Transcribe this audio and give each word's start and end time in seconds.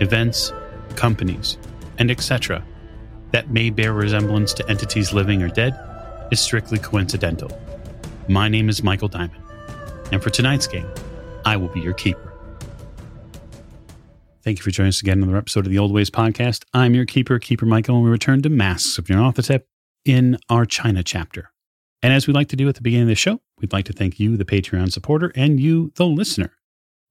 events, 0.00 0.52
companies, 0.96 1.58
and 1.98 2.10
etc., 2.10 2.64
that 3.30 3.50
may 3.50 3.70
bear 3.70 3.92
resemblance 3.92 4.54
to 4.54 4.68
entities 4.68 5.12
living 5.12 5.42
or 5.42 5.48
dead, 5.48 5.78
is 6.30 6.40
strictly 6.40 6.78
coincidental. 6.78 7.50
My 8.28 8.48
name 8.48 8.68
is 8.68 8.82
Michael 8.82 9.08
Diamond, 9.08 9.42
and 10.12 10.22
for 10.22 10.30
tonight's 10.30 10.66
game, 10.66 10.88
I 11.44 11.56
will 11.56 11.68
be 11.68 11.80
your 11.80 11.94
keeper. 11.94 12.34
Thank 14.42 14.58
you 14.58 14.62
for 14.62 14.70
joining 14.70 14.88
us 14.88 15.00
again 15.00 15.18
on 15.18 15.24
another 15.24 15.38
episode 15.38 15.66
of 15.66 15.72
the 15.72 15.78
Old 15.78 15.92
Ways 15.92 16.10
Podcast. 16.10 16.64
I'm 16.72 16.94
your 16.94 17.04
keeper, 17.04 17.38
Keeper 17.38 17.66
Michael, 17.66 17.96
and 17.96 18.04
we 18.04 18.10
return 18.10 18.40
to 18.42 18.48
Masks 18.48 18.96
of 18.96 19.06
Nyarlathotep 19.06 19.64
in 20.04 20.38
our 20.48 20.64
China 20.64 21.02
chapter. 21.02 21.50
And 22.02 22.12
as 22.12 22.26
we 22.26 22.32
like 22.32 22.48
to 22.48 22.56
do 22.56 22.68
at 22.68 22.76
the 22.76 22.80
beginning 22.80 23.04
of 23.04 23.08
the 23.08 23.14
show, 23.14 23.40
we'd 23.60 23.72
like 23.72 23.84
to 23.86 23.92
thank 23.92 24.20
you, 24.20 24.36
the 24.36 24.44
Patreon 24.44 24.92
supporter, 24.92 25.32
and 25.34 25.58
you, 25.58 25.92
the 25.96 26.06
listener. 26.06 26.57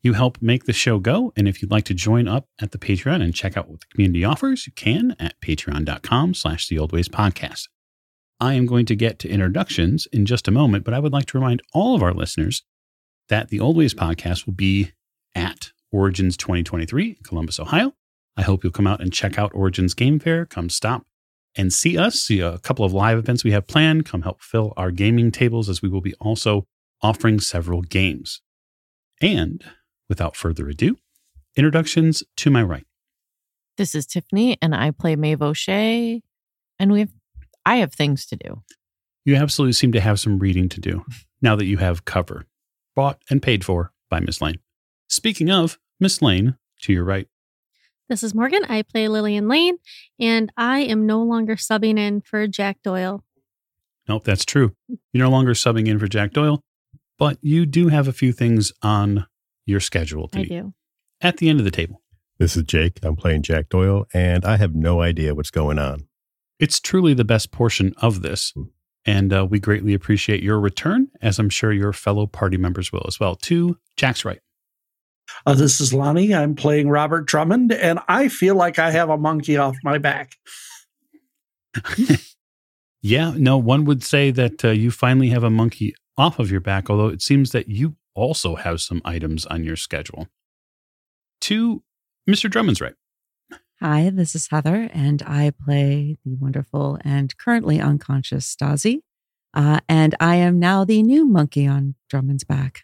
You 0.04 0.14
help 0.14 0.38
make 0.42 0.66
the 0.66 0.74
show 0.74 1.00
go. 1.00 1.34
And 1.36 1.48
if 1.48 1.62
you'd 1.62 1.72
like 1.72 1.86
to 1.86 1.94
join 1.94 2.28
up 2.28 2.48
at 2.62 2.72
the 2.72 2.78
Patreon 2.78 3.22
and 3.22 3.34
check 3.34 3.58
out 3.58 3.68
what 3.68 3.82
the 3.82 3.88
community 3.88 4.24
offers, 4.24 4.68
you 4.68 4.74
can 4.74 5.16
at 5.20 5.40
patreon.com 5.42 6.34
slash 6.34 6.68
the 6.68 6.80
old 6.80 6.92
ways 6.92 7.10
podcast. 7.10 7.64
I 8.40 8.54
am 8.54 8.68
going 8.68 8.86
to 8.86 8.96
get 8.96 9.18
to 9.20 9.30
introductions 9.30 10.08
in 10.14 10.26
just 10.26 10.48
a 10.48 10.52
moment, 10.52 10.86
but 10.86 10.94
I 10.94 11.00
would 11.00 11.12
like 11.12 11.26
to 11.28 11.38
remind 11.38 11.64
all 11.74 11.96
of 11.96 12.04
our 12.04 12.14
listeners 12.14 12.64
that 13.30 13.50
the 13.50 13.60
Old 13.60 13.76
Ways 13.76 13.94
podcast 13.94 14.46
will 14.46 14.54
be 14.54 14.92
at 15.34 15.72
Origins 15.92 16.38
2023 16.38 17.10
in 17.10 17.16
Columbus, 17.24 17.60
Ohio. 17.60 17.94
I 18.36 18.44
hope 18.44 18.64
you'll 18.64 18.74
come 18.74 18.88
out 18.88 19.02
and 19.02 19.12
check 19.12 19.40
out 19.40 19.52
Origins 19.56 19.96
Game 19.96 20.20
Fair. 20.20 20.46
Come 20.46 20.70
stop 20.70 21.08
and 21.56 21.74
see 21.74 21.98
us, 21.98 22.16
see 22.16 22.40
a 22.40 22.60
couple 22.60 22.86
of 22.86 22.94
live 22.94 23.18
events 23.18 23.44
we 23.44 23.52
have 23.52 23.66
planned. 23.66 24.06
Come 24.06 24.22
help 24.22 24.42
fill 24.42 24.74
our 24.78 24.92
gaming 24.92 25.32
tables 25.32 25.68
as 25.68 25.82
we 25.82 25.90
will 25.90 26.02
be 26.02 26.14
also 26.16 26.68
offering 27.02 27.40
several 27.40 27.82
games. 27.82 28.42
And 29.20 29.64
without 30.10 30.36
further 30.36 30.68
ado, 30.70 30.98
introductions 31.56 32.24
to 32.38 32.50
my 32.50 32.64
right. 32.64 32.86
This 33.78 33.94
is 33.94 34.06
Tiffany, 34.06 34.58
and 34.62 34.74
I 34.74 34.92
play 34.92 35.16
Maeve 35.16 35.42
O'Shea, 35.42 36.22
and 36.80 36.92
we 36.92 37.02
have 37.02 37.12
I 37.66 37.78
have 37.78 37.94
things 37.94 38.26
to 38.28 38.36
do. 38.36 38.64
You 39.26 39.36
absolutely 39.36 39.74
seem 39.74 39.92
to 39.92 40.00
have 40.00 40.20
some 40.20 40.40
reading 40.40 40.70
to 40.70 40.80
do 40.80 41.06
now 41.42 41.56
that 41.56 41.66
you 41.66 41.78
have 41.78 42.06
cover 42.06 42.46
bought 42.96 43.22
and 43.30 43.42
paid 43.42 43.64
for 43.64 43.92
by 44.10 44.20
Miss 44.20 44.42
Lane. 44.42 44.60
Speaking 45.10 45.52
of 45.52 45.78
Miss 46.00 46.22
Lane, 46.22 46.58
to 46.82 46.94
your 46.94 47.04
right. 47.04 47.28
This 48.10 48.24
is 48.24 48.34
Morgan. 48.34 48.64
I 48.70 48.84
play 48.84 49.08
Lillian 49.08 49.48
Lane, 49.48 49.78
and 50.20 50.52
I 50.56 50.80
am 50.80 51.06
no 51.06 51.22
longer 51.22 51.56
subbing 51.56 52.00
in 52.00 52.22
for 52.22 52.48
Jack 52.48 52.78
Doyle. 52.84 53.24
Nope, 54.08 54.24
that's 54.24 54.46
true. 54.46 54.76
You're 54.88 55.26
no 55.26 55.30
longer 55.30 55.54
subbing 55.54 55.88
in 55.88 56.00
for 56.00 56.08
Jack 56.08 56.32
Doyle, 56.32 56.64
but 57.20 57.38
you 57.42 57.66
do 57.66 57.90
have 57.90 58.08
a 58.08 58.14
few 58.14 58.32
things 58.32 58.72
on 58.82 59.28
your 59.68 59.80
schedule 59.80 60.28
to 60.30 60.40
I 60.40 60.44
do. 60.44 60.74
at 61.22 61.38
the 61.38 61.50
end 61.50 61.60
of 61.60 61.66
the 61.66 61.72
table. 61.72 62.02
This 62.40 62.56
is 62.56 62.64
Jake. 62.64 63.00
I'm 63.04 63.16
playing 63.16 63.44
Jack 63.44 63.70
Doyle, 63.70 64.06
and 64.14 64.46
I 64.46 64.58
have 64.58 64.76
no 64.76 65.02
idea 65.02 65.36
what's 65.36 65.50
going 65.52 65.80
on. 65.80 66.08
It's 66.60 66.80
truly 66.80 67.14
the 67.14 67.26
best 67.26 67.52
portion 67.52 67.94
of 67.98 68.22
this. 68.22 68.54
And 69.06 69.32
uh, 69.32 69.46
we 69.50 69.60
greatly 69.60 69.94
appreciate 69.94 70.44
your 70.44 70.60
return, 70.60 71.08
as 71.22 71.40
I'm 71.40 71.50
sure 71.50 71.72
your 71.72 71.94
fellow 71.94 72.28
party 72.28 72.58
members 72.58 72.92
will 72.92 73.06
as 73.08 73.20
well. 73.20 73.36
To 73.36 73.78
Jack's 73.96 74.26
right. 74.26 74.40
Uh, 75.46 75.54
this 75.54 75.80
is 75.82 75.94
Lonnie. 75.94 76.34
I'm 76.34 76.56
playing 76.56 76.90
Robert 76.90 77.26
Drummond, 77.26 77.72
and 77.72 78.00
I 78.08 78.28
feel 78.28 78.56
like 78.56 78.80
I 78.80 78.92
have 78.92 79.10
a 79.10 79.18
monkey 79.18 79.58
off 79.58 79.76
my 79.84 79.98
back. 79.98 80.34
Yeah, 83.02 83.34
no, 83.38 83.58
one 83.58 83.86
would 83.86 84.04
say 84.04 84.32
that 84.32 84.66
uh, 84.66 84.70
you 84.70 84.92
finally 84.92 85.30
have 85.30 85.44
a 85.44 85.50
monkey 85.50 85.96
off 86.18 86.40
of 86.40 86.52
your 86.52 86.60
back, 86.60 86.90
although 86.90 87.08
it 87.08 87.22
seems 87.22 87.52
that 87.52 87.70
you 87.70 87.96
also 88.18 88.56
have 88.56 88.82
some 88.82 89.02
items 89.06 89.46
on 89.46 89.64
your 89.64 89.76
schedule. 89.76 90.28
To 91.42 91.84
Mr. 92.28 92.50
Drummond's 92.50 92.82
right. 92.82 92.96
Hi, 93.80 94.10
this 94.10 94.34
is 94.34 94.48
Heather, 94.50 94.90
and 94.92 95.22
I 95.22 95.52
play 95.64 96.18
the 96.26 96.34
wonderful 96.34 96.98
and 97.06 97.38
currently 97.38 97.80
unconscious 97.80 98.54
Stazi. 98.54 99.02
Uh, 99.54 99.80
and 99.88 100.16
I 100.20 100.38
am 100.38 100.60
now 100.60 100.84
the 100.84 101.04
new 101.04 101.26
monkey 101.26 101.68
on 101.68 101.94
Drummond's 102.10 102.44
back. 102.44 102.82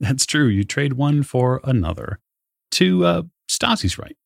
That's 0.00 0.26
true. 0.26 0.46
You 0.46 0.64
trade 0.64 0.92
one 0.92 1.22
for 1.22 1.60
another. 1.64 2.20
To 2.72 3.04
uh, 3.06 3.22
Stazi's 3.50 3.98
right. 3.98 4.16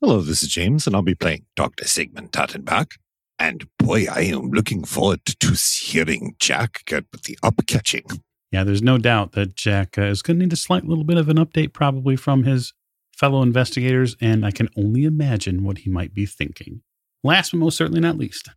Hello, 0.00 0.20
this 0.20 0.42
is 0.42 0.48
James, 0.48 0.86
and 0.86 0.96
I'll 0.96 1.02
be 1.02 1.14
playing 1.14 1.46
Dr. 1.54 1.86
Sigmund 1.86 2.32
Tattenbach. 2.32 2.96
And 3.38 3.68
boy, 3.78 4.06
I 4.10 4.22
am 4.22 4.50
looking 4.50 4.84
forward 4.84 5.24
to 5.24 5.52
hearing 5.52 6.34
Jack 6.38 6.82
get 6.86 7.04
with 7.12 7.22
the 7.22 7.38
upcatching. 7.42 8.20
Yeah, 8.52 8.64
there's 8.64 8.82
no 8.82 8.98
doubt 8.98 9.32
that 9.32 9.54
Jack 9.54 9.96
uh, 9.96 10.02
is 10.02 10.22
going 10.22 10.38
to 10.38 10.44
need 10.46 10.52
a 10.52 10.56
slight 10.56 10.84
little 10.84 11.04
bit 11.04 11.16
of 11.16 11.28
an 11.28 11.36
update, 11.36 11.72
probably 11.72 12.16
from 12.16 12.42
his 12.42 12.72
fellow 13.16 13.42
investigators, 13.42 14.16
and 14.20 14.44
I 14.44 14.50
can 14.50 14.68
only 14.76 15.04
imagine 15.04 15.62
what 15.62 15.78
he 15.78 15.90
might 15.90 16.12
be 16.14 16.26
thinking. 16.26 16.82
Last 17.22 17.52
but 17.52 17.58
most 17.58 17.76
certainly 17.76 18.00
not 18.00 18.16
least, 18.16 18.48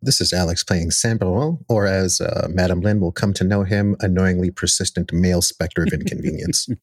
This 0.00 0.20
is 0.20 0.32
Alex 0.32 0.62
playing 0.62 0.90
Sambaron, 0.90 1.64
or 1.68 1.86
as 1.86 2.20
uh, 2.20 2.46
Madame 2.50 2.82
Lin 2.82 3.00
will 3.00 3.10
come 3.10 3.32
to 3.34 3.44
know 3.44 3.64
him, 3.64 3.96
annoyingly 4.00 4.50
persistent 4.50 5.12
male 5.12 5.42
specter 5.42 5.82
of 5.82 5.92
inconvenience. 5.92 6.68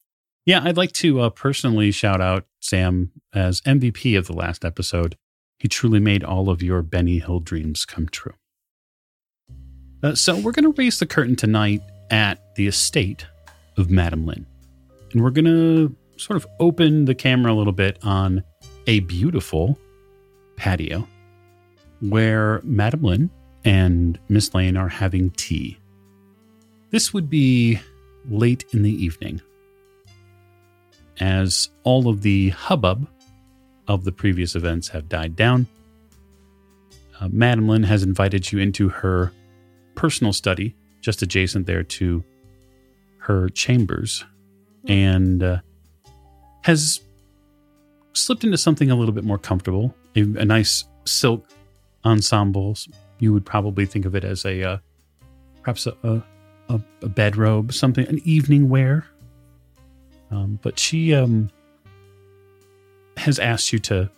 Yeah, 0.45 0.61
I'd 0.63 0.77
like 0.77 0.93
to 0.93 1.19
uh, 1.19 1.29
personally 1.29 1.91
shout 1.91 2.21
out 2.21 2.45
Sam 2.59 3.11
as 3.35 3.61
MVP 3.61 4.17
of 4.17 4.25
the 4.25 4.33
last 4.33 4.65
episode. 4.65 5.15
He 5.59 5.67
truly 5.67 5.99
made 5.99 6.23
all 6.23 6.49
of 6.49 6.63
your 6.63 6.81
Benny 6.81 7.19
Hill 7.19 7.39
dreams 7.39 7.85
come 7.85 8.07
true. 8.07 8.33
Uh, 10.01 10.15
so, 10.15 10.39
we're 10.39 10.53
going 10.53 10.63
to 10.63 10.81
raise 10.81 10.97
the 10.97 11.05
curtain 11.05 11.35
tonight 11.35 11.81
at 12.11 12.55
the 12.55 12.67
estate 12.67 13.25
of 13.77 13.89
Madame 13.89 14.25
Lin. 14.25 14.45
And 15.11 15.23
we're 15.23 15.29
going 15.31 15.45
to 15.45 15.95
sort 16.17 16.37
of 16.37 16.47
open 16.59 17.05
the 17.05 17.15
camera 17.15 17.53
a 17.53 17.55
little 17.55 17.73
bit 17.73 17.97
on 18.03 18.43
a 18.87 18.99
beautiful 19.01 19.77
patio 20.55 21.07
where 22.01 22.61
Madame 22.63 23.03
Lin 23.03 23.29
and 23.63 24.19
Miss 24.29 24.53
Lane 24.53 24.77
are 24.77 24.89
having 24.89 25.31
tea. 25.31 25.77
This 26.91 27.13
would 27.13 27.29
be 27.29 27.79
late 28.29 28.65
in 28.73 28.83
the 28.83 28.91
evening 28.91 29.41
as 31.19 31.69
all 31.83 32.07
of 32.07 32.21
the 32.21 32.49
hubbub 32.49 33.07
of 33.87 34.03
the 34.05 34.11
previous 34.11 34.55
events 34.55 34.87
have 34.89 35.09
died 35.09 35.35
down. 35.35 35.67
Uh, 37.19 37.27
Madame 37.31 37.67
Lin 37.67 37.83
has 37.83 38.03
invited 38.03 38.51
you 38.51 38.59
into 38.59 38.89
her 38.89 39.31
personal 39.95 40.31
study, 40.31 40.75
just 41.01 41.21
adjacent 41.21 41.65
there 41.65 41.83
to 41.83 42.23
her 43.17 43.49
chambers, 43.49 44.25
and 44.87 45.43
uh, 45.43 45.59
has 46.63 47.01
slipped 48.13 48.43
into 48.43 48.57
something 48.57 48.91
a 48.91 48.95
little 48.95 49.13
bit 49.13 49.23
more 49.23 49.37
comfortable. 49.37 49.93
A, 50.15 50.21
a 50.21 50.45
nice 50.45 50.85
silk 51.05 51.45
ensemble. 52.05 52.75
You 53.19 53.33
would 53.33 53.45
probably 53.45 53.85
think 53.85 54.05
of 54.05 54.15
it 54.15 54.23
as 54.23 54.45
a 54.45 54.63
uh, 54.63 54.77
perhaps 55.61 55.85
a, 55.85 55.95
a, 56.03 56.23
a, 56.69 56.81
a 57.03 57.09
bedrobe, 57.09 57.73
something, 57.73 58.07
an 58.07 58.19
evening 58.23 58.69
wear. 58.69 59.05
Um, 60.31 60.59
but 60.61 60.79
she 60.79 61.13
um, 61.13 61.49
has 63.17 63.39
asked 63.39 63.73
you 63.73 63.79
to 63.79 64.09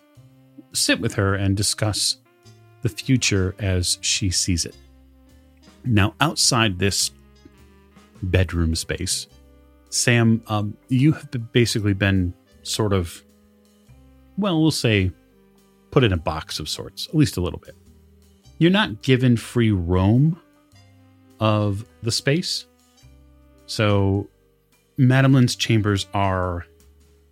sit 0.74 1.00
with 1.00 1.14
her 1.16 1.36
and 1.36 1.56
discuss 1.58 2.18
the 2.82 2.90
future 2.90 3.56
as 3.60 3.98
she 4.02 4.30
sees 4.30 4.66
it. 4.66 4.76
Now, 5.84 6.14
outside 6.22 6.80
this 6.80 7.12
bedroom 8.24 8.76
space, 8.76 9.28
Sam, 9.90 10.42
um, 10.48 10.78
you 10.90 11.12
have 11.14 11.52
basically 11.52 11.94
been 11.94 12.34
sort 12.64 12.94
of, 12.94 13.24
well, 14.38 14.62
we'll 14.62 14.72
say, 14.72 15.12
put 15.90 16.04
in 16.04 16.14
a 16.14 16.18
box 16.18 16.60
of 16.60 16.70
sorts, 16.70 17.08
at 17.08 17.16
least 17.16 17.38
a 17.38 17.42
little 17.42 17.60
bit. 17.60 17.76
You're 18.58 18.72
not 18.72 19.02
given 19.02 19.36
free 19.38 19.72
roam 19.72 20.40
of 21.40 21.86
the 22.04 22.12
space. 22.12 22.66
So, 23.66 24.28
Madame 24.98 25.34
Lin's 25.34 25.56
chambers 25.56 26.06
are 26.14 26.66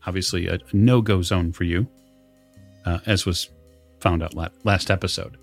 obviously 0.08 0.48
a, 0.48 0.60
no 0.74 1.02
go 1.02 1.22
zone 1.22 1.52
for 1.52 1.66
you, 1.66 1.88
uh, 2.86 3.00
as 3.06 3.26
was 3.26 3.50
found 4.00 4.24
out 4.24 4.34
last 4.66 4.90
episode. 4.90 5.38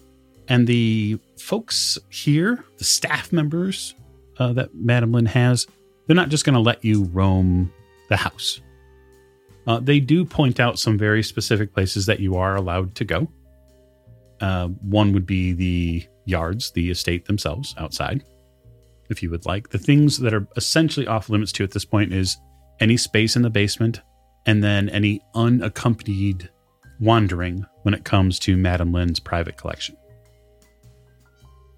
And 0.48 0.66
the 0.66 1.18
folks 1.38 1.98
here, 2.08 2.64
the 2.78 2.84
staff 2.84 3.32
members 3.32 3.94
uh, 4.38 4.52
that 4.52 4.74
Madam 4.74 5.12
Lin 5.12 5.26
has, 5.26 5.66
they're 6.06 6.16
not 6.16 6.28
just 6.28 6.44
going 6.44 6.54
to 6.54 6.60
let 6.60 6.84
you 6.84 7.04
roam 7.04 7.72
the 8.08 8.16
house. 8.16 8.60
Uh, 9.66 9.80
they 9.80 9.98
do 9.98 10.24
point 10.24 10.60
out 10.60 10.78
some 10.78 10.96
very 10.96 11.22
specific 11.22 11.74
places 11.74 12.06
that 12.06 12.20
you 12.20 12.36
are 12.36 12.54
allowed 12.54 12.94
to 12.94 13.04
go. 13.04 13.28
Uh, 14.40 14.68
one 14.68 15.12
would 15.12 15.26
be 15.26 15.52
the 15.52 16.06
yards, 16.24 16.70
the 16.72 16.90
estate 16.90 17.24
themselves 17.24 17.74
outside, 17.78 18.22
if 19.10 19.22
you 19.22 19.30
would 19.30 19.46
like. 19.46 19.70
The 19.70 19.78
things 19.78 20.18
that 20.18 20.34
are 20.34 20.46
essentially 20.56 21.06
off 21.06 21.28
limits 21.28 21.52
to 21.52 21.64
at 21.64 21.72
this 21.72 21.84
point 21.84 22.12
is 22.12 22.36
any 22.78 22.96
space 22.96 23.34
in 23.34 23.42
the 23.42 23.50
basement 23.50 24.00
and 24.44 24.62
then 24.62 24.88
any 24.90 25.20
unaccompanied 25.34 26.48
wandering 27.00 27.66
when 27.82 27.94
it 27.94 28.04
comes 28.04 28.38
to 28.40 28.56
Madam 28.56 28.92
Lin's 28.92 29.18
private 29.18 29.56
collection. 29.56 29.96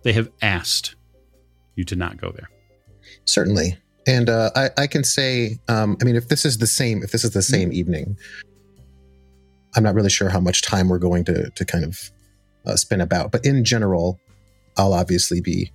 They 0.02 0.12
have 0.12 0.30
asked 0.42 0.96
you 1.76 1.84
to 1.84 1.96
not 1.96 2.16
go 2.16 2.30
there. 2.30 2.48
Certainly. 3.24 3.78
And 4.06 4.30
uh, 4.30 4.50
I, 4.56 4.70
I 4.76 4.86
can 4.86 5.04
say, 5.04 5.58
um, 5.68 5.96
I 6.00 6.04
mean, 6.04 6.16
if 6.16 6.28
this 6.28 6.44
is 6.44 6.58
the 6.58 6.66
same, 6.66 7.02
if 7.02 7.12
this 7.12 7.24
is 7.24 7.32
the 7.32 7.42
same 7.42 7.72
evening, 7.72 8.16
I'm 9.76 9.82
not 9.82 9.94
really 9.94 10.10
sure 10.10 10.30
how 10.30 10.40
much 10.40 10.62
time 10.62 10.88
we're 10.88 10.98
going 10.98 11.24
to 11.24 11.50
to 11.50 11.64
kind 11.64 11.84
of 11.84 12.10
uh, 12.66 12.76
spin 12.76 13.00
about. 13.00 13.32
But 13.32 13.44
in 13.44 13.64
general, 13.64 14.18
I'll 14.76 14.94
obviously 14.94 15.40
be 15.40 15.70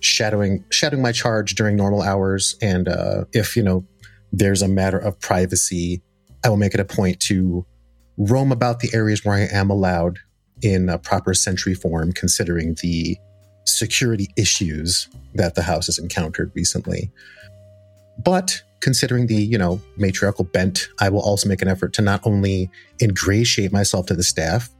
shadowing 0.00 0.64
shadowing 0.70 1.02
my 1.02 1.12
charge 1.12 1.54
during 1.54 1.76
normal 1.76 2.02
hours, 2.02 2.56
and 2.60 2.88
uh, 2.88 3.24
if 3.32 3.56
you 3.56 3.62
know 3.62 3.86
there's 4.32 4.60
a 4.60 4.68
matter 4.68 4.98
of 4.98 5.18
privacy, 5.20 6.02
I 6.44 6.50
will 6.50 6.58
make 6.58 6.74
it 6.74 6.80
a 6.80 6.84
point 6.84 7.20
to 7.20 7.64
roam 8.18 8.52
about 8.52 8.80
the 8.80 8.90
areas 8.92 9.24
where 9.24 9.36
I 9.36 9.48
am 9.50 9.70
allowed 9.70 10.18
in 10.60 10.88
a 10.88 10.98
proper 10.98 11.32
sentry 11.32 11.74
form, 11.74 12.12
considering 12.12 12.76
the 12.82 13.16
security 13.68 14.28
issues 14.36 15.08
that 15.34 15.54
the 15.54 15.62
house 15.62 15.86
has 15.86 15.98
encountered 15.98 16.50
recently. 16.54 17.10
But 18.24 18.62
considering 18.80 19.26
the, 19.26 19.36
you 19.36 19.58
know, 19.58 19.80
matriarchal 19.96 20.44
bent, 20.44 20.88
I 21.00 21.08
will 21.08 21.20
also 21.20 21.48
make 21.48 21.62
an 21.62 21.68
effort 21.68 21.92
to 21.94 22.02
not 22.02 22.20
only 22.24 22.70
ingratiate 23.00 23.72
myself 23.72 24.06
to 24.06 24.14
the 24.14 24.22
staff, 24.22 24.70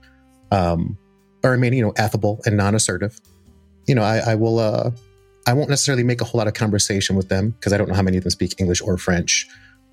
um, 0.50 0.96
but 1.42 1.48
remain, 1.48 1.72
you 1.72 1.82
know, 1.82 1.92
affable 1.96 2.40
and 2.46 2.56
non-assertive. 2.56 3.20
You 3.86 3.94
know, 3.94 4.02
I, 4.02 4.18
I 4.18 4.34
will 4.34 4.58
uh 4.58 4.90
I 5.46 5.54
won't 5.54 5.70
necessarily 5.70 6.04
make 6.04 6.20
a 6.20 6.24
whole 6.24 6.38
lot 6.38 6.46
of 6.46 6.52
conversation 6.52 7.16
with 7.16 7.30
them 7.30 7.50
because 7.50 7.72
I 7.72 7.78
don't 7.78 7.88
know 7.88 7.94
how 7.94 8.02
many 8.02 8.18
of 8.18 8.24
them 8.24 8.30
speak 8.30 8.54
English 8.58 8.82
or 8.82 8.98
French. 8.98 9.48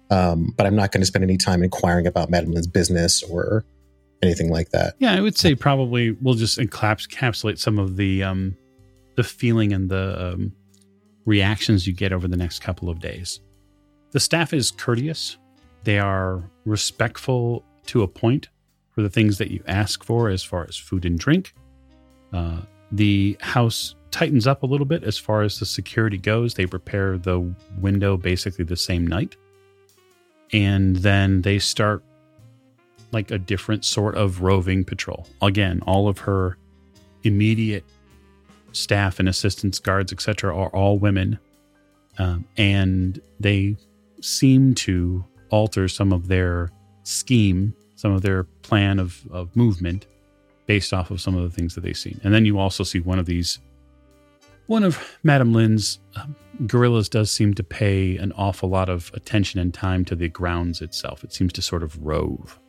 Um, 0.09 0.53
but 0.57 0.67
I'm 0.67 0.75
not 0.75 0.91
going 0.91 1.01
to 1.01 1.05
spend 1.05 1.23
any 1.23 1.37
time 1.37 1.63
inquiring 1.63 2.05
about 2.05 2.29
Madame 2.29 2.51
Lin's 2.51 2.67
business 2.67 3.23
or 3.23 3.63
anything 4.21 4.51
like 4.51 4.69
that. 4.69 4.95
Yeah, 4.99 5.13
I 5.13 5.21
would 5.21 5.37
say 5.37 5.55
probably 5.55 6.11
we'll 6.11 6.35
just 6.35 6.59
encapsulate 6.59 7.57
some 7.57 7.79
of 7.79 7.95
the 7.95 8.21
um, 8.21 8.57
the 9.15 9.23
feeling 9.23 9.73
and 9.73 9.89
the 9.89 10.33
um, 10.33 10.53
reactions 11.25 11.87
you 11.87 11.93
get 11.93 12.13
over 12.13 12.27
the 12.27 12.37
next 12.37 12.59
couple 12.59 12.89
of 12.89 12.99
days. 12.99 13.39
The 14.11 14.19
staff 14.19 14.53
is 14.53 14.71
courteous. 14.71 15.37
They 15.83 15.99
are 15.99 16.43
respectful 16.65 17.63
to 17.87 18.03
a 18.03 18.07
point 18.07 18.49
for 18.91 19.01
the 19.01 19.09
things 19.09 19.37
that 19.37 19.51
you 19.51 19.61
ask 19.67 20.03
for, 20.03 20.29
as 20.29 20.43
far 20.43 20.65
as 20.67 20.77
food 20.77 21.05
and 21.05 21.19
drink. 21.19 21.53
Uh, 22.31 22.61
the 22.91 23.37
house 23.41 23.95
tightens 24.11 24.47
up 24.47 24.63
a 24.63 24.65
little 24.65 24.85
bit 24.85 25.03
as 25.03 25.17
far 25.17 25.41
as 25.41 25.59
the 25.59 25.65
security 25.65 26.17
goes. 26.17 26.53
They 26.53 26.65
repair 26.65 27.17
the 27.17 27.53
window 27.77 28.15
basically 28.15 28.63
the 28.63 28.77
same 28.77 29.05
night. 29.05 29.35
And 30.53 30.95
then 30.97 31.41
they 31.41 31.59
start 31.59 32.03
like 33.11 33.31
a 33.31 33.37
different 33.37 33.83
sort 33.83 34.15
of 34.15 34.41
roving 34.41 34.85
patrol. 34.85 35.27
Again, 35.41 35.81
all 35.85 36.07
of 36.07 36.19
her 36.19 36.57
immediate 37.23 37.83
staff 38.75 39.19
and 39.19 39.29
assistants, 39.29 39.79
guards, 39.79 40.11
etc., 40.11 40.55
are 40.55 40.69
all 40.69 40.99
women, 40.99 41.39
um, 42.17 42.45
and 42.57 43.21
they 43.39 43.75
seem 44.21 44.73
to 44.75 45.23
alter 45.49 45.87
some 45.87 46.11
of 46.11 46.27
their 46.27 46.69
scheme, 47.03 47.75
some 47.95 48.11
of 48.11 48.21
their 48.21 48.43
plan 48.63 48.99
of, 48.99 49.21
of 49.31 49.55
movement 49.55 50.07
based 50.65 50.93
off 50.93 51.11
of 51.11 51.21
some 51.21 51.35
of 51.35 51.43
the 51.43 51.49
things 51.49 51.75
that 51.75 51.81
they've 51.81 51.97
seen. 51.97 52.19
And 52.23 52.33
then 52.33 52.45
you 52.45 52.57
also 52.59 52.83
see 52.83 52.99
one 52.99 53.19
of 53.19 53.25
these, 53.25 53.59
one 54.65 54.83
of 54.83 55.17
Madame 55.23 55.53
Lin's 55.53 55.99
um, 56.15 56.35
gorillas 56.65 57.07
does 57.07 57.31
seem 57.31 57.53
to 57.53 57.63
pay 57.63 58.17
an 58.17 58.31
awful 58.33 58.69
lot 58.69 58.89
of 58.89 59.11
attention 59.13 59.59
and 59.59 59.73
time 59.73 60.03
to 60.05 60.15
the 60.15 60.27
grounds 60.27 60.81
itself. 60.81 61.23
It 61.23 61.33
seems 61.33 61.53
to 61.53 61.61
sort 61.61 61.83
of 61.83 62.03
rove, 62.03 62.59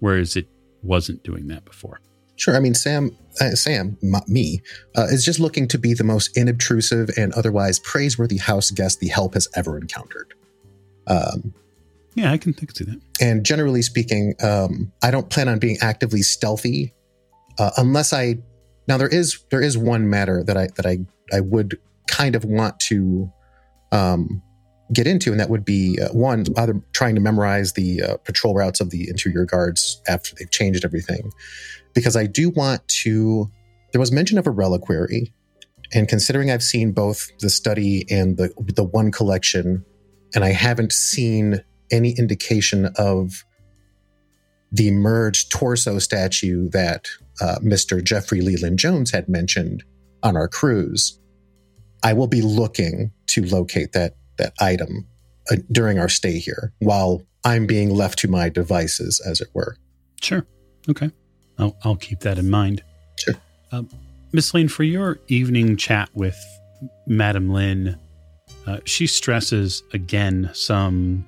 whereas 0.00 0.36
it 0.36 0.48
wasn't 0.82 1.22
doing 1.22 1.48
that 1.48 1.64
before. 1.64 2.00
Sure. 2.36 2.54
I 2.56 2.60
mean, 2.60 2.74
Sam, 2.74 3.16
uh, 3.40 3.50
Sam, 3.50 3.96
m- 4.02 4.20
me, 4.28 4.60
uh, 4.96 5.04
is 5.10 5.24
just 5.24 5.40
looking 5.40 5.66
to 5.68 5.78
be 5.78 5.94
the 5.94 6.04
most 6.04 6.34
inobtrusive 6.36 7.16
and 7.16 7.32
otherwise 7.34 7.78
praiseworthy 7.78 8.36
house 8.36 8.70
guest 8.70 9.00
the 9.00 9.08
help 9.08 9.34
has 9.34 9.48
ever 9.54 9.78
encountered. 9.78 10.34
Um, 11.06 11.54
Yeah, 12.14 12.32
I 12.32 12.38
can 12.38 12.52
think 12.52 12.76
see 12.76 12.84
that. 12.84 13.00
and 13.20 13.44
generally 13.44 13.82
speaking, 13.82 14.34
um, 14.42 14.92
I 15.02 15.10
don't 15.10 15.28
plan 15.30 15.48
on 15.48 15.58
being 15.58 15.78
actively 15.80 16.22
stealthy 16.22 16.94
uh, 17.58 17.70
unless 17.76 18.12
I. 18.12 18.36
Now 18.88 18.96
there 18.98 19.08
is 19.08 19.38
there 19.50 19.62
is 19.62 19.76
one 19.76 20.08
matter 20.08 20.44
that 20.44 20.56
I 20.56 20.68
that 20.76 20.86
I 20.86 20.98
I 21.32 21.40
would 21.40 21.78
kind 22.08 22.36
of 22.36 22.44
want 22.44 22.78
to 22.88 23.30
um, 23.92 24.42
get 24.92 25.06
into, 25.06 25.30
and 25.32 25.40
that 25.40 25.50
would 25.50 25.64
be 25.64 25.98
uh, 26.00 26.08
one 26.12 26.44
either 26.56 26.80
trying 26.92 27.14
to 27.16 27.20
memorize 27.20 27.72
the 27.72 28.02
uh, 28.02 28.16
patrol 28.18 28.54
routes 28.54 28.80
of 28.80 28.90
the 28.90 29.08
interior 29.08 29.44
guards 29.44 30.00
after 30.06 30.34
they've 30.36 30.50
changed 30.50 30.84
everything, 30.84 31.32
because 31.96 32.14
I 32.14 32.26
do 32.26 32.50
want 32.50 32.86
to. 32.88 33.50
There 33.92 33.98
was 33.98 34.12
mention 34.12 34.38
of 34.38 34.46
a 34.46 34.50
reliquary, 34.50 35.32
and 35.92 36.06
considering 36.06 36.50
I've 36.50 36.62
seen 36.62 36.92
both 36.92 37.26
the 37.40 37.50
study 37.50 38.04
and 38.08 38.36
the 38.36 38.52
the 38.76 38.84
one 38.84 39.10
collection, 39.10 39.84
and 40.34 40.44
I 40.44 40.52
haven't 40.52 40.92
seen 40.92 41.64
any 41.90 42.10
indication 42.10 42.90
of 42.96 43.44
the 44.70 44.90
merged 44.90 45.50
torso 45.50 45.98
statue 45.98 46.68
that 46.70 47.08
uh, 47.40 47.56
Mr. 47.62 48.04
Jeffrey 48.04 48.40
Leland 48.40 48.78
Jones 48.78 49.10
had 49.10 49.28
mentioned 49.28 49.82
on 50.22 50.36
our 50.36 50.48
cruise. 50.48 51.18
I 52.02 52.12
will 52.12 52.26
be 52.26 52.42
looking 52.42 53.10
to 53.28 53.44
locate 53.46 53.92
that 53.92 54.16
that 54.36 54.52
item 54.60 55.06
uh, 55.50 55.56
during 55.72 55.98
our 55.98 56.10
stay 56.10 56.38
here, 56.38 56.74
while 56.80 57.22
I'm 57.42 57.66
being 57.66 57.88
left 57.88 58.18
to 58.18 58.28
my 58.28 58.50
devices, 58.50 59.18
as 59.26 59.40
it 59.40 59.48
were. 59.54 59.78
Sure. 60.20 60.46
Okay. 60.90 61.10
I'll, 61.58 61.76
I'll 61.82 61.96
keep 61.96 62.20
that 62.20 62.38
in 62.38 62.50
mind. 62.50 62.82
Sure. 63.16 63.34
Uh, 63.72 63.82
Miss 64.32 64.52
Lane, 64.52 64.68
for 64.68 64.82
your 64.82 65.18
evening 65.28 65.76
chat 65.76 66.10
with 66.14 66.38
Madame 67.06 67.50
Lin, 67.50 67.98
uh, 68.66 68.80
she 68.84 69.06
stresses 69.06 69.82
again 69.92 70.50
some 70.52 71.26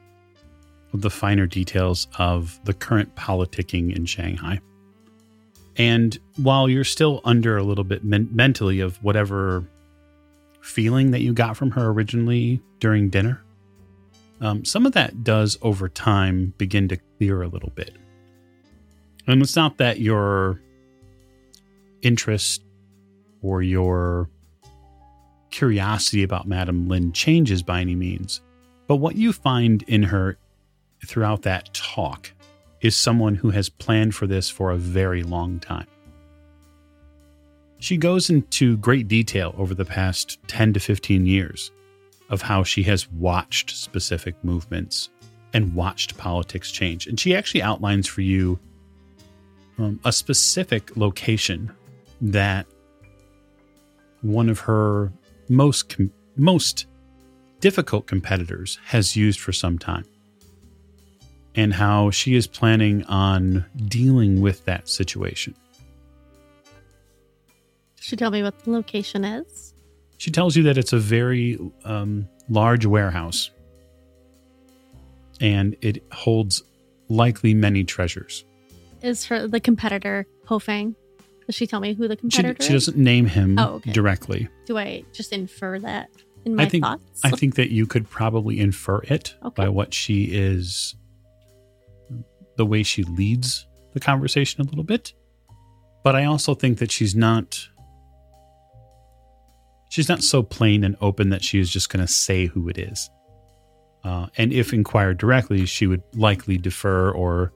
of 0.92 1.02
the 1.02 1.10
finer 1.10 1.46
details 1.46 2.08
of 2.18 2.58
the 2.64 2.74
current 2.74 3.14
politicking 3.14 3.94
in 3.94 4.06
Shanghai. 4.06 4.60
And 5.76 6.18
while 6.36 6.68
you're 6.68 6.84
still 6.84 7.20
under 7.24 7.56
a 7.56 7.62
little 7.62 7.84
bit 7.84 8.04
men- 8.04 8.28
mentally 8.32 8.80
of 8.80 9.02
whatever 9.02 9.64
feeling 10.60 11.12
that 11.12 11.20
you 11.20 11.32
got 11.32 11.56
from 11.56 11.70
her 11.70 11.88
originally 11.88 12.60
during 12.80 13.10
dinner, 13.10 13.42
um, 14.40 14.64
some 14.64 14.86
of 14.86 14.92
that 14.92 15.24
does 15.24 15.56
over 15.62 15.88
time 15.88 16.52
begin 16.58 16.88
to 16.88 16.96
clear 17.16 17.42
a 17.42 17.48
little 17.48 17.70
bit. 17.70 17.96
And 19.28 19.42
it's 19.42 19.56
not 19.56 19.76
that 19.76 20.00
your 20.00 20.60
interest 22.00 22.64
or 23.42 23.62
your 23.62 24.30
curiosity 25.50 26.22
about 26.22 26.48
Madame 26.48 26.88
Lin 26.88 27.12
changes 27.12 27.62
by 27.62 27.82
any 27.82 27.94
means, 27.94 28.40
but 28.86 28.96
what 28.96 29.16
you 29.16 29.34
find 29.34 29.82
in 29.82 30.02
her 30.04 30.38
throughout 31.04 31.42
that 31.42 31.72
talk 31.74 32.32
is 32.80 32.96
someone 32.96 33.34
who 33.34 33.50
has 33.50 33.68
planned 33.68 34.14
for 34.14 34.26
this 34.26 34.48
for 34.48 34.70
a 34.70 34.76
very 34.76 35.22
long 35.22 35.60
time. 35.60 35.86
She 37.80 37.98
goes 37.98 38.30
into 38.30 38.78
great 38.78 39.08
detail 39.08 39.54
over 39.58 39.74
the 39.74 39.84
past 39.84 40.38
10 40.48 40.72
to 40.72 40.80
15 40.80 41.26
years 41.26 41.70
of 42.30 42.42
how 42.42 42.64
she 42.64 42.82
has 42.84 43.10
watched 43.10 43.76
specific 43.76 44.34
movements 44.42 45.10
and 45.52 45.74
watched 45.74 46.16
politics 46.16 46.70
change. 46.70 47.06
And 47.06 47.20
she 47.20 47.34
actually 47.34 47.62
outlines 47.62 48.06
for 48.06 48.22
you 48.22 48.58
um, 49.78 50.00
a 50.04 50.12
specific 50.12 50.96
location 50.96 51.72
that 52.20 52.66
one 54.22 54.48
of 54.48 54.60
her 54.60 55.12
most 55.48 55.88
com- 55.88 56.12
most 56.36 56.86
difficult 57.60 58.06
competitors 58.06 58.78
has 58.84 59.16
used 59.16 59.40
for 59.40 59.52
some 59.52 59.78
time 59.78 60.04
and 61.54 61.74
how 61.74 62.10
she 62.10 62.34
is 62.34 62.46
planning 62.46 63.04
on 63.04 63.64
dealing 63.86 64.40
with 64.40 64.64
that 64.64 64.88
situation. 64.88 65.54
She 68.00 68.16
tell 68.16 68.30
me 68.30 68.42
what 68.42 68.58
the 68.60 68.70
location 68.70 69.24
is. 69.24 69.74
She 70.18 70.30
tells 70.30 70.56
you 70.56 70.62
that 70.64 70.78
it's 70.78 70.92
a 70.92 70.98
very 70.98 71.58
um, 71.84 72.28
large 72.48 72.86
warehouse 72.86 73.50
and 75.40 75.76
it 75.80 76.02
holds 76.12 76.62
likely 77.08 77.54
many 77.54 77.84
treasures. 77.84 78.44
Is 79.02 79.24
her 79.26 79.46
the 79.46 79.60
competitor 79.60 80.26
Ho 80.46 80.58
Fang? 80.58 80.94
Does 81.46 81.54
she 81.54 81.66
tell 81.66 81.80
me 81.80 81.94
who 81.94 82.08
the 82.08 82.14
She, 82.16 82.20
competitor 82.20 82.62
she 82.62 82.74
is? 82.74 82.86
doesn't 82.86 83.02
name 83.02 83.26
him 83.26 83.58
Oh, 83.58 83.74
okay. 83.76 83.92
directly. 83.92 84.48
Do 84.66 84.76
I 84.76 85.04
just 85.12 85.32
infer 85.32 85.78
that 85.78 86.10
in 86.44 86.56
my 86.56 86.64
I 86.64 86.68
think 86.68 86.84
thoughts? 86.84 87.20
I 87.24 87.30
think 87.30 87.54
that 87.54 87.70
you 87.70 87.86
could 87.86 88.08
probably 88.10 88.60
infer 88.60 88.98
it 89.04 89.34
Okay. 89.42 89.62
by 89.62 89.68
what 89.68 89.94
she 89.94 90.24
is 90.24 90.94
the 92.56 92.66
way 92.66 92.82
she 92.82 93.04
leads 93.04 93.66
the 93.94 94.00
conversation 94.00 94.60
a 94.60 94.64
little 94.64 94.84
bit. 94.84 95.14
But 96.04 96.16
I 96.16 96.24
also 96.24 96.54
think 96.54 96.78
that 96.78 96.90
she's 96.90 97.14
not 97.14 97.58
she's 99.90 100.08
not 100.08 100.22
so 100.22 100.42
plain 100.42 100.84
and 100.84 100.96
open 101.00 101.30
that 101.30 101.42
she 101.42 101.58
is 101.58 101.70
just 101.70 101.88
going 101.88 102.04
to 102.06 102.12
say 102.12 102.46
who 102.46 102.68
it 102.68 102.76
is. 102.78 103.08
Uh, 104.04 104.26
and 104.36 104.52
if 104.52 104.72
inquired 104.72 105.18
directly, 105.18 105.64
she 105.66 105.86
would 105.86 106.02
likely 106.14 106.56
defer 106.58 107.10
or 107.10 107.52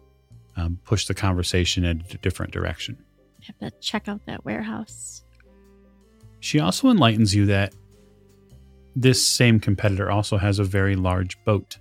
um, 0.57 0.79
push 0.85 1.07
the 1.07 1.15
conversation 1.15 1.85
in 1.85 2.03
a 2.11 2.19
different 2.19 2.53
direction. 2.53 2.97
have 3.47 3.59
to 3.59 3.71
check 3.81 4.09
out 4.09 4.21
that 4.27 4.45
warehouse. 4.45 5.25
She 6.41 6.59
also 6.61 6.89
enlightens 6.91 7.35
you 7.35 7.47
that 7.47 7.75
this 8.95 9.27
same 9.27 9.59
competitor 9.61 10.11
also 10.11 10.37
has 10.37 10.59
a 10.59 10.65
very 10.65 10.97
large 10.97 11.43
boat. 11.45 11.79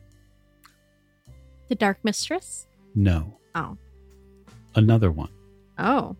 The 1.68 1.76
Dark 1.76 2.00
Mistress? 2.04 2.68
No, 2.96 3.38
Oh. 3.56 3.78
another 4.76 5.12
one. 5.12 5.32
Oh. 5.78 6.16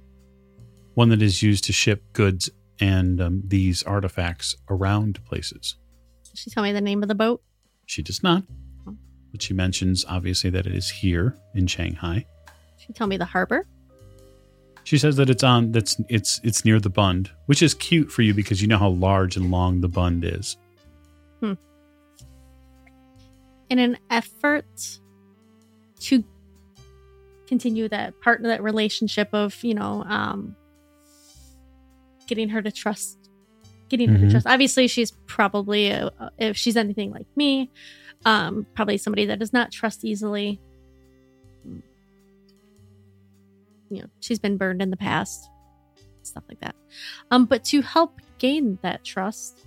One 0.96 1.10
that 1.10 1.22
is 1.22 1.42
used 1.42 1.64
to 1.66 1.74
ship 1.74 2.04
goods 2.14 2.50
and 2.80 3.22
um, 3.22 3.44
these 3.46 3.84
artifacts 3.84 4.56
around 4.70 5.24
places. 5.26 5.78
Did 6.26 6.38
she 6.38 6.50
tell 6.50 6.64
me 6.64 6.72
the 6.72 6.82
name 6.82 7.04
of 7.04 7.10
the 7.10 7.16
boat? 7.16 7.42
She 7.86 8.02
does 8.02 8.24
not, 8.24 8.44
but 9.32 9.42
she 9.42 9.54
mentions 9.54 10.04
obviously 10.08 10.50
that 10.50 10.66
it 10.66 10.74
is 10.74 10.90
here 10.90 11.38
in 11.54 11.68
Shanghai. 11.68 12.26
She 12.86 12.94
tell 12.94 13.08
me 13.08 13.18
the 13.18 13.26
harbor? 13.26 13.66
She 14.84 14.98
says 14.98 15.16
that 15.18 15.30
it's 15.30 15.44
on 15.44 15.72
that's 15.72 15.96
it's 16.10 16.42
it's 16.44 16.66
near 16.66 16.80
the 16.80 16.90
Bund, 16.90 17.30
which 17.46 17.62
is 17.62 17.74
cute 17.76 18.12
for 18.12 18.24
you 18.24 18.34
because 18.34 18.62
you 18.62 18.68
know 18.68 18.78
how 18.80 18.90
large 18.90 19.38
and 19.38 19.52
long 19.52 19.82
the 19.82 19.88
Bund 19.88 20.24
is. 20.26 20.58
Hmm. 21.40 21.54
in 23.70 23.80
an 23.80 23.98
effort 24.10 24.66
to 26.02 26.24
continue 27.48 27.88
that 27.90 28.20
part 28.22 28.40
of 28.42 28.48
that 28.48 28.62
relationship 28.64 29.30
of 29.34 29.62
you 29.64 29.74
know 29.74 30.04
um 30.08 30.56
getting 32.28 32.50
her 32.50 32.62
to 32.62 32.72
trust 32.72 33.18
getting 33.90 34.10
her 34.10 34.18
Mhm. 34.18 34.22
to 34.26 34.32
trust 34.32 34.48
obviously 34.48 34.88
she's 34.88 35.12
probably 35.28 35.90
a, 35.90 36.10
if 36.38 36.56
she's 36.58 36.76
anything 36.78 37.12
like 37.12 37.28
me 37.36 37.70
um 38.26 38.66
probably 38.76 38.98
somebody 38.98 39.26
that 39.26 39.40
does 39.40 39.52
not 39.54 39.72
trust 39.72 40.04
easily 40.06 40.60
you 43.92 44.02
know 44.02 44.08
she's 44.22 44.40
been 44.40 44.58
burned 44.58 44.82
in 44.82 44.90
the 44.90 44.98
past 44.98 45.48
stuff 46.24 46.44
like 46.50 46.60
that 46.62 46.76
um 47.30 47.46
but 47.46 47.64
to 47.64 47.82
help 47.82 48.20
gain 48.40 48.80
that 48.82 49.04
trust 49.04 49.60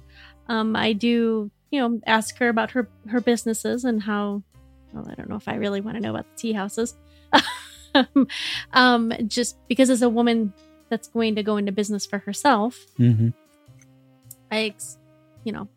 um 0.49 0.75
i 0.75 0.93
do 0.93 1.51
you 1.71 1.81
know 1.81 2.01
ask 2.07 2.37
her 2.39 2.49
about 2.49 2.71
her 2.71 2.89
her 3.09 3.21
businesses 3.21 3.85
and 3.85 4.03
how 4.03 4.43
well 4.93 5.07
i 5.11 5.15
don't 5.15 5.29
know 5.29 5.37
if 5.37 5.47
i 5.49 5.55
really 5.55 5.81
want 5.81 5.97
to 5.97 6.01
know 6.01 6.11
about 6.11 6.25
the 6.35 6.37
tea 6.41 6.53
houses 6.53 6.95
um 8.73 9.13
just 9.27 9.57
because 9.69 9.91
as 9.91 10.03
a 10.03 10.09
woman 10.09 10.53
that's 10.89 11.09
going 11.09 11.35
to 11.35 11.43
go 11.43 11.57
into 11.57 11.73
business 11.73 12.07
for 12.07 12.19
herself 12.19 12.79
Mm-hmm. 12.99 13.29
i 14.51 14.59
ex- 14.65 14.99
you 15.45 15.53
know 15.53 15.69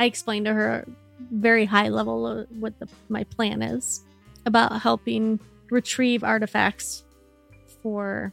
i 0.00 0.04
explained 0.04 0.46
to 0.46 0.52
her 0.54 0.86
very 1.32 1.64
high 1.64 1.88
level 1.88 2.46
what 2.60 2.78
the, 2.78 2.88
my 3.08 3.24
plan 3.24 3.60
is 3.62 4.02
about 4.46 4.80
helping 4.80 5.40
retrieve 5.70 6.22
artifacts 6.22 7.04
for 7.82 8.32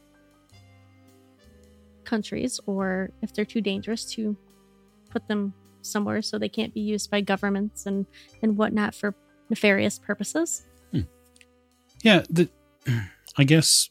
countries 2.03 2.59
or 2.65 3.09
if 3.21 3.33
they're 3.33 3.45
too 3.45 3.61
dangerous 3.61 4.05
to 4.05 4.37
put 5.09 5.27
them 5.27 5.53
somewhere 5.81 6.21
so 6.21 6.37
they 6.37 6.49
can't 6.49 6.73
be 6.73 6.81
used 6.81 7.09
by 7.09 7.21
governments 7.21 7.85
and 7.85 8.05
and 8.41 8.57
whatnot 8.57 8.93
for 8.93 9.15
nefarious 9.49 9.99
purposes 9.99 10.65
Yeah, 12.03 12.23
the 12.29 12.49
I 13.37 13.43
guess 13.43 13.89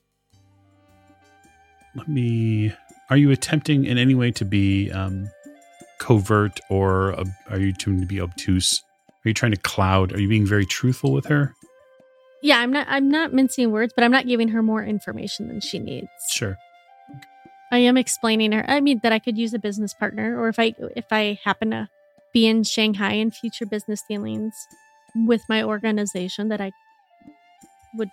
let 1.97 2.09
me 2.09 2.73
are 3.11 3.17
you 3.17 3.33
attempting 3.33 3.85
in 3.85 3.99
any 3.99 4.15
way 4.15 4.31
to 4.33 4.45
be 4.45 4.91
um 4.93 5.29
covert 5.99 6.61
or 6.71 7.13
ob- 7.19 7.29
are 7.51 7.59
you 7.59 7.73
trying 7.73 8.01
to 8.01 8.07
be 8.07 8.21
obtuse? 8.21 8.83
Are 9.25 9.29
you 9.29 9.35
trying 9.35 9.53
to 9.53 9.59
cloud? 9.59 10.13
Are 10.13 10.21
you 10.21 10.29
being 10.29 10.47
very 10.47 10.67
truthful 10.67 11.13
with 11.13 11.27
her? 11.27 11.55
Yeah 12.45 12.59
i'm 12.61 12.71
not 12.71 12.87
i'm 12.89 13.09
not 13.09 13.33
mincing 13.33 13.73
words 13.73 13.93
but 13.95 14.05
i'm 14.05 14.13
not 14.13 14.27
giving 14.27 14.49
her 14.49 14.63
more 14.63 14.85
information 14.85 15.49
than 15.49 15.61
she 15.61 15.79
needs 15.79 16.09
Sure. 16.29 16.57
I 17.73 17.79
am 17.79 17.97
explaining 17.97 18.53
her. 18.53 18.65
I 18.69 18.81
mean 18.81 19.01
that 19.03 19.11
I 19.11 19.19
could 19.19 19.37
use 19.37 19.53
a 19.53 19.59
business 19.59 19.93
partner, 19.93 20.39
or 20.41 20.49
if 20.49 20.61
I 20.61 20.75
if 20.95 21.07
I 21.11 21.41
happen 21.43 21.73
to 21.73 21.89
be 22.33 22.47
in 22.47 22.63
Shanghai 22.63 23.15
in 23.15 23.33
future 23.33 23.67
business 23.67 24.01
dealings 24.09 24.55
with 25.27 25.43
my 25.49 25.65
organization, 25.65 26.51
that 26.51 26.61
I 26.61 26.71
would 27.97 28.11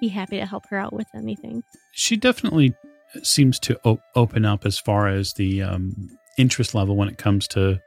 be 0.00 0.08
happy 0.08 0.38
to 0.38 0.46
help 0.46 0.66
her 0.68 0.76
out 0.76 0.92
with 0.92 1.08
anything. 1.12 1.64
She 1.92 2.16
definitely 2.16 2.74
seems 3.24 3.58
to 3.60 3.80
o- 3.84 4.00
open 4.14 4.44
up 4.44 4.64
as 4.64 4.78
far 4.78 5.08
as 5.08 5.32
the 5.32 5.62
um, 5.62 6.08
interest 6.38 6.72
level 6.72 6.94
when 6.94 7.08
it 7.08 7.18
comes 7.18 7.48
to 7.48 7.80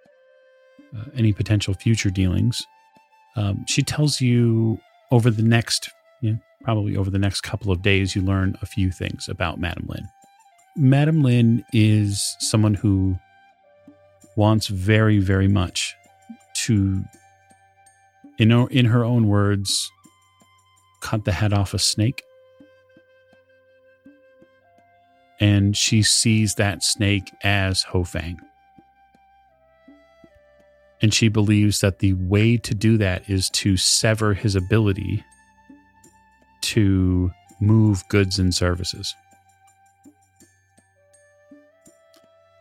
uh, 0.93 1.03
any 1.15 1.31
potential 1.31 1.73
future 1.73 2.09
dealings. 2.09 2.61
Um, 3.37 3.63
she 3.65 3.81
tells 3.81 4.19
you 4.19 4.77
over 5.11 5.29
the 5.29 5.43
next, 5.43 5.89
you 6.21 6.31
know, 6.31 6.39
probably 6.63 6.97
over 6.97 7.09
the 7.09 7.19
next 7.19 7.41
couple 7.41 7.71
of 7.71 7.81
days, 7.81 8.15
you 8.15 8.21
learn 8.21 8.57
a 8.61 8.65
few 8.65 8.91
things 8.91 9.29
about 9.29 9.59
Madame 9.59 9.87
Lin. 9.87 10.07
Madame 10.75 11.21
Lin 11.21 11.63
is 11.73 12.35
someone 12.39 12.73
who 12.73 13.17
wants 14.35 14.67
very, 14.67 15.19
very 15.19 15.47
much 15.47 15.95
to, 16.53 17.03
in, 18.37 18.51
in 18.51 18.85
her 18.85 19.03
own 19.03 19.27
words, 19.27 19.91
cut 21.01 21.25
the 21.25 21.31
head 21.31 21.53
off 21.53 21.73
a 21.73 21.79
snake. 21.79 22.23
And 25.39 25.77
she 25.77 26.01
sees 26.01 26.55
that 26.55 26.83
snake 26.83 27.31
as 27.43 27.83
Ho 27.83 28.03
Fang. 28.03 28.39
And 31.01 31.13
she 31.13 31.27
believes 31.27 31.81
that 31.81 31.99
the 31.99 32.13
way 32.13 32.57
to 32.57 32.73
do 32.73 32.97
that 32.97 33.29
is 33.29 33.49
to 33.51 33.77
sever 33.77 34.33
his 34.33 34.55
ability 34.55 35.23
to 36.61 37.31
move 37.59 38.07
goods 38.09 38.39
and 38.39 38.53
services. 38.53 39.15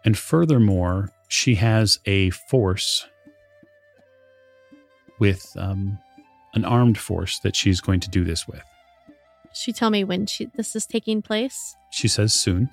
And 0.04 0.16
furthermore, 0.16 1.10
she 1.28 1.56
has 1.56 1.98
a 2.04 2.30
force 2.30 3.06
with 5.18 5.44
um, 5.58 5.98
an 6.54 6.64
armed 6.64 6.98
force 6.98 7.38
that 7.40 7.56
she's 7.56 7.80
going 7.80 8.00
to 8.00 8.10
do 8.10 8.24
this 8.24 8.46
with. 8.46 8.62
She 9.52 9.72
tell 9.72 9.90
me 9.90 10.04
when 10.04 10.26
she 10.26 10.46
this 10.46 10.76
is 10.76 10.86
taking 10.86 11.22
place. 11.22 11.74
She 11.90 12.08
says 12.08 12.34
soon. 12.34 12.70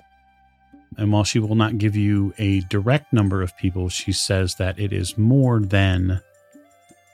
And 0.96 1.12
while 1.12 1.24
she 1.24 1.38
will 1.38 1.54
not 1.54 1.78
give 1.78 1.96
you 1.96 2.34
a 2.38 2.60
direct 2.62 3.12
number 3.12 3.42
of 3.42 3.56
people, 3.56 3.88
she 3.88 4.12
says 4.12 4.54
that 4.56 4.78
it 4.78 4.92
is 4.92 5.18
more 5.18 5.60
than 5.60 6.20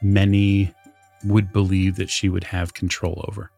many 0.03 0.75
would 1.25 1.53
believe 1.53 1.97
that 1.97 2.11
she 2.11 2.29
would 2.29 2.45
have 2.45 2.75
control 2.75 3.25
over. 3.29 3.51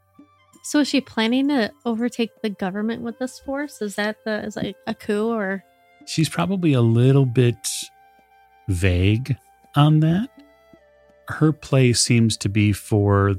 So 0.64 0.80
is 0.80 0.88
she 0.88 1.00
planning 1.00 1.48
to 1.48 1.72
overtake 1.84 2.30
the 2.42 2.50
government 2.50 3.02
with 3.02 3.18
this 3.18 3.38
force? 3.40 3.82
Is 3.82 3.96
that 3.96 4.16
the 4.24 4.44
is 4.44 4.56
like 4.56 4.76
a 4.86 4.94
coup 4.94 5.28
or 5.28 5.64
She's 6.06 6.28
probably 6.28 6.72
a 6.72 6.80
little 6.80 7.26
bit 7.26 7.68
vague 8.68 9.36
on 9.76 10.00
that. 10.00 10.30
Her 11.28 11.52
play 11.52 11.92
seems 11.92 12.36
to 12.38 12.48
be 12.48 12.72
for 12.72 13.36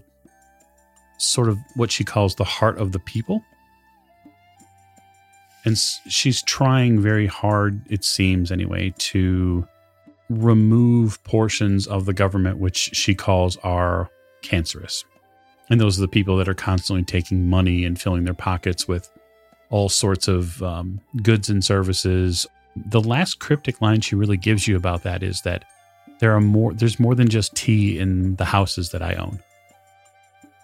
sort 1.17 1.49
of 1.49 1.57
what 1.75 1.91
she 1.91 2.03
calls 2.03 2.35
the 2.35 2.43
heart 2.43 2.77
of 2.77 2.91
the 2.91 2.99
people. 2.99 3.41
And 5.65 5.77
she's 5.77 6.41
trying 6.43 6.99
very 6.99 7.27
hard, 7.27 7.81
it 7.89 8.03
seems 8.03 8.51
anyway, 8.51 8.93
to 8.97 9.67
remove 10.29 11.23
portions 11.23 11.87
of 11.87 12.05
the 12.05 12.13
government 12.13 12.57
which 12.57 12.89
she 12.93 13.15
calls 13.15 13.57
are 13.57 14.09
cancerous. 14.41 15.05
And 15.69 15.79
those 15.79 15.97
are 15.97 16.01
the 16.01 16.07
people 16.07 16.37
that 16.37 16.49
are 16.49 16.53
constantly 16.53 17.03
taking 17.03 17.49
money 17.49 17.85
and 17.85 17.99
filling 17.99 18.25
their 18.25 18.33
pockets 18.33 18.87
with 18.87 19.09
all 19.69 19.89
sorts 19.89 20.27
of 20.27 20.61
um, 20.61 20.99
goods 21.21 21.49
and 21.49 21.63
services. 21.63 22.45
The 22.75 23.01
last 23.01 23.39
cryptic 23.39 23.81
line 23.81 24.01
she 24.01 24.15
really 24.15 24.37
gives 24.37 24.67
you 24.67 24.75
about 24.75 25.03
that 25.03 25.23
is 25.23 25.41
that 25.41 25.65
there 26.19 26.35
are 26.35 26.41
more. 26.41 26.73
There's 26.73 26.99
more 26.99 27.15
than 27.15 27.27
just 27.27 27.55
tea 27.55 27.97
in 27.97 28.35
the 28.35 28.45
houses 28.45 28.91
that 28.91 29.01
I 29.01 29.15
own. 29.15 29.39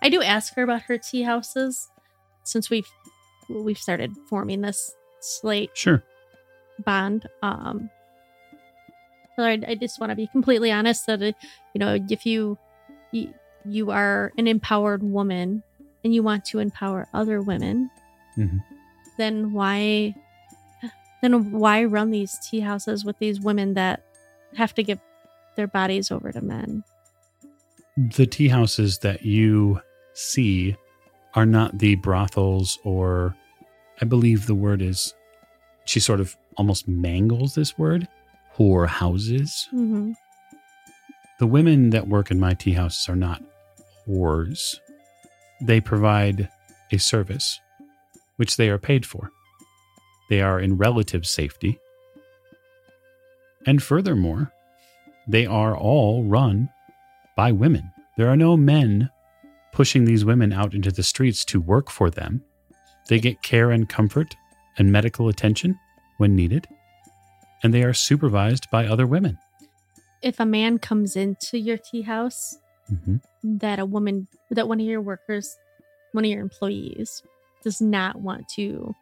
I 0.01 0.09
do 0.09 0.21
ask 0.21 0.53
her 0.55 0.63
about 0.63 0.83
her 0.83 0.97
tea 0.97 1.23
houses 1.23 1.89
since 2.43 2.69
we've 2.69 2.87
we've 3.49 3.77
started 3.77 4.11
forming 4.29 4.61
this 4.61 4.95
slate 5.19 5.71
Sure. 5.73 6.03
bond. 6.85 7.27
Um, 7.41 7.89
so 9.35 9.43
I, 9.43 9.59
I 9.67 9.75
just 9.75 9.99
want 9.99 10.11
to 10.11 10.15
be 10.15 10.27
completely 10.27 10.71
honest 10.71 11.05
that 11.07 11.21
uh, 11.21 11.31
you 11.73 11.79
know 11.79 11.97
if 12.09 12.25
you, 12.25 12.57
you 13.11 13.33
you 13.65 13.91
are 13.91 14.31
an 14.37 14.47
empowered 14.47 15.03
woman 15.03 15.63
and 16.03 16.13
you 16.13 16.23
want 16.23 16.45
to 16.45 16.59
empower 16.59 17.07
other 17.13 17.41
women, 17.41 17.89
Mhm. 18.37 18.63
then 19.17 19.51
why 19.53 20.15
then 21.21 21.51
why 21.51 21.83
run 21.83 22.11
these 22.11 22.37
tea 22.49 22.61
houses 22.61 23.03
with 23.03 23.17
these 23.19 23.41
women 23.41 23.73
that 23.73 24.01
have 24.55 24.73
to 24.75 24.83
give 24.83 24.99
their 25.57 25.67
bodies 25.67 26.11
over 26.11 26.31
to 26.31 26.41
men? 26.41 26.83
The 27.97 28.25
tea 28.25 28.47
houses 28.47 28.99
that 28.99 29.23
you 29.25 29.81
see 30.13 30.77
are 31.35 31.45
not 31.45 31.77
the 31.79 31.95
brothels 31.95 32.79
or 32.83 33.35
I 34.01 34.05
believe 34.05 34.45
the 34.45 34.55
word 34.55 34.81
is 34.81 35.13
she 35.85 35.99
sort 35.99 36.19
of 36.19 36.35
almost 36.57 36.87
mangles 36.87 37.55
this 37.55 37.77
word 37.77 38.07
whore 38.55 38.87
houses. 38.87 39.67
hmm 39.71 40.11
The 41.39 41.47
women 41.47 41.89
that 41.91 42.07
work 42.07 42.31
in 42.31 42.39
my 42.39 42.53
tea 42.53 42.73
houses 42.73 43.07
are 43.09 43.15
not 43.15 43.41
whores. 44.07 44.79
They 45.61 45.81
provide 45.81 46.49
a 46.91 46.97
service 46.97 47.59
which 48.37 48.57
they 48.57 48.69
are 48.69 48.77
paid 48.77 49.05
for. 49.05 49.31
They 50.29 50.41
are 50.41 50.59
in 50.59 50.77
relative 50.77 51.25
safety. 51.25 51.79
And 53.65 53.83
furthermore, 53.83 54.51
they 55.27 55.45
are 55.45 55.75
all 55.75 56.23
run 56.23 56.69
by 57.35 57.51
women. 57.51 57.91
There 58.17 58.29
are 58.29 58.37
no 58.37 58.55
men 58.57 59.09
pushing 59.71 60.05
these 60.05 60.25
women 60.25 60.51
out 60.53 60.73
into 60.73 60.91
the 60.91 61.03
streets 61.03 61.45
to 61.45 61.61
work 61.61 61.89
for 61.89 62.09
them. 62.09 62.43
They 63.07 63.19
get 63.19 63.41
care 63.41 63.71
and 63.71 63.87
comfort 63.87 64.35
and 64.77 64.91
medical 64.91 65.29
attention 65.29 65.79
when 66.17 66.35
needed, 66.35 66.67
and 67.63 67.73
they 67.73 67.83
are 67.83 67.93
supervised 67.93 68.69
by 68.71 68.85
other 68.85 69.07
women. 69.07 69.37
If 70.21 70.39
a 70.39 70.45
man 70.45 70.79
comes 70.79 71.15
into 71.15 71.57
your 71.57 71.77
tea 71.77 72.01
house 72.01 72.57
hmm 72.87 73.17
that 73.41 73.79
a 73.79 73.85
woman, 73.85 74.27
that 74.51 74.67
one 74.67 74.81
of 74.81 74.85
your 74.85 74.99
workers, 74.99 75.57
one 76.11 76.25
of 76.25 76.31
your 76.31 76.41
employees 76.41 77.23
does 77.63 77.79
not 77.79 78.19
want 78.21 78.49
to 78.49 78.93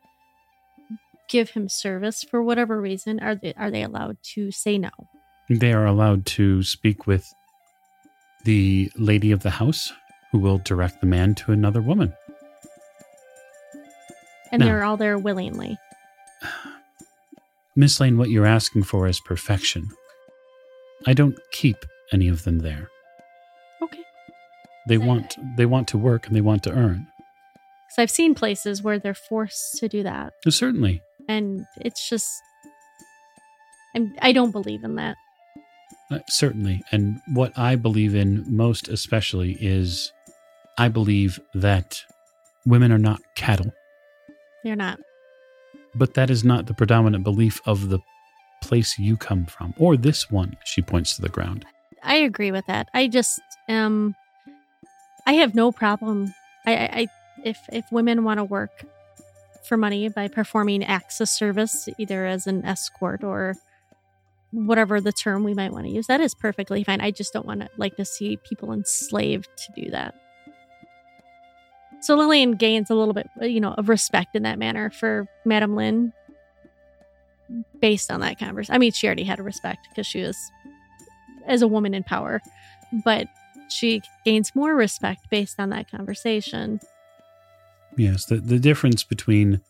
give 1.28 1.50
him 1.50 1.68
service 1.68 2.24
for 2.24 2.44
whatever 2.44 2.80
reason, 2.80 3.20
are 3.20 3.36
they 3.36 3.54
are 3.56 3.72
they 3.72 3.82
allowed 3.82 4.18
to 4.36 4.52
say 4.52 4.78
no? 4.78 4.92
They 5.50 5.74
are 5.74 5.86
allowed 5.86 6.26
to 6.38 6.62
speak 6.64 7.08
with 7.08 7.34
the 8.44 8.92
lady 8.96 9.32
of 9.32 9.44
the 9.44 9.50
house 9.50 9.92
who 10.32 10.40
will 10.40 10.58
direct 10.60 11.00
the 11.02 11.08
man 11.08 11.36
to 11.36 11.52
another 11.52 11.82
woman. 11.82 12.14
And 14.52 14.60
No. 14.62 14.66
they're 14.66 14.84
all 14.84 14.98
there 14.98 15.18
willingly. 15.18 15.78
Miss 17.76 18.00
Lane, 18.00 18.18
what 18.18 18.30
you're 18.30 18.46
asking 18.46 18.84
for 18.84 19.08
is 19.08 19.20
perfection. 19.20 19.90
I 21.06 21.14
don't 21.14 21.38
keep 21.52 21.78
any 22.12 22.28
of 22.28 22.44
them 22.44 22.60
there. 22.60 22.90
Okay. 23.82 24.04
They 24.88 24.98
want 24.98 25.36
they 25.58 25.66
want 25.66 25.88
to 25.90 25.98
work 25.98 26.26
and 26.28 26.36
they 26.36 26.42
want 26.42 26.64
to 26.64 26.72
earn. 26.72 27.08
So 27.92 28.02
I've 28.02 28.10
seen 28.12 28.34
places 28.36 28.82
where 28.82 29.00
they're 29.00 29.14
forced 29.14 29.78
to 29.80 29.88
do 29.88 30.04
that, 30.04 30.34
certainly, 30.50 31.02
and 31.30 31.66
it's 31.78 32.08
just, 32.10 32.30
I'm 33.96 34.14
I 34.22 34.32
don't 34.34 34.52
believe 34.52 34.84
in 34.84 34.96
that. 34.96 35.16
uh, 36.12 36.20
certainly, 36.30 36.84
and 36.92 37.22
what 37.34 37.58
I 37.58 37.76
believe 37.76 38.14
in 38.16 38.44
most 38.56 38.88
especially 38.88 39.54
is 39.62 40.12
I 40.78 40.88
believe 40.90 41.40
that 41.56 42.02
women 42.66 42.92
are 42.92 42.98
not 43.00 43.20
cattle, 43.36 43.72
They're 44.64 44.76
not. 44.76 45.00
but 45.96 46.14
that 46.16 46.30
is 46.30 46.44
not 46.44 46.66
the 46.68 46.74
predominant 46.74 47.24
belief 47.24 47.62
of 47.66 47.90
the 47.90 48.00
place 48.62 48.98
you 49.00 49.18
come 49.18 49.46
from 49.46 49.74
or 49.78 49.96
this 49.98 50.30
one. 50.30 50.56
She 50.66 50.82
points 50.82 51.16
to 51.16 51.22
the 51.22 51.30
ground. 51.30 51.66
I 52.04 52.16
agree 52.18 52.52
with 52.52 52.66
that. 52.68 52.88
I 52.94 53.08
just 53.08 53.40
um, 53.70 54.16
I 55.26 55.34
have 55.34 55.56
no 55.56 55.72
problem. 55.72 56.34
I, 56.66 56.76
I, 56.76 56.90
I 57.02 57.08
if 57.44 57.58
if 57.72 57.86
women 57.92 58.24
want 58.24 58.40
to 58.40 58.44
work 58.44 58.72
for 59.64 59.78
money 59.78 60.10
by 60.10 60.28
performing 60.28 60.84
acts 60.84 61.20
of 61.22 61.28
service, 61.30 61.90
either 61.98 62.26
as 62.26 62.48
an 62.48 62.64
escort 62.66 63.24
or 63.24 63.56
whatever 64.52 65.02
the 65.02 65.12
term 65.12 65.44
we 65.44 65.54
might 65.54 65.74
want 65.74 65.86
to 65.86 65.92
use, 65.92 66.08
that 66.08 66.22
is 66.22 66.34
perfectly 66.36 66.84
fine. 66.84 67.02
I 67.02 67.12
just 67.12 67.34
don't 67.34 67.46
want 67.46 67.62
to 67.62 67.70
like 67.78 67.96
to 67.98 68.06
see 68.06 68.38
people 68.48 68.72
enslaved 68.72 69.48
to 69.58 69.82
do 69.84 69.92
that. 69.92 70.16
So 72.02 72.16
Lillian 72.16 72.54
gains 72.54 72.90
a 72.90 72.96
little 72.96 73.14
bit, 73.14 73.28
uh, 73.42 73.46
you 73.46 73.60
know, 73.60 73.74
of 73.74 73.90
respect 73.90 74.36
in 74.36 74.44
that 74.44 74.60
manner 74.60 74.90
for 74.90 75.28
Madame 75.46 75.76
Lin 75.76 76.14
based 77.80 78.12
on 78.12 78.20
that 78.22 78.40
conversation. 78.40 78.76
I 78.76 78.78
mean, 78.78 78.92
she 78.92 79.08
already 79.08 79.24
had 79.24 79.40
a 79.40 79.44
respect 79.44 79.88
because 79.90 80.06
she 80.06 80.22
was 80.22 80.38
as 81.48 81.62
a 81.62 81.68
woman 81.68 81.94
in 81.94 82.04
power, 82.04 82.42
but 83.04 83.28
she 83.70 84.02
gains 84.26 84.56
more 84.56 84.76
respect 84.76 85.30
based 85.30 85.60
on 85.60 85.70
that 85.70 85.90
conversation. 85.90 86.80
Yes, 87.98 88.26
the, 88.26 88.38
the 88.38 88.60
difference 88.60 89.04
between 89.04 89.62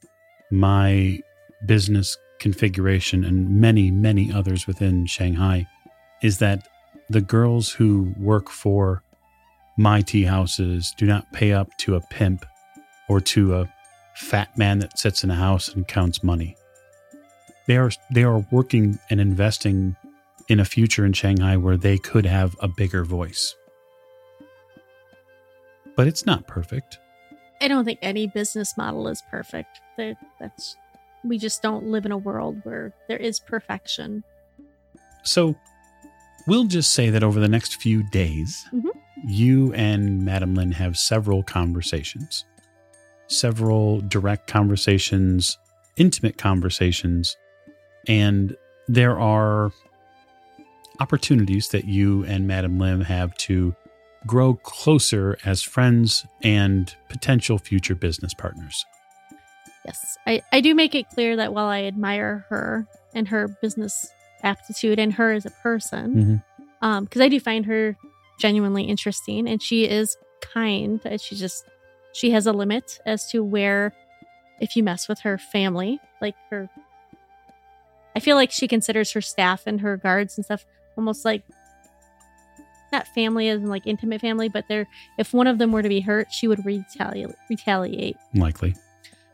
my 0.51 1.19
business 1.65 2.17
configuration 2.39 3.23
and 3.23 3.49
many, 3.61 3.89
many 3.89 4.31
others 4.31 4.67
within 4.67 5.05
Shanghai 5.05 5.65
is 6.21 6.39
that 6.39 6.67
the 7.09 7.21
girls 7.21 7.71
who 7.71 8.13
work 8.17 8.49
for 8.49 9.01
my 9.77 10.01
tea 10.01 10.23
houses 10.23 10.93
do 10.97 11.05
not 11.05 11.31
pay 11.31 11.53
up 11.53 11.69
to 11.77 11.95
a 11.95 12.01
pimp 12.01 12.45
or 13.07 13.21
to 13.21 13.55
a 13.55 13.69
fat 14.15 14.57
man 14.57 14.79
that 14.79 14.97
sits 14.97 15.23
in 15.23 15.29
a 15.29 15.35
house 15.35 15.69
and 15.69 15.87
counts 15.87 16.23
money. 16.23 16.55
They 17.67 17.77
are 17.77 17.91
they 18.11 18.23
are 18.23 18.39
working 18.51 18.97
and 19.09 19.19
investing 19.21 19.95
in 20.47 20.59
a 20.59 20.65
future 20.65 21.05
in 21.05 21.13
Shanghai 21.13 21.57
where 21.57 21.77
they 21.77 21.97
could 21.97 22.25
have 22.25 22.55
a 22.61 22.67
bigger 22.67 23.03
voice. 23.03 23.53
But 25.95 26.07
it's 26.07 26.25
not 26.25 26.47
perfect. 26.47 26.99
I 27.61 27.67
don't 27.67 27.85
think 27.85 27.99
any 28.01 28.27
business 28.27 28.77
model 28.77 29.07
is 29.07 29.21
perfect. 29.29 29.79
That's 30.39 30.75
we 31.23 31.37
just 31.37 31.61
don't 31.61 31.85
live 31.87 32.05
in 32.05 32.11
a 32.11 32.17
world 32.17 32.59
where 32.63 32.93
there 33.07 33.17
is 33.17 33.39
perfection. 33.39 34.23
So 35.23 35.55
we'll 36.47 36.65
just 36.65 36.93
say 36.93 37.09
that 37.09 37.23
over 37.23 37.39
the 37.39 37.47
next 37.49 37.81
few 37.81 38.03
days, 38.11 38.65
Mhm. 38.73 38.89
You 39.27 39.73
and 39.73 40.23
Madam 40.23 40.55
Lin 40.55 40.71
have 40.71 40.97
several 40.97 41.43
conversations, 41.43 42.45
several 43.27 43.99
direct 44.01 44.47
conversations, 44.47 45.57
intimate 45.97 46.37
conversations, 46.37 47.35
and 48.07 48.55
there 48.87 49.19
are 49.19 49.71
opportunities 50.99 51.69
that 51.69 51.85
you 51.85 52.23
and 52.25 52.47
Madam 52.47 52.79
Lin 52.79 53.01
have 53.01 53.35
to 53.35 53.75
grow 54.25 54.55
closer 54.55 55.37
as 55.43 55.61
friends 55.61 56.25
and 56.41 56.95
potential 57.09 57.57
future 57.57 57.95
business 57.95 58.33
partners. 58.33 58.85
Yes, 59.85 60.17
I, 60.25 60.41
I 60.51 60.61
do 60.61 60.73
make 60.73 60.95
it 60.95 61.09
clear 61.09 61.35
that 61.35 61.53
while 61.53 61.67
I 61.67 61.83
admire 61.83 62.45
her 62.49 62.87
and 63.13 63.27
her 63.27 63.47
business 63.61 64.09
aptitude 64.43 64.99
and 64.99 65.13
her 65.13 65.33
as 65.33 65.45
a 65.45 65.51
person, 65.51 66.15
mm-hmm. 66.15 66.85
um, 66.85 67.03
because 67.03 67.21
I 67.21 67.29
do 67.29 67.39
find 67.39 67.65
her 67.65 67.97
genuinely 68.37 68.83
interesting 68.83 69.47
and 69.47 69.61
she 69.61 69.85
is 69.87 70.17
kind. 70.41 71.05
uh, 71.05 71.17
She 71.17 71.35
just 71.35 71.65
she 72.13 72.31
has 72.31 72.47
a 72.47 72.51
limit 72.53 72.99
as 73.05 73.29
to 73.31 73.43
where 73.43 73.93
if 74.59 74.75
you 74.75 74.83
mess 74.83 75.07
with 75.07 75.19
her 75.19 75.37
family, 75.37 75.99
like 76.21 76.35
her. 76.49 76.69
I 78.15 78.19
feel 78.19 78.35
like 78.35 78.51
she 78.51 78.67
considers 78.67 79.11
her 79.11 79.21
staff 79.21 79.67
and 79.67 79.81
her 79.81 79.97
guards 79.97 80.37
and 80.37 80.45
stuff 80.45 80.65
almost 80.97 81.23
like 81.23 81.43
not 82.91 83.07
family 83.09 83.49
as 83.49 83.59
in 83.61 83.67
like 83.67 83.85
intimate 83.85 84.21
family, 84.21 84.49
but 84.49 84.65
they're 84.67 84.87
if 85.19 85.33
one 85.33 85.45
of 85.47 85.57
them 85.57 85.71
were 85.71 85.83
to 85.83 85.89
be 85.89 85.99
hurt, 85.99 86.31
she 86.31 86.47
would 86.47 86.65
retaliate 86.65 87.35
retaliate. 87.49 88.17
Likely. 88.33 88.75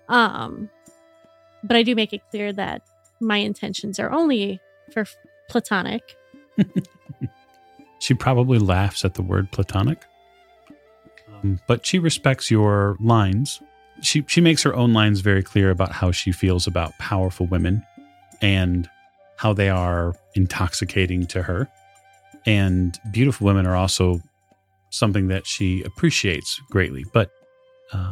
Um, 0.09 0.69
but 1.63 1.77
I 1.77 1.83
do 1.83 1.95
make 1.95 2.11
it 2.13 2.21
clear 2.29 2.51
that 2.53 2.81
my 3.21 3.37
intentions 3.37 3.99
are 3.99 4.11
only 4.11 4.59
for 4.91 5.05
platonic. 5.49 6.01
She 8.03 8.13
probably 8.13 8.59
laughs 8.59 9.05
at 9.05 9.13
the 9.13 9.21
word 9.21 9.49
platonic. 9.53 10.03
Um, 11.33 11.61
but 11.67 11.85
she 11.85 11.99
respects 11.99 12.51
your 12.51 12.97
lines. 12.99 13.61
She 14.01 14.25
she 14.27 14.41
makes 14.41 14.61
her 14.63 14.75
own 14.75 14.91
lines 14.91 15.21
very 15.21 15.41
clear 15.41 15.69
about 15.71 15.93
how 15.93 16.11
she 16.11 16.33
feels 16.33 16.67
about 16.67 16.91
powerful 16.99 17.45
women 17.45 17.81
and 18.41 18.89
how 19.37 19.53
they 19.53 19.69
are 19.69 20.15
intoxicating 20.35 21.25
to 21.27 21.43
her. 21.43 21.69
And 22.45 22.99
beautiful 23.13 23.45
women 23.47 23.65
are 23.65 23.77
also 23.77 24.19
something 24.89 25.29
that 25.29 25.47
she 25.47 25.81
appreciates 25.83 26.59
greatly. 26.69 27.05
But 27.13 27.31
uh, 27.93 28.11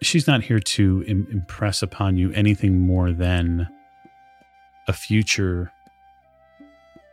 she's 0.00 0.26
not 0.26 0.42
here 0.42 0.60
to 0.60 1.04
Im- 1.06 1.28
impress 1.30 1.82
upon 1.82 2.16
you 2.16 2.32
anything 2.32 2.80
more 2.80 3.12
than 3.12 3.68
a 4.88 4.94
future 4.94 5.72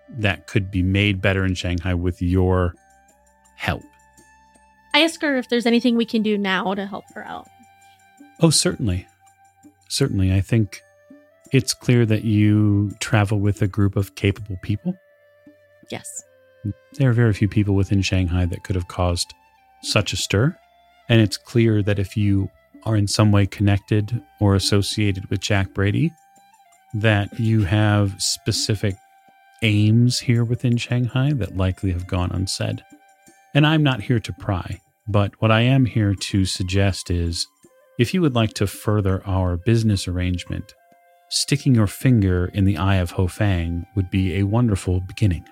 that 0.10 0.48
could 0.48 0.72
be 0.72 0.82
made 0.82 1.22
better 1.22 1.46
in 1.46 1.54
Shanghai 1.54 1.94
with 1.94 2.22
your 2.22 2.74
help. 3.56 3.84
I 4.94 5.02
ask 5.02 5.22
her 5.22 5.38
if 5.38 5.50
there's 5.50 5.66
anything 5.66 5.96
we 5.96 6.06
can 6.06 6.24
do 6.24 6.38
now 6.38 6.74
to 6.74 6.86
help 6.86 7.06
her 7.14 7.26
out. 7.26 7.48
Oh, 8.40 8.50
certainly. 8.50 9.08
Certainly. 9.90 10.34
I 10.34 10.42
think 10.42 10.82
it's 11.52 11.74
clear 11.74 12.06
that 12.06 12.24
you 12.24 12.92
travel 13.00 13.40
with 13.40 13.62
a 13.62 13.68
group 13.68 13.96
of 13.96 14.16
capable 14.16 14.58
people. 14.62 14.96
Yes. 15.90 16.24
There 16.94 17.10
are 17.10 17.14
very 17.14 17.34
few 17.34 17.48
people 17.48 17.76
within 17.76 18.02
Shanghai 18.02 18.46
that 18.46 18.64
could 18.64 18.76
have 18.76 18.88
caused 18.88 19.34
such 19.82 20.14
a 20.14 20.18
stir. 20.18 20.58
And 21.10 21.22
it's 21.22 21.38
clear 21.38 21.82
that 21.84 22.00
if 22.00 22.18
you 22.18 22.50
are 22.84 22.96
in 22.96 23.08
some 23.08 23.32
way 23.32 23.46
connected 23.46 24.22
or 24.40 24.56
associated 24.56 25.30
with 25.30 25.40
Jack 25.40 25.74
Brady, 25.74 26.12
that 26.94 27.40
you 27.40 27.64
have 27.64 28.22
specific 28.22 28.96
aims 29.62 30.20
here 30.20 30.44
within 30.44 30.78
Shanghai 30.78 31.34
that 31.34 31.58
likely 31.58 31.92
have 31.92 32.08
gone 32.08 32.32
unsaid. 32.32 32.84
And 33.54 33.66
I'm 33.66 33.84
not 33.84 34.02
here 34.02 34.20
to 34.20 34.34
pry. 34.34 34.82
But 35.08 35.42
what 35.42 35.52
I 35.52 35.62
am 35.62 35.86
here 35.86 36.14
to 36.14 36.46
suggest 36.46 37.10
is 37.10 37.48
if 37.98 38.14
you 38.14 38.22
would 38.22 38.36
like 38.36 38.54
to 38.56 38.68
further 38.68 39.26
our 39.26 39.58
business 39.58 40.08
arrangement, 40.08 40.74
sticking 41.30 41.74
your 41.74 41.88
finger 41.88 42.52
in 42.54 42.66
the 42.66 42.78
eye 42.78 42.98
of 42.98 43.12
Ho 43.12 43.28
Fang 43.28 43.86
would 43.96 44.10
be 44.10 44.36
a 44.36 44.44
wonderful 44.44 45.00
beginning. 45.00 45.46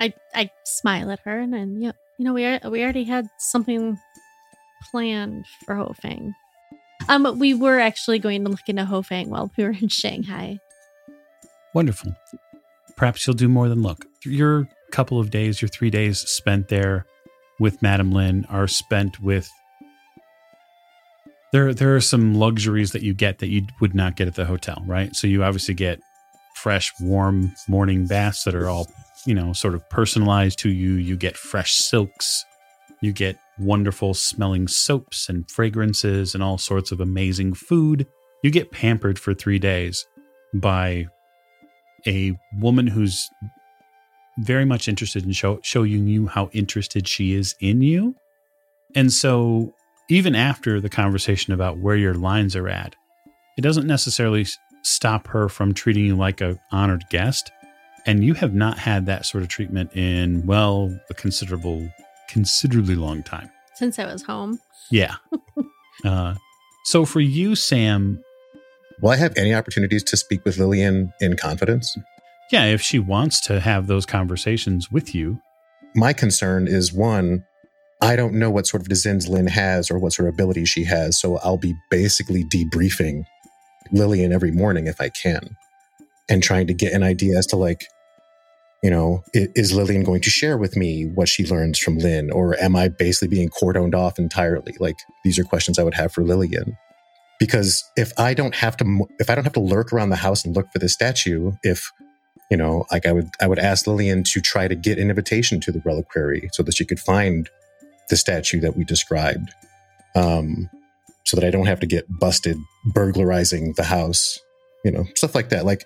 I 0.00 0.12
I 0.34 0.50
smile 0.64 1.10
at 1.10 1.20
her 1.24 1.38
and 1.38 1.52
then 1.52 1.80
yeah, 1.80 1.92
you 2.18 2.24
know 2.24 2.32
we 2.32 2.44
are, 2.44 2.60
we 2.68 2.82
already 2.82 3.04
had 3.04 3.28
something 3.38 3.98
planned 4.90 5.46
for 5.64 5.74
Ho 5.74 5.94
Fang. 6.00 6.34
Um, 7.08 7.38
we 7.38 7.54
were 7.54 7.80
actually 7.80 8.18
going 8.18 8.44
to 8.44 8.50
look 8.50 8.68
into 8.68 8.84
Ho 8.84 9.02
Fang 9.02 9.30
while 9.30 9.50
we 9.56 9.64
were 9.64 9.70
in 9.70 9.88
Shanghai. 9.88 10.58
Wonderful. 11.74 12.14
Perhaps 13.00 13.26
you'll 13.26 13.34
do 13.34 13.48
more 13.48 13.70
than 13.70 13.80
look. 13.80 14.04
Your 14.26 14.68
couple 14.92 15.18
of 15.18 15.30
days, 15.30 15.62
your 15.62 15.70
three 15.70 15.88
days 15.88 16.18
spent 16.18 16.68
there 16.68 17.06
with 17.58 17.80
Madame 17.80 18.12
Lin 18.12 18.44
are 18.50 18.68
spent 18.68 19.18
with. 19.20 19.50
There, 21.50 21.72
there 21.72 21.96
are 21.96 22.02
some 22.02 22.34
luxuries 22.34 22.92
that 22.92 23.00
you 23.00 23.14
get 23.14 23.38
that 23.38 23.48
you 23.48 23.62
would 23.80 23.94
not 23.94 24.16
get 24.16 24.28
at 24.28 24.34
the 24.34 24.44
hotel, 24.44 24.82
right? 24.86 25.16
So 25.16 25.26
you 25.26 25.42
obviously 25.42 25.72
get 25.72 25.98
fresh, 26.56 26.92
warm 27.00 27.54
morning 27.68 28.06
baths 28.06 28.44
that 28.44 28.54
are 28.54 28.68
all, 28.68 28.86
you 29.24 29.34
know, 29.34 29.54
sort 29.54 29.74
of 29.74 29.88
personalized 29.88 30.58
to 30.58 30.68
you. 30.68 30.96
You 30.96 31.16
get 31.16 31.38
fresh 31.38 31.76
silks. 31.76 32.44
You 33.00 33.14
get 33.14 33.38
wonderful 33.58 34.12
smelling 34.12 34.68
soaps 34.68 35.30
and 35.30 35.50
fragrances 35.50 36.34
and 36.34 36.42
all 36.42 36.58
sorts 36.58 36.92
of 36.92 37.00
amazing 37.00 37.54
food. 37.54 38.06
You 38.42 38.50
get 38.50 38.72
pampered 38.72 39.18
for 39.18 39.32
three 39.32 39.58
days 39.58 40.06
by 40.52 41.06
a 42.06 42.38
woman 42.58 42.86
who's 42.86 43.28
very 44.38 44.64
much 44.64 44.88
interested 44.88 45.24
in 45.24 45.32
show, 45.32 45.60
showing 45.62 46.06
you 46.06 46.26
how 46.26 46.50
interested 46.52 47.06
she 47.06 47.34
is 47.34 47.54
in 47.60 47.82
you. 47.82 48.14
And 48.94 49.12
so, 49.12 49.74
even 50.08 50.34
after 50.34 50.80
the 50.80 50.88
conversation 50.88 51.52
about 51.52 51.78
where 51.78 51.96
your 51.96 52.14
lines 52.14 52.56
are 52.56 52.68
at, 52.68 52.96
it 53.56 53.60
doesn't 53.60 53.86
necessarily 53.86 54.46
stop 54.82 55.28
her 55.28 55.48
from 55.48 55.74
treating 55.74 56.04
you 56.04 56.16
like 56.16 56.40
a 56.40 56.58
honored 56.72 57.04
guest. 57.10 57.52
And 58.06 58.24
you 58.24 58.34
have 58.34 58.54
not 58.54 58.78
had 58.78 59.06
that 59.06 59.26
sort 59.26 59.42
of 59.42 59.48
treatment 59.48 59.94
in, 59.94 60.46
well, 60.46 60.98
a 61.10 61.14
considerable, 61.14 61.88
considerably 62.28 62.94
long 62.94 63.22
time. 63.22 63.50
Since 63.74 63.98
I 63.98 64.06
was 64.06 64.22
home. 64.22 64.58
Yeah. 64.90 65.16
uh, 66.04 66.34
so 66.84 67.04
for 67.04 67.20
you, 67.20 67.54
Sam. 67.54 68.24
Will 69.00 69.10
I 69.10 69.16
have 69.16 69.32
any 69.36 69.54
opportunities 69.54 70.02
to 70.04 70.16
speak 70.16 70.44
with 70.44 70.58
Lillian 70.58 71.12
in 71.20 71.36
confidence? 71.36 71.96
Yeah, 72.50 72.66
if 72.66 72.82
she 72.82 72.98
wants 72.98 73.40
to 73.42 73.60
have 73.60 73.86
those 73.86 74.04
conversations 74.04 74.90
with 74.90 75.14
you. 75.14 75.40
My 75.94 76.12
concern 76.12 76.68
is 76.68 76.92
one, 76.92 77.44
I 78.02 78.16
don't 78.16 78.34
know 78.34 78.50
what 78.50 78.66
sort 78.66 78.82
of 78.82 78.88
desins 78.88 79.28
Lin 79.28 79.46
has 79.46 79.90
or 79.90 79.98
what 79.98 80.12
sort 80.12 80.28
of 80.28 80.34
abilities 80.34 80.68
she 80.68 80.84
has, 80.84 81.18
so 81.18 81.38
I'll 81.38 81.58
be 81.58 81.74
basically 81.90 82.44
debriefing 82.44 83.24
Lillian 83.92 84.32
every 84.32 84.50
morning 84.50 84.86
if 84.86 85.00
I 85.00 85.08
can 85.08 85.56
and 86.28 86.42
trying 86.42 86.66
to 86.66 86.74
get 86.74 86.92
an 86.92 87.02
idea 87.02 87.38
as 87.38 87.46
to 87.48 87.56
like, 87.56 87.84
you 88.82 88.90
know, 88.90 89.22
is 89.34 89.74
Lillian 89.74 90.04
going 90.04 90.22
to 90.22 90.30
share 90.30 90.56
with 90.56 90.76
me 90.76 91.04
what 91.14 91.28
she 91.28 91.46
learns 91.46 91.78
from 91.78 91.98
Lin 91.98 92.30
or 92.30 92.58
am 92.58 92.76
I 92.76 92.88
basically 92.88 93.28
being 93.28 93.48
cordoned 93.48 93.94
off 93.94 94.18
entirely? 94.18 94.74
Like 94.78 94.96
these 95.24 95.38
are 95.38 95.44
questions 95.44 95.78
I 95.78 95.82
would 95.82 95.94
have 95.94 96.12
for 96.12 96.24
Lillian. 96.24 96.76
Because 97.40 97.82
if 97.96 98.12
I 98.18 98.34
don't 98.34 98.54
have 98.54 98.76
to 98.76 99.08
if 99.18 99.28
I 99.30 99.34
don't 99.34 99.44
have 99.44 99.54
to 99.54 99.60
lurk 99.60 99.92
around 99.92 100.10
the 100.10 100.16
house 100.16 100.44
and 100.44 100.54
look 100.54 100.70
for 100.72 100.78
the 100.78 100.88
statue, 100.88 101.52
if 101.64 101.90
you 102.50 102.56
know, 102.56 102.84
like 102.90 103.06
I 103.06 103.12
would, 103.12 103.30
I 103.40 103.46
would 103.46 103.60
ask 103.60 103.86
Lillian 103.86 104.24
to 104.24 104.40
try 104.40 104.66
to 104.66 104.74
get 104.74 104.98
an 104.98 105.08
invitation 105.08 105.60
to 105.60 105.72
the 105.72 105.80
reliquary 105.84 106.50
so 106.52 106.62
that 106.64 106.74
she 106.74 106.84
could 106.84 106.98
find 106.98 107.48
the 108.08 108.16
statue 108.16 108.60
that 108.60 108.76
we 108.76 108.84
described, 108.84 109.50
um, 110.16 110.68
so 111.24 111.36
that 111.36 111.46
I 111.46 111.50
don't 111.50 111.66
have 111.66 111.78
to 111.80 111.86
get 111.86 112.06
busted 112.18 112.56
burglarizing 112.92 113.74
the 113.76 113.84
house, 113.84 114.40
you 114.84 114.90
know, 114.90 115.04
stuff 115.14 115.34
like 115.34 115.50
that. 115.50 115.64
Like, 115.64 115.84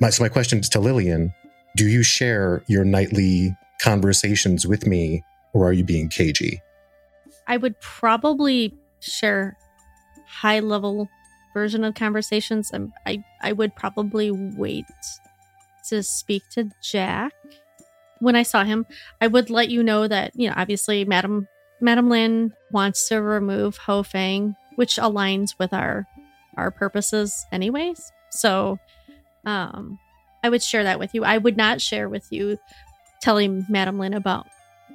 my 0.00 0.10
so 0.10 0.24
my 0.24 0.28
question 0.28 0.60
to 0.60 0.80
Lillian: 0.80 1.32
Do 1.76 1.86
you 1.86 2.02
share 2.02 2.64
your 2.66 2.84
nightly 2.84 3.56
conversations 3.80 4.66
with 4.66 4.86
me, 4.86 5.22
or 5.52 5.68
are 5.68 5.72
you 5.72 5.84
being 5.84 6.08
cagey? 6.08 6.60
I 7.46 7.56
would 7.56 7.80
probably 7.80 8.74
share 8.98 9.56
high 10.34 10.60
level 10.60 11.08
version 11.52 11.84
of 11.84 11.94
conversations. 11.94 12.70
I'm, 12.74 12.92
I 13.06 13.24
I 13.40 13.52
would 13.52 13.74
probably 13.74 14.30
wait 14.30 14.86
to 15.88 16.02
speak 16.02 16.42
to 16.50 16.70
Jack. 16.82 17.32
When 18.20 18.36
I 18.36 18.42
saw 18.42 18.64
him, 18.64 18.86
I 19.20 19.26
would 19.26 19.50
let 19.50 19.68
you 19.68 19.82
know 19.82 20.08
that, 20.08 20.32
you 20.34 20.48
know, 20.48 20.54
obviously 20.56 21.04
Madam 21.04 21.46
Madam 21.80 22.08
Lin 22.08 22.52
wants 22.70 23.08
to 23.08 23.20
remove 23.20 23.76
Ho 23.78 24.02
Fang, 24.02 24.56
which 24.76 24.96
aligns 24.96 25.58
with 25.58 25.72
our 25.72 26.06
our 26.56 26.70
purposes 26.70 27.44
anyways. 27.52 28.12
So 28.30 28.78
um 29.44 29.98
I 30.42 30.48
would 30.48 30.62
share 30.62 30.84
that 30.84 30.98
with 30.98 31.14
you. 31.14 31.24
I 31.24 31.38
would 31.38 31.56
not 31.56 31.80
share 31.80 32.08
with 32.08 32.30
you 32.30 32.58
telling 33.22 33.66
Madam 33.68 33.98
Lin 33.98 34.14
about 34.14 34.46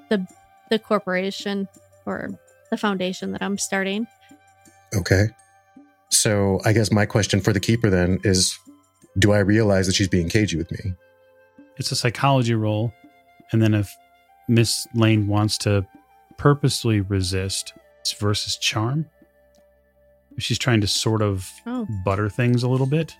the 0.09 0.25
the 0.69 0.79
corporation 0.79 1.67
or 2.05 2.29
the 2.69 2.77
foundation 2.77 3.31
that 3.31 3.41
I'm 3.41 3.57
starting. 3.57 4.07
Okay. 4.95 5.25
So 6.09 6.59
I 6.65 6.73
guess 6.73 6.91
my 6.91 7.05
question 7.05 7.39
for 7.39 7.53
the 7.53 7.59
keeper 7.59 7.89
then 7.89 8.19
is 8.23 8.57
do 9.17 9.31
I 9.31 9.39
realize 9.39 9.87
that 9.87 9.93
she's 9.95 10.07
being 10.07 10.29
cagey 10.29 10.57
with 10.57 10.71
me? 10.71 10.93
It's 11.77 11.91
a 11.91 11.95
psychology 11.95 12.55
role. 12.55 12.93
And 13.51 13.61
then 13.61 13.73
if 13.73 13.93
Miss 14.47 14.87
Lane 14.93 15.27
wants 15.27 15.57
to 15.59 15.85
purposely 16.37 17.01
resist, 17.01 17.73
it's 18.01 18.13
versus 18.13 18.57
charm. 18.57 19.05
If 20.37 20.43
she's 20.43 20.59
trying 20.59 20.81
to 20.81 20.87
sort 20.87 21.21
of 21.21 21.49
Oh. 21.65 21.87
butter 22.05 22.29
things 22.29 22.63
a 22.63 22.69
little 22.69 22.87
bit. 22.87 23.15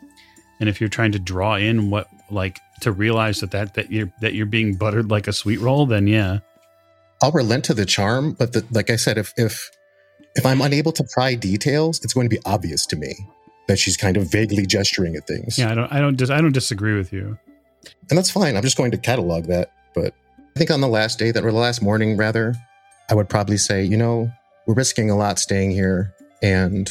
And 0.60 0.67
if 0.69 0.79
you're 0.82 0.89
trying 0.89 1.12
to 1.13 1.19
draw 1.19 1.55
in 1.55 1.89
what 1.89 2.08
like 2.29 2.60
to 2.82 2.91
realize 2.91 3.39
that, 3.39 3.51
that 3.51 3.73
that 3.75 3.91
you're 3.91 4.12
that 4.21 4.34
you're 4.34 4.45
being 4.45 4.75
buttered 4.75 5.10
like 5.10 5.27
a 5.27 5.34
sweet 5.34 5.60
roll, 5.60 5.86
then 5.86 6.08
yeah. 6.08 6.39
I'll 7.21 7.32
relent 7.32 7.65
to 7.65 7.73
the 7.73 7.86
charm, 7.86 8.34
but 8.34 8.53
the, 8.53 8.65
like 8.71 8.89
I 8.89 8.95
said, 8.95 9.17
if 9.17 9.34
if 9.38 9.69
if 10.39 10.45
I'm 10.45 10.62
unable 10.62 10.93
to 10.93 11.04
pry 11.04 11.36
details, 11.36 12.02
it's 12.02 12.13
going 12.13 12.30
to 12.30 12.34
be 12.34 12.41
obvious 12.45 12.86
to 12.88 12.95
me 12.95 13.13
that 13.67 13.78
she's 13.78 13.97
kind 13.97 14.15
of 14.15 14.32
vaguely 14.32 14.65
gesturing 14.65 15.17
at 15.17 15.28
things. 15.28 15.58
Yeah, 15.58 15.69
I 15.71 15.75
don't 15.75 15.91
I 15.91 15.99
don't 15.99 16.15
dis- 16.15 16.30
I 16.30 16.39
don't 16.39 16.54
disagree 16.54 16.97
with 16.97 17.12
you. 17.12 17.38
And 18.10 18.17
that's 18.17 18.32
fine. 18.32 18.56
I'm 18.56 18.63
just 18.63 18.78
going 18.78 18.91
to 18.91 18.97
catalog 18.97 19.47
that. 19.47 19.73
But 19.93 20.13
I 20.56 20.60
think 20.60 20.71
on 20.71 20.80
the 20.80 20.88
last 20.88 21.19
day 21.19 21.32
that 21.32 21.43
or 21.43 21.52
the 21.52 21.58
last 21.58 21.82
morning 21.82 22.15
rather, 22.15 22.56
I 23.10 23.15
would 23.15 23.28
probably 23.28 23.58
say, 23.58 23.84
you 23.84 23.97
know, 23.97 24.32
we're 24.65 24.75
risking 24.75 25.12
a 25.12 25.17
lot 25.17 25.39
staying 25.39 25.71
here 25.71 26.13
and 26.41 26.89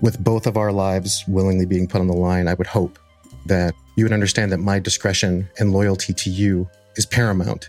with 0.00 0.18
both 0.18 0.46
of 0.46 0.56
our 0.56 0.72
lives 0.72 1.24
willingly 1.28 1.66
being 1.66 1.86
put 1.86 2.00
on 2.00 2.06
the 2.06 2.16
line, 2.16 2.48
I 2.48 2.54
would 2.54 2.66
hope 2.66 2.98
that 3.46 3.74
you 3.96 4.04
would 4.06 4.12
understand 4.14 4.50
that 4.52 4.58
my 4.58 4.78
discretion 4.78 5.48
and 5.58 5.72
loyalty 5.72 6.14
to 6.14 6.30
you 6.30 6.68
is 6.96 7.04
paramount. 7.04 7.68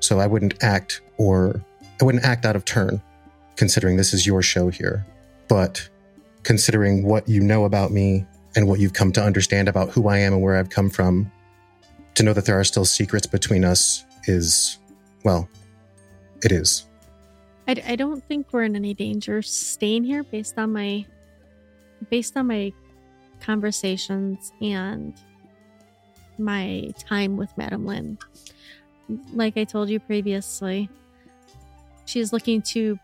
So 0.00 0.20
I 0.20 0.26
wouldn't 0.26 0.62
act 0.62 1.00
or 1.16 1.64
I 2.00 2.04
wouldn't 2.04 2.24
act 2.24 2.44
out 2.44 2.54
of 2.54 2.66
turn 2.66 3.00
considering 3.56 3.96
this 3.96 4.12
is 4.12 4.26
your 4.26 4.42
show 4.42 4.68
here. 4.68 5.06
But 5.48 5.88
considering 6.42 7.04
what 7.04 7.28
you 7.28 7.40
know 7.40 7.64
about 7.64 7.90
me 7.90 8.24
and 8.54 8.68
what 8.68 8.80
you've 8.80 8.92
come 8.92 9.12
to 9.12 9.22
understand 9.22 9.68
about 9.68 9.90
who 9.90 10.08
I 10.08 10.18
am 10.18 10.32
and 10.32 10.42
where 10.42 10.56
I've 10.56 10.70
come 10.70 10.90
from, 10.90 11.30
to 12.14 12.22
know 12.22 12.32
that 12.32 12.46
there 12.46 12.58
are 12.58 12.64
still 12.64 12.84
secrets 12.84 13.26
between 13.26 13.64
us 13.64 14.04
is, 14.26 14.78
well, 15.24 15.48
it 16.42 16.52
is. 16.52 16.86
I, 17.68 17.82
I 17.86 17.96
don't 17.96 18.22
think 18.24 18.52
we're 18.52 18.62
in 18.62 18.76
any 18.76 18.94
danger 18.94 19.42
staying 19.42 20.04
here 20.04 20.22
based 20.22 20.58
on 20.58 20.72
my 20.72 21.04
based 22.10 22.36
on 22.36 22.46
my 22.46 22.72
conversations 23.40 24.52
and 24.60 25.14
my 26.38 26.92
time 26.98 27.36
with 27.36 27.56
Madam 27.56 27.86
Lin. 27.86 28.18
Like 29.32 29.56
I 29.56 29.64
told 29.64 29.88
you 29.88 29.98
previously, 29.98 30.88
she's 32.04 32.32
looking 32.32 32.62
to 32.62 32.98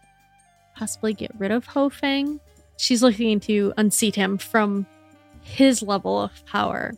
possibly 0.76 1.14
get 1.14 1.30
rid 1.38 1.50
of 1.50 1.66
Ho 1.66 1.88
Fang. 1.88 2.40
She's 2.76 3.02
looking 3.02 3.40
to 3.40 3.72
unseat 3.76 4.14
him 4.14 4.38
from 4.38 4.86
his 5.42 5.82
level 5.82 6.20
of 6.20 6.44
power. 6.46 6.92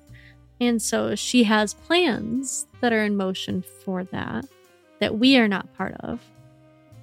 And 0.61 0.81
so 0.81 1.15
she 1.15 1.45
has 1.45 1.75
plans 1.75 2.67
that 2.81 2.93
are 2.93 3.05
in 3.05 3.17
motion 3.17 3.65
for 3.85 4.05
that, 4.05 4.47
that 5.01 5.19
we 5.19 5.37
are 5.37 5.49
not 5.49 5.73
part 5.75 5.95
of. 6.01 6.21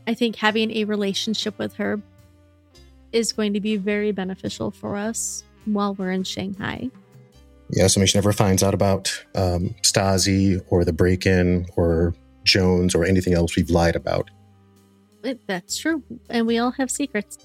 I 0.07 0.13
think 0.13 0.35
having 0.35 0.71
a 0.71 0.85
relationship 0.85 1.57
with 1.59 1.75
her 1.75 2.01
is 3.11 3.33
going 3.33 3.53
to 3.53 3.59
be 3.59 3.77
very 3.77 4.11
beneficial 4.11 4.71
for 4.71 4.95
us 4.95 5.43
while 5.65 5.93
we're 5.93 6.11
in 6.11 6.23
Shanghai. 6.23 6.89
Yeah, 7.69 7.87
so 7.87 8.03
she 8.05 8.17
never 8.17 8.33
finds 8.33 8.63
out 8.63 8.73
about 8.73 9.25
um, 9.35 9.75
Stazi 9.81 10.61
or 10.69 10.83
the 10.83 10.93
break 10.93 11.25
in 11.25 11.65
or 11.77 12.13
Jones 12.43 12.95
or 12.95 13.05
anything 13.05 13.33
else 13.33 13.55
we've 13.55 13.69
lied 13.69 13.95
about. 13.95 14.29
That's 15.47 15.77
true. 15.77 16.03
And 16.29 16.47
we 16.47 16.57
all 16.57 16.71
have 16.71 16.89
secrets. 16.89 17.37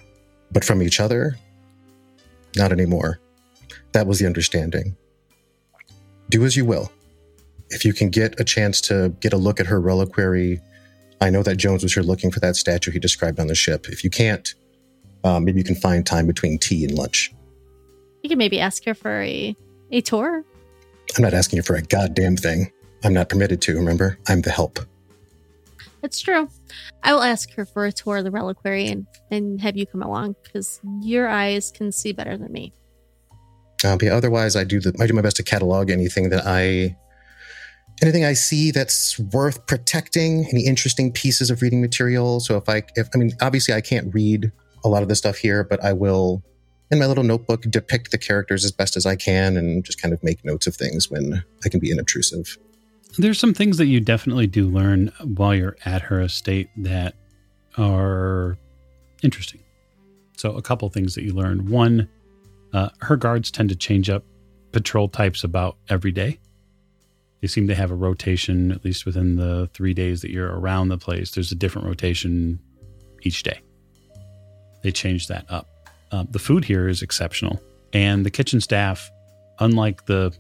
But 0.52 0.64
from 0.64 0.82
each 0.82 1.00
other, 1.00 1.36
not 2.56 2.72
anymore. 2.72 3.20
That 3.92 4.06
was 4.06 4.18
the 4.18 4.26
understanding. 4.26 4.96
Do 6.30 6.44
as 6.44 6.56
you 6.56 6.64
will. 6.64 6.90
If 7.70 7.84
you 7.84 7.92
can 7.92 8.10
get 8.10 8.38
a 8.40 8.44
chance 8.44 8.80
to 8.82 9.10
get 9.20 9.32
a 9.32 9.36
look 9.36 9.60
at 9.60 9.66
her 9.66 9.80
reliquary 9.80 10.60
I 11.20 11.30
know 11.30 11.42
that 11.42 11.56
Jones 11.56 11.82
was 11.82 11.94
here 11.94 12.02
looking 12.02 12.30
for 12.30 12.40
that 12.40 12.56
statue 12.56 12.90
he 12.90 12.98
described 12.98 13.40
on 13.40 13.46
the 13.46 13.54
ship. 13.54 13.88
If 13.88 14.04
you 14.04 14.10
can't, 14.10 14.54
um, 15.24 15.44
maybe 15.44 15.58
you 15.58 15.64
can 15.64 15.74
find 15.74 16.04
time 16.04 16.26
between 16.26 16.58
tea 16.58 16.84
and 16.84 16.96
lunch. 16.96 17.32
You 18.22 18.28
can 18.28 18.38
maybe 18.38 18.60
ask 18.60 18.84
her 18.84 18.94
for 18.94 19.22
a 19.22 19.56
a 19.92 20.00
tour. 20.00 20.44
I'm 21.16 21.22
not 21.22 21.34
asking 21.34 21.58
you 21.58 21.62
for 21.62 21.76
a 21.76 21.82
goddamn 21.82 22.36
thing. 22.36 22.72
I'm 23.04 23.14
not 23.14 23.28
permitted 23.28 23.62
to, 23.62 23.76
remember? 23.76 24.18
I'm 24.28 24.40
the 24.40 24.50
help. 24.50 24.80
That's 26.02 26.20
true. 26.20 26.48
I 27.02 27.12
will 27.12 27.22
ask 27.22 27.52
her 27.54 27.64
for 27.64 27.86
a 27.86 27.92
tour 27.92 28.18
of 28.18 28.24
the 28.24 28.30
reliquary 28.30 28.88
and, 28.88 29.06
and 29.30 29.60
have 29.60 29.76
you 29.76 29.86
come 29.86 30.02
along 30.02 30.36
because 30.42 30.80
your 31.00 31.28
eyes 31.28 31.72
can 31.72 31.90
see 31.92 32.12
better 32.12 32.36
than 32.36 32.52
me. 32.52 32.72
But 33.82 34.02
yeah, 34.02 34.14
otherwise, 34.14 34.56
I 34.56 34.64
do 34.64 34.80
the 34.80 34.94
I 35.00 35.06
do 35.06 35.12
my 35.12 35.22
best 35.22 35.36
to 35.36 35.42
catalog 35.42 35.90
anything 35.90 36.30
that 36.30 36.46
I 36.46 36.96
anything 38.02 38.24
I 38.24 38.32
see 38.32 38.70
that's 38.70 39.18
worth 39.18 39.66
protecting. 39.66 40.46
Any 40.50 40.66
interesting 40.66 41.12
pieces 41.12 41.50
of 41.50 41.62
reading 41.62 41.80
material. 41.80 42.40
So 42.40 42.56
if 42.56 42.68
I 42.68 42.82
if 42.96 43.08
I 43.14 43.18
mean 43.18 43.32
obviously 43.40 43.74
I 43.74 43.80
can't 43.80 44.12
read 44.14 44.50
a 44.84 44.88
lot 44.88 45.02
of 45.02 45.08
the 45.08 45.14
stuff 45.14 45.36
here, 45.36 45.62
but 45.62 45.82
I 45.84 45.92
will 45.92 46.42
in 46.90 46.98
my 46.98 47.06
little 47.06 47.24
notebook 47.24 47.62
depict 47.62 48.12
the 48.12 48.18
characters 48.18 48.64
as 48.64 48.70
best 48.72 48.96
as 48.96 49.06
I 49.06 49.16
can 49.16 49.56
and 49.56 49.84
just 49.84 50.00
kind 50.00 50.14
of 50.14 50.22
make 50.22 50.44
notes 50.44 50.66
of 50.66 50.76
things 50.76 51.10
when 51.10 51.44
I 51.64 51.68
can 51.68 51.80
be 51.80 51.90
inobtrusive. 51.90 52.56
There's 53.18 53.38
some 53.38 53.54
things 53.54 53.78
that 53.78 53.86
you 53.86 54.00
definitely 54.00 54.46
do 54.46 54.66
learn 54.66 55.12
while 55.22 55.54
you're 55.54 55.76
at 55.84 56.02
her 56.02 56.20
estate 56.20 56.68
that 56.78 57.14
are 57.78 58.58
interesting. 59.22 59.60
So, 60.36 60.52
a 60.52 60.62
couple 60.62 60.88
things 60.90 61.14
that 61.14 61.24
you 61.24 61.32
learn. 61.32 61.70
One, 61.70 62.08
uh, 62.72 62.90
her 63.00 63.16
guards 63.16 63.50
tend 63.50 63.70
to 63.70 63.76
change 63.76 64.10
up 64.10 64.22
patrol 64.72 65.08
types 65.08 65.44
about 65.44 65.78
every 65.88 66.12
day. 66.12 66.38
They 67.40 67.48
seem 67.48 67.66
to 67.68 67.74
have 67.74 67.90
a 67.90 67.94
rotation, 67.94 68.72
at 68.72 68.84
least 68.84 69.06
within 69.06 69.36
the 69.36 69.70
three 69.72 69.94
days 69.94 70.20
that 70.22 70.30
you're 70.30 70.58
around 70.58 70.88
the 70.88 70.98
place. 70.98 71.30
There's 71.30 71.52
a 71.52 71.54
different 71.54 71.86
rotation 71.86 72.58
each 73.22 73.42
day. 73.42 73.60
They 74.82 74.90
change 74.90 75.28
that 75.28 75.46
up. 75.48 75.68
Uh, 76.12 76.24
the 76.30 76.38
food 76.38 76.64
here 76.64 76.88
is 76.88 77.02
exceptional. 77.02 77.60
And 77.92 78.26
the 78.26 78.30
kitchen 78.30 78.60
staff, 78.60 79.10
unlike 79.58 80.06
the, 80.06 80.36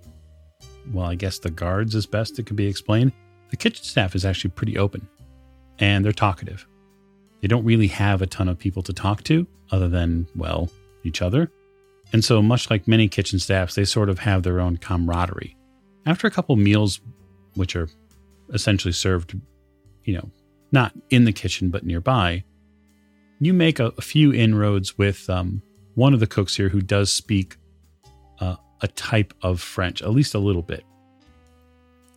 well, 0.92 1.06
I 1.06 1.14
guess 1.14 1.38
the 1.38 1.50
guards 1.50 1.94
is 1.94 2.06
best 2.06 2.38
it 2.38 2.46
can 2.46 2.56
be 2.56 2.66
explained, 2.66 3.12
the 3.50 3.56
kitchen 3.56 3.84
staff 3.84 4.14
is 4.14 4.24
actually 4.24 4.50
pretty 4.50 4.78
open 4.78 5.08
and 5.78 6.04
they're 6.04 6.12
talkative. 6.12 6.66
They 7.40 7.48
don't 7.48 7.64
really 7.64 7.88
have 7.88 8.22
a 8.22 8.26
ton 8.26 8.48
of 8.48 8.58
people 8.58 8.82
to 8.82 8.92
talk 8.92 9.22
to 9.24 9.46
other 9.70 9.88
than, 9.88 10.26
well, 10.34 10.70
each 11.04 11.22
other. 11.22 11.50
And 12.12 12.24
so, 12.24 12.40
much 12.40 12.70
like 12.70 12.88
many 12.88 13.08
kitchen 13.08 13.38
staffs, 13.38 13.74
they 13.74 13.84
sort 13.84 14.08
of 14.08 14.20
have 14.20 14.42
their 14.42 14.60
own 14.60 14.76
camaraderie. 14.76 15.56
After 16.06 16.26
a 16.26 16.30
couple 16.30 16.54
meals, 16.56 17.00
which 17.54 17.74
are 17.74 17.88
essentially 18.52 18.92
served, 18.92 19.38
you 20.04 20.14
know, 20.14 20.30
not 20.70 20.92
in 21.10 21.24
the 21.24 21.32
kitchen, 21.32 21.70
but 21.70 21.84
nearby, 21.84 22.44
you 23.40 23.52
make 23.52 23.80
a, 23.80 23.92
a 23.98 24.02
few 24.02 24.32
inroads 24.32 24.96
with 24.96 25.28
um, 25.28 25.62
one 25.94 26.14
of 26.14 26.20
the 26.20 26.26
cooks 26.26 26.56
here 26.56 26.68
who 26.68 26.80
does 26.80 27.12
speak 27.12 27.56
a 28.80 28.88
type 28.88 29.32
of 29.42 29.60
French, 29.60 30.02
at 30.02 30.10
least 30.10 30.34
a 30.34 30.38
little 30.38 30.62
bit. 30.62 30.84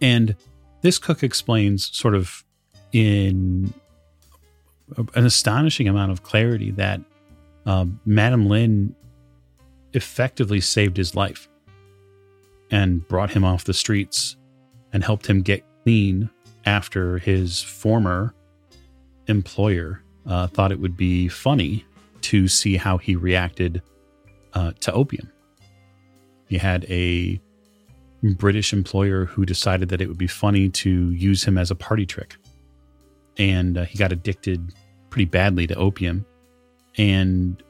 And 0.01 0.35
this 0.81 0.97
cook 0.97 1.23
explains, 1.23 1.95
sort 1.95 2.15
of 2.15 2.43
in 2.91 3.73
an 5.15 5.25
astonishing 5.25 5.87
amount 5.87 6.11
of 6.11 6.23
clarity, 6.23 6.71
that 6.71 7.01
um, 7.65 7.99
Madame 8.05 8.47
Lin 8.47 8.95
effectively 9.93 10.61
saved 10.61 10.97
his 10.97 11.15
life 11.15 11.47
and 12.71 13.07
brought 13.07 13.31
him 13.31 13.43
off 13.43 13.65
the 13.65 13.73
streets 13.73 14.37
and 14.93 15.03
helped 15.03 15.27
him 15.27 15.41
get 15.41 15.63
clean 15.83 16.29
after 16.65 17.17
his 17.17 17.61
former 17.61 18.33
employer 19.27 20.01
uh, 20.27 20.47
thought 20.47 20.71
it 20.71 20.79
would 20.79 20.97
be 20.97 21.27
funny 21.27 21.85
to 22.21 22.47
see 22.47 22.77
how 22.77 22.97
he 22.97 23.15
reacted 23.15 23.81
uh, 24.53 24.71
to 24.79 24.91
opium. 24.91 25.31
He 26.49 26.57
had 26.57 26.85
a 26.89 27.39
British 28.23 28.73
employer 28.73 29.25
who 29.25 29.45
decided 29.45 29.89
that 29.89 30.01
it 30.01 30.07
would 30.07 30.17
be 30.17 30.27
funny 30.27 30.67
to 30.69 31.11
use 31.11 31.43
him 31.43 31.57
as 31.57 31.71
a 31.71 31.75
party 31.75 32.05
trick. 32.05 32.35
And 33.37 33.77
uh, 33.77 33.85
he 33.85 33.97
got 33.97 34.11
addicted 34.11 34.73
pretty 35.09 35.25
badly 35.25 35.67
to 35.67 35.75
opium. 35.75 36.25
And 36.97 37.61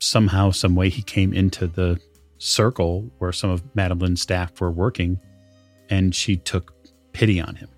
somehow, 0.00 0.50
some 0.50 0.74
way, 0.74 0.88
he 0.88 1.02
came 1.02 1.32
into 1.32 1.66
the 1.66 2.00
circle 2.38 3.08
where 3.18 3.32
some 3.32 3.50
of 3.50 3.62
Madame 3.76 4.00
Lin's 4.00 4.22
staff 4.22 4.60
were 4.60 4.72
working, 4.72 5.20
and 5.90 6.14
she 6.14 6.36
took 6.36 6.74
pity 7.12 7.40
on 7.40 7.54
him. 7.54 7.68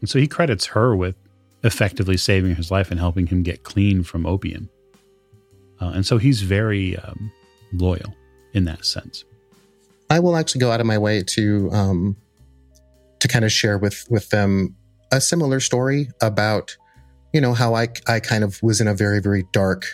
And 0.00 0.08
so 0.08 0.18
he 0.18 0.28
credits 0.28 0.66
her 0.66 0.94
with 0.94 1.16
effectively 1.64 2.16
saving 2.16 2.54
his 2.54 2.70
life 2.70 2.90
and 2.90 3.00
helping 3.00 3.26
him 3.26 3.42
get 3.42 3.64
clean 3.64 4.02
from 4.02 4.24
opium. 4.26 4.68
Uh, 5.80 5.92
and 5.94 6.06
so 6.06 6.18
he's 6.18 6.42
very 6.42 6.96
um, 6.98 7.32
loyal 7.72 8.14
in 8.52 8.64
that 8.64 8.84
sense. 8.84 9.24
I 10.08 10.18
will 10.18 10.36
actually 10.36 10.60
go 10.60 10.72
out 10.72 10.80
of 10.80 10.86
my 10.86 10.98
way 10.98 11.22
to 11.22 11.70
um, 11.72 12.16
to 13.20 13.28
kind 13.28 13.44
of 13.44 13.52
share 13.52 13.78
with 13.78 14.06
with 14.10 14.28
them 14.30 14.76
a 15.12 15.20
similar 15.20 15.60
story 15.60 16.08
about 16.20 16.76
you 17.32 17.40
know 17.40 17.54
how 17.54 17.74
I 17.74 17.88
I 18.08 18.20
kind 18.20 18.42
of 18.42 18.60
was 18.62 18.80
in 18.80 18.88
a 18.88 18.94
very 18.94 19.20
very 19.20 19.44
dark, 19.52 19.86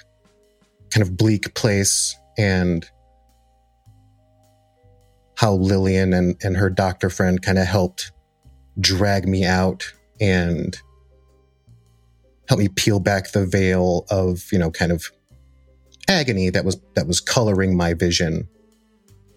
kind 0.91 1.03
of 1.03 1.17
bleak 1.17 1.55
place, 1.55 2.17
and 2.39 2.89
how 5.37 5.55
Lillian 5.55 6.15
and 6.15 6.37
and 6.43 6.57
her 6.57 6.71
doctor 6.71 7.11
friend 7.11 7.43
kind 7.43 7.59
of 7.59 7.67
helped 7.67 8.11
drag 8.81 9.29
me 9.29 9.45
out 9.45 9.93
and 10.21 10.77
help 12.49 12.59
me 12.59 12.69
peel 12.69 13.01
back 13.01 13.33
the 13.33 13.45
veil 13.45 14.07
of 14.09 14.45
you 14.51 14.59
know 14.59 14.71
kind 14.71 14.93
of 14.93 15.11
agony 16.09 16.51
that 16.51 16.65
was 16.65 16.77
that 16.95 17.07
was 17.07 17.21
coloring 17.21 17.77
my 17.77 17.95
vision 17.95 18.49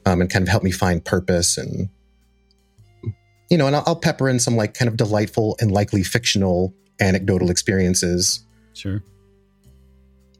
um, 0.06 0.22
and 0.22 0.30
kind 0.30 0.44
of 0.44 0.50
help 0.50 0.64
me 0.64 0.72
find 0.72 1.04
purpose 1.04 1.58
and 1.58 1.90
you 3.50 3.58
know 3.58 3.68
and 3.68 3.76
I'll, 3.76 3.84
I'll 3.88 3.96
pepper 3.96 4.30
in 4.30 4.40
some 4.40 4.56
like 4.56 4.74
kind 4.74 4.88
of 4.88 4.98
delightful 4.98 5.58
and 5.60 5.72
likely 5.72 6.04
fictional 6.04 6.74
anecdotal 7.00 7.50
experiences. 7.50 8.46
Sure. 8.74 9.04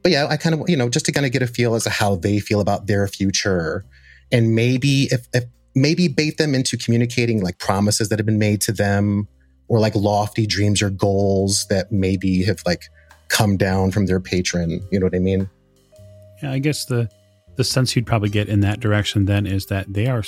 but 0.02 0.12
yeah 0.12 0.26
i 0.30 0.36
kind 0.38 0.54
of 0.54 0.68
you 0.68 0.76
know 0.76 0.88
just 0.88 1.04
to 1.06 1.12
kind 1.12 1.26
of 1.26 1.32
get 1.32 1.42
a 1.42 1.46
feel 1.46 1.74
as 1.74 1.84
to 1.84 1.90
how 1.90 2.16
they 2.16 2.38
feel 2.38 2.60
about 2.60 2.86
their 2.86 3.06
future 3.06 3.84
and 4.32 4.54
maybe 4.54 5.08
if, 5.10 5.28
if 5.34 5.44
maybe 5.74 6.08
bait 6.08 6.38
them 6.38 6.54
into 6.54 6.78
communicating 6.78 7.42
like 7.42 7.58
promises 7.58 8.08
that 8.08 8.18
have 8.18 8.24
been 8.24 8.38
made 8.38 8.62
to 8.62 8.72
them 8.72 9.28
or 9.68 9.78
like 9.78 9.94
lofty 9.94 10.46
dreams 10.46 10.80
or 10.80 10.88
goals 10.88 11.66
that 11.68 11.92
maybe 11.92 12.42
have 12.44 12.62
like 12.64 12.84
come 13.28 13.56
down 13.56 13.92
from 13.92 14.06
their 14.06 14.20
patron. 14.20 14.80
You 14.90 14.98
know 14.98 15.06
what 15.06 15.14
i 15.14 15.18
mean 15.18 15.48
I 16.42 16.58
guess 16.58 16.84
the 16.84 17.08
the 17.56 17.64
sense 17.64 17.94
you'd 17.94 18.06
probably 18.06 18.30
get 18.30 18.48
in 18.48 18.60
that 18.60 18.80
direction 18.80 19.26
then 19.26 19.46
is 19.46 19.66
that 19.66 19.92
they 19.92 20.06
are 20.06 20.22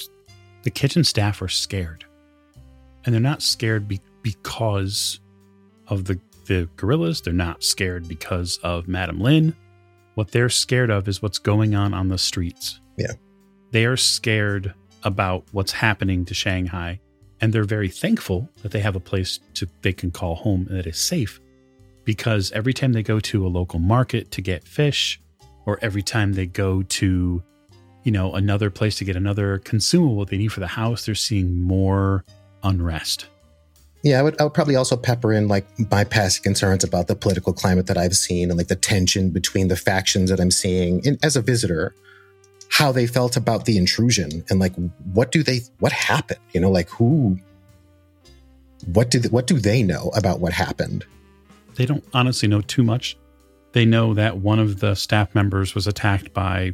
the 0.64 0.70
kitchen 0.70 1.04
staff 1.04 1.40
are 1.42 1.48
scared, 1.48 2.04
and 3.04 3.14
they're 3.14 3.20
not 3.20 3.42
scared 3.42 3.88
be, 3.88 4.00
because 4.22 5.20
of 5.88 6.04
the 6.04 6.18
the 6.46 6.68
gorillas. 6.76 7.20
They're 7.20 7.32
not 7.32 7.62
scared 7.62 8.08
because 8.08 8.58
of 8.62 8.88
Madame 8.88 9.20
Lin. 9.20 9.54
What 10.14 10.32
they're 10.32 10.50
scared 10.50 10.90
of 10.90 11.08
is 11.08 11.22
what's 11.22 11.38
going 11.38 11.74
on 11.74 11.94
on 11.94 12.08
the 12.08 12.18
streets. 12.18 12.80
Yeah. 12.98 13.12
they 13.70 13.86
are 13.86 13.96
scared 13.96 14.74
about 15.02 15.44
what's 15.52 15.72
happening 15.72 16.24
to 16.26 16.34
Shanghai, 16.34 17.00
and 17.40 17.52
they're 17.52 17.64
very 17.64 17.88
thankful 17.88 18.48
that 18.62 18.70
they 18.70 18.80
have 18.80 18.94
a 18.94 19.00
place 19.00 19.40
to 19.54 19.66
they 19.80 19.92
can 19.92 20.10
call 20.10 20.36
home 20.36 20.66
that 20.70 20.86
is 20.86 20.98
safe. 20.98 21.40
Because 22.04 22.52
every 22.52 22.72
time 22.72 22.92
they 22.92 23.02
go 23.02 23.20
to 23.20 23.46
a 23.46 23.48
local 23.48 23.78
market 23.78 24.30
to 24.32 24.42
get 24.42 24.66
fish, 24.68 25.20
or 25.66 25.78
every 25.82 26.02
time 26.02 26.32
they 26.34 26.46
go 26.46 26.82
to 26.82 27.42
you 28.04 28.12
know 28.12 28.32
another 28.34 28.70
place 28.70 28.96
to 28.96 29.04
get 29.04 29.16
another 29.16 29.58
consumable 29.58 30.24
they 30.24 30.36
need 30.36 30.52
for 30.52 30.60
the 30.60 30.66
house 30.66 31.06
they're 31.06 31.14
seeing 31.14 31.62
more 31.62 32.24
unrest 32.62 33.26
Yeah, 34.02 34.18
I 34.18 34.22
would, 34.22 34.40
I 34.40 34.44
would 34.44 34.54
probably 34.54 34.74
also 34.76 34.96
pepper 34.96 35.32
in 35.32 35.46
like 35.46 35.66
my 35.90 36.04
past 36.04 36.42
concerns 36.42 36.82
about 36.82 37.06
the 37.06 37.14
political 37.14 37.52
climate 37.52 37.86
that 37.86 37.96
I've 37.96 38.16
seen 38.16 38.50
and 38.50 38.58
like 38.58 38.66
the 38.68 38.76
tension 38.76 39.30
between 39.30 39.68
the 39.68 39.76
factions 39.76 40.30
that 40.30 40.40
I'm 40.40 40.50
seeing 40.50 41.06
and 41.06 41.18
as 41.24 41.36
a 41.36 41.42
visitor, 41.42 41.94
how 42.68 42.90
they 42.90 43.06
felt 43.06 43.36
about 43.36 43.64
the 43.64 43.76
intrusion 43.78 44.44
and 44.50 44.58
like 44.58 44.74
what 45.12 45.30
do 45.30 45.42
they 45.42 45.60
what 45.78 45.92
happened? 45.92 46.40
You 46.52 46.60
know, 46.60 46.70
like 46.70 46.88
who 46.90 47.38
what 48.86 49.10
do 49.10 49.20
they, 49.20 49.28
what 49.28 49.46
do 49.46 49.58
they 49.60 49.82
know 49.84 50.10
about 50.16 50.40
what 50.40 50.52
happened? 50.52 51.04
they 51.74 51.86
don't 51.86 52.04
honestly 52.12 52.48
know 52.48 52.60
too 52.60 52.82
much 52.82 53.16
they 53.72 53.84
know 53.84 54.14
that 54.14 54.38
one 54.38 54.58
of 54.58 54.80
the 54.80 54.94
staff 54.94 55.34
members 55.34 55.74
was 55.74 55.86
attacked 55.86 56.32
by 56.32 56.72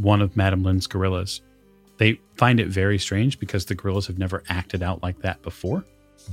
one 0.00 0.20
of 0.22 0.36
madame 0.36 0.62
lin's 0.62 0.86
gorillas. 0.86 1.40
They 1.98 2.20
find 2.36 2.60
it 2.60 2.68
very 2.68 2.98
strange 2.98 3.38
because 3.40 3.64
the 3.66 3.74
gorillas 3.74 4.06
have 4.06 4.18
never 4.18 4.42
acted 4.48 4.82
out 4.82 5.02
like 5.02 5.20
that 5.22 5.42
before 5.42 5.84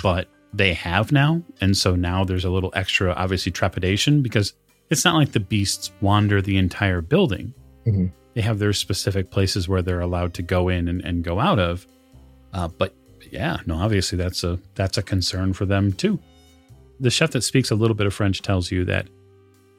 but 0.02 0.28
they 0.54 0.74
have 0.74 1.12
now. 1.12 1.42
And 1.62 1.76
so 1.78 1.96
now 1.96 2.24
there's 2.26 2.44
a 2.46 2.50
little 2.50 2.72
extra 2.76 3.14
obviously 3.14 3.52
trepidation 3.52 4.22
because 4.22 4.54
it's 4.90 5.06
not 5.06 5.16
like 5.16 5.32
the 5.32 5.40
beasts 5.40 5.92
wander 6.02 6.42
the 6.42 6.58
entire 6.58 7.02
building. 7.02 7.54
Mhm. 7.88 8.12
they 8.34 8.42
have 8.42 8.60
their 8.60 8.74
specific 8.74 9.32
places 9.32 9.70
where 9.70 9.82
they're 9.82 10.02
allowed 10.02 10.34
to 10.34 10.42
go 10.42 10.68
in 10.70 10.88
and, 10.90 11.02
and 11.06 11.24
go 11.24 11.40
out 11.40 11.60
of. 11.60 11.86
Uh, 12.54 12.68
but 12.68 12.94
yeah 13.32 13.58
no 13.66 13.76
obviously 13.76 14.18
that's 14.18 14.44
a 14.44 14.60
that's 14.76 14.98
a 14.98 15.04
concern 15.04 15.54
for 15.54 15.66
them 15.66 15.94
too. 15.94 16.20
The 17.00 17.10
chef 17.10 17.32
that 17.32 17.44
speaks 17.44 17.72
a 17.72 17.76
little 17.76 17.96
bit 17.96 18.08
of 18.08 18.14
French 18.14 18.42
tells 18.42 18.72
you 18.72 18.86
that, 18.86 19.08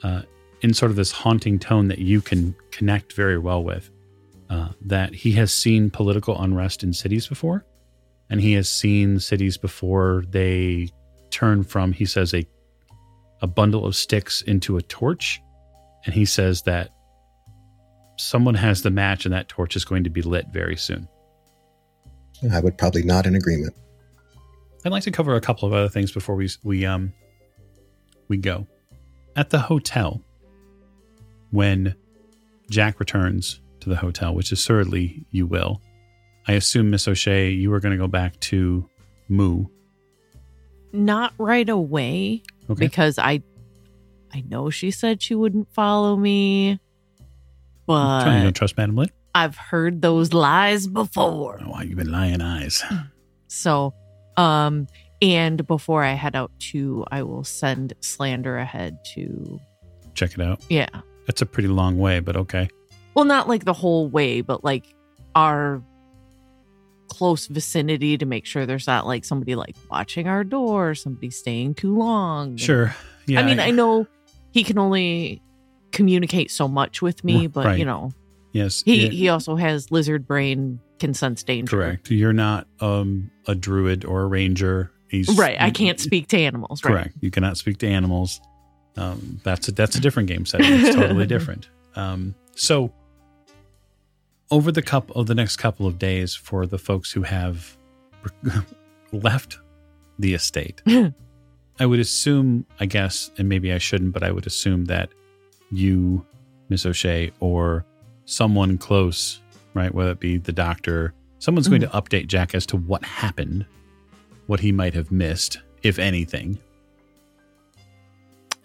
uh, 0.02 0.22
in 0.62 0.74
sort 0.74 0.90
of 0.90 0.96
this 0.96 1.12
haunting 1.12 1.58
tone 1.58 1.88
that 1.88 1.98
you 1.98 2.20
can 2.20 2.54
connect 2.70 3.12
very 3.12 3.38
well 3.38 3.62
with, 3.62 3.90
uh, 4.50 4.70
that 4.80 5.14
he 5.14 5.32
has 5.32 5.52
seen 5.52 5.90
political 5.90 6.40
unrest 6.40 6.82
in 6.82 6.92
cities 6.92 7.26
before, 7.26 7.64
and 8.30 8.40
he 8.40 8.52
has 8.54 8.70
seen 8.70 9.20
cities 9.20 9.56
before 9.56 10.24
they 10.28 10.88
turn 11.30 11.62
from, 11.62 11.92
he 11.92 12.06
says, 12.06 12.34
a 12.34 12.46
a 13.42 13.46
bundle 13.46 13.84
of 13.84 13.94
sticks 13.94 14.40
into 14.42 14.78
a 14.78 14.82
torch, 14.82 15.42
and 16.06 16.14
he 16.14 16.24
says 16.24 16.62
that 16.62 16.90
someone 18.16 18.54
has 18.54 18.82
the 18.82 18.90
match, 18.90 19.26
and 19.26 19.34
that 19.34 19.48
torch 19.48 19.76
is 19.76 19.84
going 19.84 20.04
to 20.04 20.10
be 20.10 20.22
lit 20.22 20.46
very 20.52 20.76
soon. 20.76 21.06
I 22.50 22.60
would 22.60 22.78
probably 22.78 23.02
nod 23.02 23.26
in 23.26 23.34
agreement. 23.34 23.74
I'd 24.84 24.92
like 24.92 25.02
to 25.02 25.10
cover 25.10 25.34
a 25.34 25.40
couple 25.40 25.66
of 25.66 25.74
other 25.74 25.88
things 25.88 26.12
before 26.12 26.34
we 26.34 26.48
we 26.62 26.86
um 26.86 27.12
we 28.28 28.36
go. 28.36 28.66
At 29.36 29.50
the 29.50 29.58
hotel, 29.58 30.22
when 31.50 31.94
Jack 32.70 32.98
returns 32.98 33.60
to 33.80 33.88
the 33.88 33.96
hotel, 33.96 34.34
which 34.34 34.50
assuredly 34.50 35.24
you 35.30 35.46
will, 35.46 35.80
I 36.48 36.52
assume 36.52 36.90
Miss 36.90 37.06
O'Shea, 37.06 37.50
you 37.50 37.72
are 37.72 37.80
going 37.80 37.92
to 37.92 37.98
go 37.98 38.08
back 38.08 38.38
to 38.40 38.88
Moo. 39.28 39.66
Not 40.92 41.34
right 41.38 41.68
away 41.68 42.42
Okay. 42.70 42.78
because 42.86 43.18
I 43.18 43.42
I 44.32 44.42
know 44.48 44.70
she 44.70 44.90
said 44.90 45.22
she 45.22 45.34
wouldn't 45.34 45.72
follow 45.72 46.16
me. 46.16 46.70
you 46.70 46.78
But 47.86 48.24
don't 48.42 48.54
trust 48.56 48.76
Madam 48.76 48.96
Lin? 48.96 49.10
I've 49.34 49.56
heard 49.56 50.00
those 50.02 50.32
lies 50.32 50.86
before. 50.86 51.60
Oh, 51.64 51.80
you've 51.82 51.98
been 51.98 52.10
lying 52.10 52.40
eyes. 52.40 52.82
So, 53.48 53.92
um, 54.36 54.86
and 55.22 55.66
before 55.66 56.02
I 56.04 56.12
head 56.12 56.36
out 56.36 56.52
to, 56.70 57.04
I 57.10 57.22
will 57.22 57.44
send 57.44 57.94
Slander 58.00 58.58
ahead 58.58 58.98
to, 59.14 59.60
Check 60.14 60.34
it 60.34 60.40
out. 60.40 60.60
yeah. 60.68 60.88
That's 61.26 61.42
a 61.42 61.46
pretty 61.46 61.68
long 61.68 61.98
way, 61.98 62.20
but 62.20 62.36
okay. 62.36 62.68
Well, 63.14 63.24
not 63.24 63.48
like 63.48 63.64
the 63.64 63.72
whole 63.72 64.08
way, 64.08 64.42
but 64.42 64.62
like 64.62 64.94
our 65.34 65.82
close 67.08 67.46
vicinity 67.46 68.18
to 68.18 68.26
make 68.26 68.46
sure 68.46 68.66
there's 68.66 68.86
not 68.86 69.06
like 69.06 69.24
somebody 69.24 69.54
like 69.54 69.74
watching 69.90 70.28
our 70.28 70.44
door, 70.44 70.94
somebody 70.94 71.30
staying 71.30 71.74
too 71.74 71.96
long. 71.96 72.56
Sure. 72.56 72.94
Yeah. 73.26 73.40
I 73.40 73.44
mean, 73.44 73.58
I 73.58 73.70
know 73.70 74.06
he 74.52 74.64
can 74.64 74.78
only 74.78 75.42
communicate 75.92 76.50
so 76.50 76.68
much 76.68 77.02
with 77.02 77.24
me, 77.24 77.46
but 77.46 77.66
right. 77.66 77.78
you 77.78 77.84
know, 77.84 78.12
yes. 78.52 78.82
he 78.84 79.04
yeah, 79.04 79.10
he 79.10 79.28
also 79.28 79.56
has 79.56 79.90
lizard 79.90 80.26
brain, 80.26 80.78
can 80.98 81.14
sense 81.14 81.42
danger. 81.42 81.76
correct. 81.76 82.10
You're 82.10 82.32
not 82.32 82.66
um 82.80 83.30
a 83.46 83.54
druid 83.54 84.04
or 84.04 84.22
a 84.22 84.26
ranger. 84.26 84.92
He's 85.08 85.28
Right. 85.36 85.56
I 85.60 85.70
can't 85.70 86.00
speak 86.00 86.28
to 86.28 86.38
animals. 86.38 86.84
Right. 86.84 86.90
Correct. 86.92 87.14
You 87.20 87.30
cannot 87.30 87.56
speak 87.56 87.78
to 87.78 87.86
animals. 87.86 88.40
Um, 88.96 89.40
that's 89.44 89.68
a 89.68 89.72
that's 89.72 89.96
a 89.96 90.00
different 90.00 90.28
game 90.28 90.46
setting. 90.46 90.66
It's 90.70 90.94
totally 90.94 91.26
different. 91.34 91.68
Um, 91.94 92.34
so 92.54 92.92
over 94.50 94.72
the 94.72 94.82
cup 94.82 95.10
of 95.16 95.26
the 95.26 95.34
next 95.34 95.56
couple 95.56 95.86
of 95.86 95.98
days, 95.98 96.34
for 96.34 96.66
the 96.66 96.78
folks 96.78 97.12
who 97.12 97.22
have 97.22 97.76
left 99.12 99.58
the 100.18 100.34
estate, 100.34 100.82
I 101.78 101.84
would 101.86 102.00
assume, 102.00 102.64
I 102.80 102.86
guess, 102.86 103.30
and 103.38 103.48
maybe 103.48 103.72
I 103.72 103.78
shouldn't, 103.78 104.12
but 104.12 104.22
I 104.22 104.30
would 104.30 104.46
assume 104.46 104.86
that 104.86 105.10
you, 105.70 106.24
Miss 106.68 106.86
O'Shea, 106.86 107.32
or 107.40 107.84
someone 108.24 108.78
close, 108.78 109.40
right, 109.74 109.92
whether 109.94 110.12
it 110.12 110.20
be 110.20 110.38
the 110.38 110.52
doctor, 110.52 111.12
someone's 111.38 111.68
going 111.68 111.82
to 111.82 111.88
update 111.88 112.28
Jack 112.28 112.54
as 112.54 112.64
to 112.66 112.76
what 112.76 113.04
happened, 113.04 113.66
what 114.46 114.60
he 114.60 114.72
might 114.72 114.94
have 114.94 115.10
missed, 115.10 115.58
if 115.82 115.98
anything. 115.98 116.58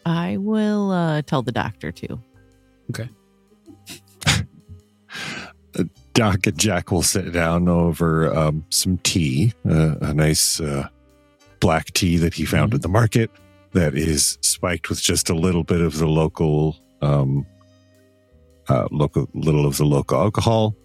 I 0.06 0.38
will 0.38 0.92
uh, 0.92 1.22
tell 1.24 1.42
the 1.42 1.52
doctor 1.52 1.92
too. 1.92 2.20
Okay. 2.90 3.10
Doc 6.14 6.46
and 6.46 6.58
Jack 6.58 6.92
will 6.92 7.04
sit 7.04 7.32
down 7.32 7.68
over 7.68 8.34
um, 8.36 8.66
some 8.70 8.98
tea, 9.00 9.54
uh, 9.70 9.96
a 10.02 10.14
nice 10.14 10.60
uh, 10.60 10.88
black 11.60 11.92
tea 11.94 12.18
that 12.18 12.34
he 12.34 12.46
found 12.46 12.74
at 12.74 12.82
the 12.82 12.90
market 12.90 13.30
that 13.72 13.96
is 13.96 14.38
spiked 14.42 14.90
with 14.90 15.02
just 15.02 15.30
a 15.30 15.34
little 15.34 15.64
bit 15.64 15.80
of 15.80 15.98
the 15.98 16.08
local, 16.08 16.76
um, 17.02 17.46
uh, 18.68 18.88
local, 18.92 19.30
little 19.34 19.66
of 19.66 19.78
the 19.78 19.86
local 19.86 20.20
alcohol, 20.20 20.76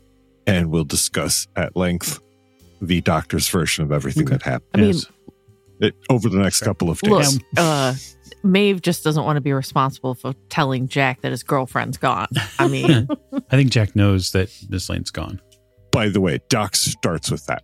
and 0.46 0.70
we'll 0.70 0.84
discuss 0.84 1.48
at 1.56 1.76
length 1.76 2.20
the 2.80 3.00
doctor's 3.00 3.48
version 3.48 3.84
of 3.84 3.92
everything 3.92 4.24
Okay. 4.24 4.36
that 4.36 4.42
happened 4.42 4.70
I 4.74 4.78
mean, 4.78 4.86
Yes. 4.92 5.06
it, 5.80 5.94
over 6.10 6.28
the 6.28 6.38
next 6.38 6.60
couple 6.60 6.90
of 6.90 7.02
look, 7.02 7.22
days. 7.22 7.40
uh, 7.56 7.94
Maeve 8.42 8.80
just 8.82 9.02
doesn't 9.04 9.24
want 9.24 9.36
to 9.36 9.40
be 9.40 9.52
responsible 9.52 10.14
for 10.14 10.32
telling 10.48 10.88
Jack 10.88 11.22
that 11.22 11.30
his 11.32 11.42
girlfriend's 11.42 11.96
gone. 11.98 12.28
I 12.58 12.68
mean, 12.68 13.08
I 13.50 13.56
think 13.56 13.70
Jack 13.70 13.96
knows 13.96 14.32
that 14.32 14.50
Miss 14.68 14.88
Lane's 14.88 15.10
gone. 15.10 15.40
By 15.92 16.08
the 16.08 16.20
way, 16.20 16.38
Doc 16.48 16.76
starts 16.76 17.30
with 17.30 17.46
that, 17.46 17.62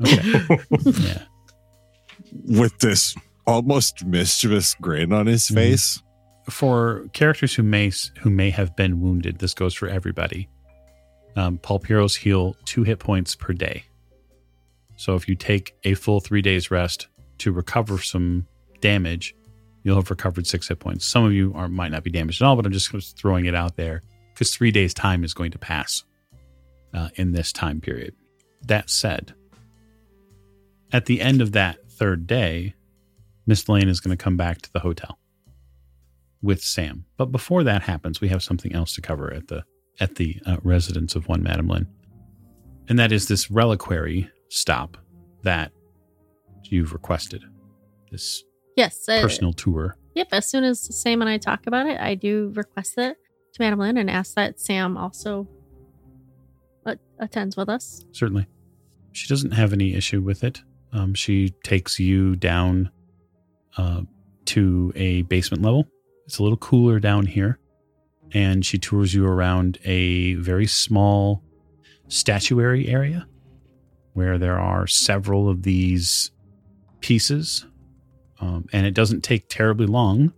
Okay. 0.00 0.46
yeah. 1.00 1.22
with 2.58 2.78
this 2.78 3.14
almost 3.46 4.04
mischievous 4.04 4.74
grin 4.80 5.12
on 5.12 5.26
his 5.26 5.48
Mhm. 5.48 5.54
face. 5.54 6.00
For 6.50 7.06
characters 7.12 7.54
who 7.54 7.62
may 7.62 7.90
who 8.20 8.30
may 8.30 8.50
have 8.50 8.76
been 8.76 9.00
wounded, 9.00 9.38
this 9.38 9.54
goes 9.54 9.74
for 9.74 9.88
everybody. 9.88 10.48
Um, 11.36 11.58
Paul 11.58 11.80
Piero's 11.80 12.16
heal 12.16 12.54
two 12.64 12.82
hit 12.84 12.98
points 12.98 13.34
per 13.34 13.52
day. 13.52 13.84
So 14.96 15.14
if 15.14 15.28
you 15.28 15.34
take 15.34 15.74
a 15.84 15.94
full 15.94 16.20
three 16.20 16.42
days 16.42 16.70
rest 16.70 17.08
to 17.38 17.52
recover 17.52 17.98
some 17.98 18.46
damage, 18.80 19.34
you'll 19.82 19.96
have 19.96 20.10
recovered 20.10 20.46
six 20.46 20.68
hit 20.68 20.78
points. 20.80 21.04
Some 21.04 21.24
of 21.24 21.32
you 21.32 21.52
are 21.54 21.68
might 21.68 21.92
not 21.92 22.04
be 22.04 22.10
damaged 22.10 22.42
at 22.42 22.46
all, 22.46 22.56
but 22.56 22.66
I'm 22.66 22.72
just 22.72 23.16
throwing 23.16 23.46
it 23.46 23.54
out 23.54 23.76
there 23.76 24.02
because 24.32 24.54
three 24.54 24.70
days 24.70 24.94
time 24.94 25.24
is 25.24 25.34
going 25.34 25.50
to 25.52 25.58
pass 25.58 26.04
uh, 26.92 27.08
in 27.14 27.32
this 27.32 27.52
time 27.52 27.80
period. 27.80 28.14
That 28.62 28.88
said, 28.88 29.34
at 30.92 31.06
the 31.06 31.20
end 31.20 31.40
of 31.40 31.52
that 31.52 31.90
third 31.90 32.26
day, 32.26 32.74
Miss 33.46 33.68
Lane 33.68 33.88
is 33.88 34.00
going 34.00 34.16
to 34.16 34.22
come 34.22 34.36
back 34.36 34.62
to 34.62 34.72
the 34.72 34.80
hotel 34.80 35.18
with 36.40 36.62
Sam. 36.62 37.04
But 37.16 37.26
before 37.26 37.64
that 37.64 37.82
happens, 37.82 38.20
we 38.20 38.28
have 38.28 38.42
something 38.42 38.74
else 38.74 38.94
to 38.94 39.00
cover 39.00 39.32
at 39.32 39.48
the 39.48 39.64
at 40.00 40.16
the 40.16 40.40
uh, 40.44 40.56
residence 40.62 41.14
of 41.14 41.28
one 41.28 41.42
Madame 41.42 41.68
Lin, 41.68 41.86
and 42.88 42.98
that 42.98 43.12
is 43.12 43.28
this 43.28 43.50
reliquary 43.50 44.30
stop 44.54 44.96
that 45.42 45.72
you've 46.64 46.92
requested. 46.92 47.42
This 48.10 48.44
Yes. 48.76 49.08
uh, 49.08 49.20
personal 49.20 49.52
tour. 49.52 49.96
Yep. 50.14 50.28
As 50.32 50.48
soon 50.48 50.64
as 50.64 50.80
Sam 51.00 51.20
and 51.20 51.28
I 51.28 51.38
talk 51.38 51.66
about 51.66 51.86
it, 51.86 52.00
I 52.00 52.14
do 52.14 52.52
request 52.54 52.98
it 52.98 53.16
to 53.54 53.62
Madam 53.62 53.80
Lin 53.80 53.96
and 53.98 54.10
ask 54.10 54.34
that 54.34 54.60
Sam 54.60 54.96
also 54.96 55.48
attends 57.20 57.56
with 57.56 57.68
us. 57.68 58.04
Certainly, 58.12 58.46
she 59.12 59.28
doesn't 59.28 59.52
have 59.52 59.72
any 59.72 59.94
issue 59.94 60.20
with 60.20 60.42
it. 60.42 60.60
Um, 60.92 61.14
she 61.14 61.50
takes 61.62 61.98
you 62.00 62.34
down 62.36 62.90
uh, 63.76 64.02
to 64.46 64.92
a 64.96 65.22
basement 65.22 65.62
level. 65.62 65.86
It's 66.26 66.38
a 66.38 66.42
little 66.42 66.58
cooler 66.58 66.98
down 66.98 67.26
here, 67.26 67.58
and 68.32 68.66
she 68.66 68.78
tours 68.78 69.14
you 69.14 69.24
around 69.26 69.78
a 69.84 70.34
very 70.34 70.66
small 70.66 71.42
statuary 72.08 72.88
area 72.88 73.26
where 74.14 74.38
there 74.38 74.58
are 74.58 74.86
several 74.86 75.48
of 75.48 75.62
these 75.62 76.30
pieces, 77.00 77.66
um, 78.40 78.66
and 78.72 78.86
it 78.86 78.94
doesn't 78.94 79.22
take 79.22 79.48
terribly 79.48 79.86
long 79.86 80.32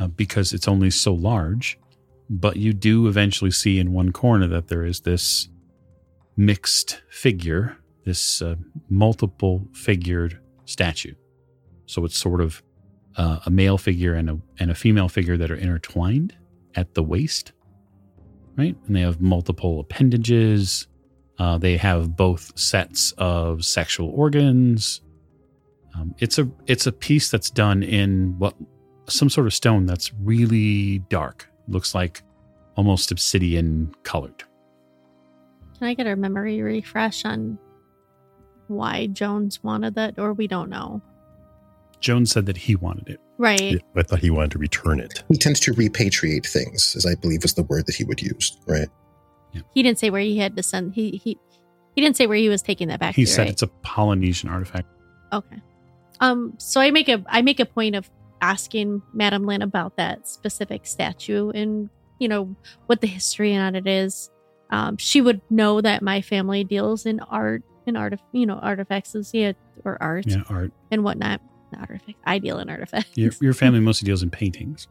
uh, 0.00 0.06
because 0.06 0.52
it's 0.52 0.68
only 0.68 0.90
so 0.90 1.12
large. 1.12 1.78
But 2.30 2.56
you 2.56 2.72
do 2.72 3.08
eventually 3.08 3.50
see 3.50 3.78
in 3.78 3.92
one 3.92 4.12
corner 4.12 4.46
that 4.48 4.68
there 4.68 4.84
is 4.84 5.00
this 5.00 5.48
mixed 6.36 7.02
figure, 7.08 7.76
this 8.04 8.42
uh, 8.42 8.56
multiple 8.90 9.66
figured 9.72 10.38
statue. 10.66 11.14
So 11.86 12.04
it's 12.04 12.18
sort 12.18 12.40
of 12.42 12.62
uh, 13.16 13.40
a 13.46 13.50
male 13.50 13.78
figure 13.78 14.14
and 14.14 14.30
a 14.30 14.38
and 14.58 14.70
a 14.70 14.74
female 14.74 15.08
figure 15.08 15.36
that 15.38 15.50
are 15.50 15.56
intertwined 15.56 16.36
at 16.74 16.94
the 16.94 17.02
waist, 17.02 17.52
right? 18.56 18.76
And 18.86 18.96
they 18.96 19.00
have 19.00 19.20
multiple 19.20 19.80
appendages. 19.80 20.87
Uh, 21.38 21.56
they 21.58 21.76
have 21.76 22.16
both 22.16 22.58
sets 22.58 23.12
of 23.18 23.64
sexual 23.64 24.10
organs. 24.10 25.00
Um, 25.94 26.14
it's 26.18 26.38
a 26.38 26.48
it's 26.66 26.86
a 26.86 26.92
piece 26.92 27.30
that's 27.30 27.50
done 27.50 27.82
in 27.82 28.38
what 28.38 28.54
some 29.06 29.30
sort 29.30 29.46
of 29.46 29.54
stone 29.54 29.86
that's 29.86 30.12
really 30.22 30.98
dark. 31.10 31.48
Looks 31.68 31.94
like 31.94 32.22
almost 32.76 33.10
obsidian 33.10 33.94
colored. 34.02 34.44
Can 35.78 35.88
I 35.88 35.94
get 35.94 36.06
a 36.06 36.16
memory 36.16 36.60
refresh 36.60 37.24
on 37.24 37.58
why 38.66 39.06
Jones 39.06 39.62
wanted 39.62 39.94
that, 39.94 40.18
or 40.18 40.32
we 40.32 40.46
don't 40.46 40.70
know? 40.70 41.00
Jones 42.00 42.30
said 42.30 42.46
that 42.46 42.56
he 42.56 42.76
wanted 42.76 43.08
it. 43.08 43.20
Right. 43.38 43.80
I 43.96 44.02
thought 44.02 44.20
he 44.20 44.30
wanted 44.30 44.52
to 44.52 44.58
return 44.58 45.00
it. 45.00 45.22
He 45.28 45.36
tends 45.36 45.60
to 45.60 45.72
repatriate 45.72 46.46
things, 46.46 46.94
as 46.96 47.06
I 47.06 47.14
believe 47.14 47.42
was 47.42 47.54
the 47.54 47.62
word 47.64 47.86
that 47.86 47.94
he 47.94 48.04
would 48.04 48.20
use, 48.20 48.56
right? 48.66 48.88
He 49.74 49.82
didn't 49.82 49.98
say 49.98 50.10
where 50.10 50.20
he 50.20 50.38
had 50.38 50.56
to 50.56 50.62
send. 50.62 50.94
He 50.94 51.20
he 51.22 51.38
he 51.94 52.00
didn't 52.00 52.16
say 52.16 52.26
where 52.26 52.36
he 52.36 52.48
was 52.48 52.62
taking 52.62 52.88
that 52.88 53.00
back. 53.00 53.14
He 53.14 53.24
to, 53.24 53.30
said 53.30 53.42
right? 53.42 53.50
it's 53.50 53.62
a 53.62 53.66
Polynesian 53.66 54.48
artifact. 54.48 54.88
Okay. 55.32 55.60
Um. 56.20 56.54
So 56.58 56.80
I 56.80 56.90
make 56.90 57.08
a 57.08 57.24
I 57.28 57.42
make 57.42 57.60
a 57.60 57.66
point 57.66 57.94
of 57.94 58.10
asking 58.40 59.02
Madame 59.12 59.46
Lin 59.46 59.62
about 59.62 59.96
that 59.96 60.28
specific 60.28 60.86
statue 60.86 61.50
and 61.50 61.90
you 62.20 62.28
know 62.28 62.54
what 62.86 63.00
the 63.00 63.06
history 63.06 63.54
on 63.54 63.74
it 63.74 63.86
is. 63.86 64.30
Um, 64.70 64.96
she 64.98 65.20
would 65.20 65.40
know 65.50 65.80
that 65.80 66.02
my 66.02 66.20
family 66.20 66.62
deals 66.62 67.06
in 67.06 67.20
art 67.20 67.62
and 67.86 67.96
art, 67.96 68.20
you 68.32 68.46
know, 68.46 68.54
artifacts 68.54 69.16
yeah, 69.32 69.52
or 69.84 69.96
art 70.00 70.26
Yeah, 70.26 70.42
art. 70.48 70.72
and 70.90 71.02
whatnot. 71.04 71.40
Not 71.72 71.82
artifacts. 71.82 72.20
I 72.24 72.38
deal 72.38 72.58
in 72.58 72.68
artifacts. 72.68 73.16
Your, 73.16 73.32
your 73.40 73.54
family 73.54 73.80
mostly 73.80 74.06
deals 74.06 74.22
in 74.22 74.30
paintings. 74.30 74.88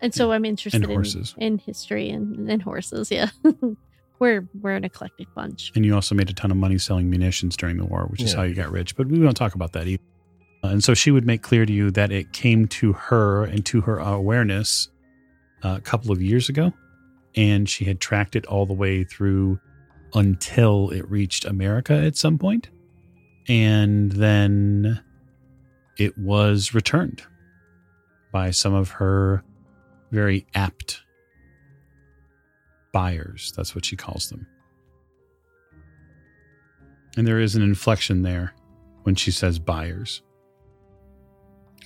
And 0.00 0.14
so 0.14 0.32
I'm 0.32 0.44
interested 0.44 0.84
And 0.84 0.92
horses. 0.92 1.34
In, 1.36 1.54
in 1.54 1.58
history 1.58 2.10
and, 2.10 2.48
and 2.50 2.62
horses. 2.62 3.10
Yeah, 3.10 3.30
we're 4.18 4.48
we're 4.60 4.74
an 4.74 4.84
eclectic 4.84 5.32
bunch. 5.34 5.72
And 5.74 5.84
you 5.84 5.94
also 5.94 6.14
made 6.14 6.30
a 6.30 6.32
ton 6.32 6.50
of 6.50 6.56
money 6.56 6.78
selling 6.78 7.10
munitions 7.10 7.56
during 7.56 7.76
the 7.76 7.84
war, 7.84 8.06
which 8.06 8.22
is 8.22 8.32
how 8.32 8.42
you 8.42 8.54
got 8.54 8.70
rich. 8.70 8.96
But 8.96 9.08
we 9.08 9.18
won't 9.18 9.36
talk 9.36 9.54
about 9.54 9.72
that 9.72 9.86
either. 9.86 10.02
Uh, 10.64 10.68
and 10.68 10.82
so 10.82 10.94
she 10.94 11.10
would 11.10 11.24
make 11.24 11.42
clear 11.42 11.64
to 11.64 11.72
you 11.72 11.90
that 11.92 12.10
it 12.10 12.32
came 12.32 12.66
to 12.66 12.92
her 12.92 13.44
and 13.44 13.64
to 13.66 13.80
her 13.82 13.98
awareness 13.98 14.88
uh, 15.64 15.76
a 15.78 15.80
couple 15.80 16.10
of 16.10 16.20
years 16.20 16.48
ago. 16.48 16.72
And 17.36 17.68
she 17.68 17.84
had 17.84 18.00
tracked 18.00 18.34
it 18.34 18.46
all 18.46 18.66
the 18.66 18.74
way 18.74 19.04
through 19.04 19.60
until 20.14 20.90
it 20.90 21.08
reached 21.08 21.44
America 21.44 21.94
at 21.94 22.16
some 22.16 22.38
point. 22.38 22.68
And 23.46 24.10
then 24.12 25.00
it 25.96 26.16
was 26.18 26.74
returned 26.74 27.22
by 28.32 28.50
some 28.50 28.74
of 28.74 28.90
her 28.90 29.42
very 30.10 30.46
apt 30.54 31.02
buyers. 32.92 33.52
That's 33.56 33.74
what 33.74 33.84
she 33.84 33.96
calls 33.96 34.28
them. 34.28 34.46
And 37.16 37.26
there 37.26 37.40
is 37.40 37.56
an 37.56 37.62
inflection 37.62 38.22
there 38.22 38.54
when 39.02 39.14
she 39.14 39.30
says 39.30 39.58
buyers. 39.58 40.22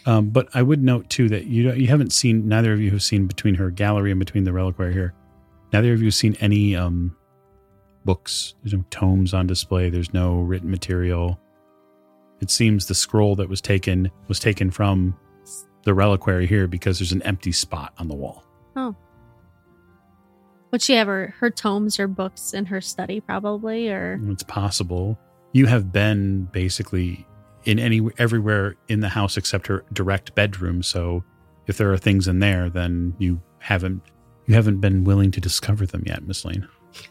Um, 0.04 0.30
but 0.30 0.48
I 0.54 0.62
would 0.62 0.82
note 0.82 1.08
too 1.10 1.28
that 1.28 1.46
you 1.46 1.72
you 1.72 1.86
haven't 1.86 2.12
seen 2.12 2.48
neither 2.48 2.72
of 2.72 2.80
you 2.80 2.90
have 2.90 3.02
seen 3.02 3.26
between 3.26 3.54
her 3.54 3.70
gallery 3.70 4.10
and 4.10 4.18
between 4.18 4.44
the 4.44 4.52
reliquary 4.52 4.92
here. 4.92 5.14
Neither 5.72 5.92
of 5.92 6.00
you 6.00 6.06
have 6.06 6.14
seen 6.14 6.36
any 6.40 6.74
um, 6.74 7.16
books. 8.04 8.54
There's 8.62 8.74
no 8.74 8.84
tomes 8.90 9.32
on 9.32 9.46
display. 9.46 9.90
There's 9.90 10.12
no 10.12 10.40
written 10.40 10.70
material. 10.70 11.38
It 12.40 12.50
seems 12.50 12.86
the 12.86 12.94
scroll 12.94 13.36
that 13.36 13.48
was 13.48 13.60
taken 13.60 14.10
was 14.26 14.40
taken 14.40 14.70
from 14.70 15.16
the 15.84 15.94
reliquary 15.94 16.46
here 16.46 16.66
because 16.66 16.98
there's 16.98 17.12
an 17.12 17.22
empty 17.22 17.52
spot 17.52 17.92
on 17.98 18.08
the 18.08 18.14
wall. 18.14 18.44
Oh. 18.76 18.94
Would 20.70 20.82
she 20.82 20.94
have 20.94 21.06
her, 21.06 21.34
her 21.38 21.50
tomes 21.50 22.00
or 22.00 22.08
books 22.08 22.54
in 22.54 22.66
her 22.66 22.80
study, 22.80 23.20
probably, 23.20 23.90
or 23.90 24.18
It's 24.28 24.42
possible. 24.42 25.18
You 25.52 25.66
have 25.66 25.92
been 25.92 26.44
basically 26.44 27.26
in 27.64 27.78
any 27.78 28.00
everywhere 28.18 28.76
in 28.88 29.00
the 29.00 29.08
house 29.08 29.36
except 29.36 29.66
her 29.66 29.84
direct 29.92 30.34
bedroom. 30.34 30.82
So 30.82 31.24
if 31.66 31.76
there 31.76 31.92
are 31.92 31.98
things 31.98 32.26
in 32.26 32.38
there, 32.38 32.70
then 32.70 33.14
you 33.18 33.40
haven't 33.58 34.02
you 34.46 34.54
haven't 34.54 34.80
been 34.80 35.04
willing 35.04 35.30
to 35.32 35.40
discover 35.40 35.86
them 35.86 36.02
yet, 36.06 36.26
Miss 36.26 36.44
Lane. 36.44 36.66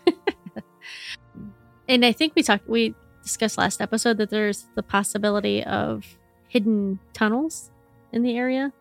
and 1.87 2.03
I 2.03 2.11
think 2.11 2.33
we 2.35 2.43
talked 2.43 2.67
we 2.67 2.95
discussed 3.23 3.57
last 3.57 3.79
episode 3.79 4.17
that 4.17 4.31
there's 4.31 4.67
the 4.75 4.83
possibility 4.83 5.63
of 5.63 6.05
hidden 6.47 6.99
tunnels 7.13 7.71
in 8.11 8.23
the 8.23 8.37
area. 8.37 8.71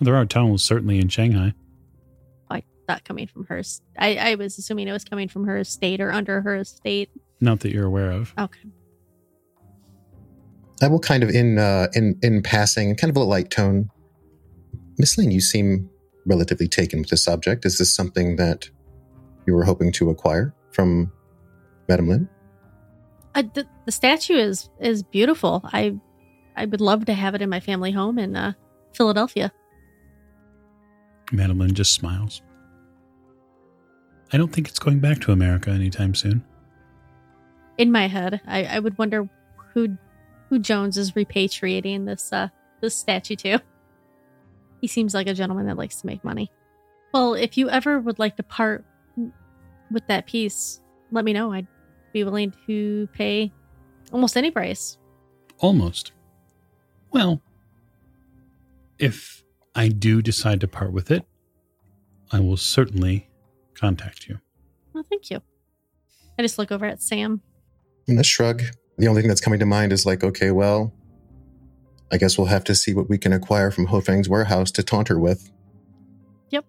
There 0.00 0.16
are 0.16 0.24
tunnels 0.24 0.62
certainly 0.62 0.98
in 0.98 1.08
Shanghai. 1.08 1.54
I 2.50 2.62
thought 2.86 3.04
coming 3.04 3.26
from 3.26 3.44
her. 3.46 3.62
I 3.98 4.36
was 4.36 4.58
assuming 4.58 4.88
it 4.88 4.92
was 4.92 5.04
coming 5.04 5.28
from 5.28 5.44
her 5.44 5.58
estate 5.58 6.00
or 6.00 6.12
under 6.12 6.40
her 6.40 6.56
estate. 6.56 7.10
Not 7.40 7.60
that 7.60 7.72
you're 7.72 7.86
aware 7.86 8.10
of. 8.10 8.32
Okay. 8.38 8.68
I 10.80 10.88
will 10.88 11.00
kind 11.00 11.22
of 11.22 11.30
in 11.30 11.58
uh, 11.58 11.88
in 11.94 12.18
in 12.22 12.42
passing, 12.42 12.94
kind 12.94 13.10
of 13.10 13.16
a 13.16 13.24
light 13.24 13.50
tone. 13.50 13.90
Miss 14.96 15.18
Lane, 15.18 15.30
you 15.30 15.40
seem 15.40 15.90
relatively 16.26 16.68
taken 16.68 17.00
with 17.00 17.10
the 17.10 17.16
subject. 17.16 17.64
Is 17.64 17.78
this 17.78 17.92
something 17.92 18.36
that 18.36 18.70
you 19.46 19.54
were 19.54 19.64
hoping 19.64 19.90
to 19.92 20.10
acquire 20.10 20.54
from 20.72 21.10
Madame 21.88 22.08
Lin? 22.08 22.28
Uh, 23.34 23.42
the, 23.54 23.66
the 23.86 23.92
statue 23.92 24.36
is 24.36 24.68
is 24.80 25.02
beautiful. 25.02 25.62
I 25.64 25.98
I 26.58 26.64
would 26.64 26.80
love 26.80 27.04
to 27.06 27.14
have 27.14 27.36
it 27.36 27.40
in 27.40 27.48
my 27.48 27.60
family 27.60 27.92
home 27.92 28.18
in 28.18 28.34
uh, 28.34 28.52
Philadelphia. 28.92 29.52
Madeline 31.30 31.72
just 31.72 31.92
smiles. 31.92 32.42
I 34.32 34.38
don't 34.38 34.52
think 34.52 34.68
it's 34.68 34.80
going 34.80 34.98
back 34.98 35.20
to 35.20 35.32
America 35.32 35.70
anytime 35.70 36.16
soon. 36.16 36.44
In 37.78 37.92
my 37.92 38.08
head, 38.08 38.40
I, 38.46 38.64
I 38.64 38.78
would 38.80 38.98
wonder 38.98 39.28
who 39.72 39.96
who 40.48 40.58
Jones 40.58 40.96
is 40.98 41.12
repatriating 41.12 42.06
this 42.06 42.32
uh 42.32 42.48
this 42.80 42.96
statue 42.96 43.36
to. 43.36 43.60
He 44.80 44.88
seems 44.88 45.14
like 45.14 45.28
a 45.28 45.34
gentleman 45.34 45.66
that 45.66 45.76
likes 45.76 46.00
to 46.00 46.06
make 46.06 46.24
money. 46.24 46.50
Well, 47.14 47.34
if 47.34 47.56
you 47.56 47.70
ever 47.70 48.00
would 48.00 48.18
like 48.18 48.36
to 48.36 48.42
part 48.42 48.84
with 49.90 50.06
that 50.08 50.26
piece, 50.26 50.80
let 51.12 51.24
me 51.24 51.32
know. 51.32 51.52
I'd 51.52 51.68
be 52.12 52.24
willing 52.24 52.52
to 52.66 53.08
pay 53.12 53.52
almost 54.12 54.36
any 54.36 54.50
price. 54.50 54.98
Almost. 55.58 56.12
Well, 57.10 57.40
if 58.98 59.44
I 59.74 59.88
do 59.88 60.20
decide 60.22 60.60
to 60.60 60.68
part 60.68 60.92
with 60.92 61.10
it, 61.10 61.24
I 62.30 62.40
will 62.40 62.56
certainly 62.56 63.28
contact 63.74 64.28
you. 64.28 64.40
Well, 64.92 65.04
thank 65.08 65.30
you. 65.30 65.40
I 66.38 66.42
just 66.42 66.58
look 66.58 66.70
over 66.72 66.84
at 66.86 67.00
Sam. 67.02 67.40
And 68.06 68.18
a 68.18 68.24
shrug. 68.24 68.62
The 68.98 69.06
only 69.08 69.22
thing 69.22 69.28
that's 69.28 69.40
coming 69.40 69.60
to 69.60 69.66
mind 69.66 69.92
is 69.92 70.04
like, 70.04 70.24
okay, 70.24 70.50
well, 70.50 70.92
I 72.10 72.16
guess 72.18 72.36
we'll 72.36 72.46
have 72.48 72.64
to 72.64 72.74
see 72.74 72.94
what 72.94 73.08
we 73.08 73.18
can 73.18 73.32
acquire 73.32 73.70
from 73.70 73.86
Ho 73.86 74.00
Fang's 74.00 74.28
warehouse 74.28 74.70
to 74.72 74.82
taunt 74.82 75.08
her 75.08 75.18
with. 75.18 75.50
Yep. 76.50 76.64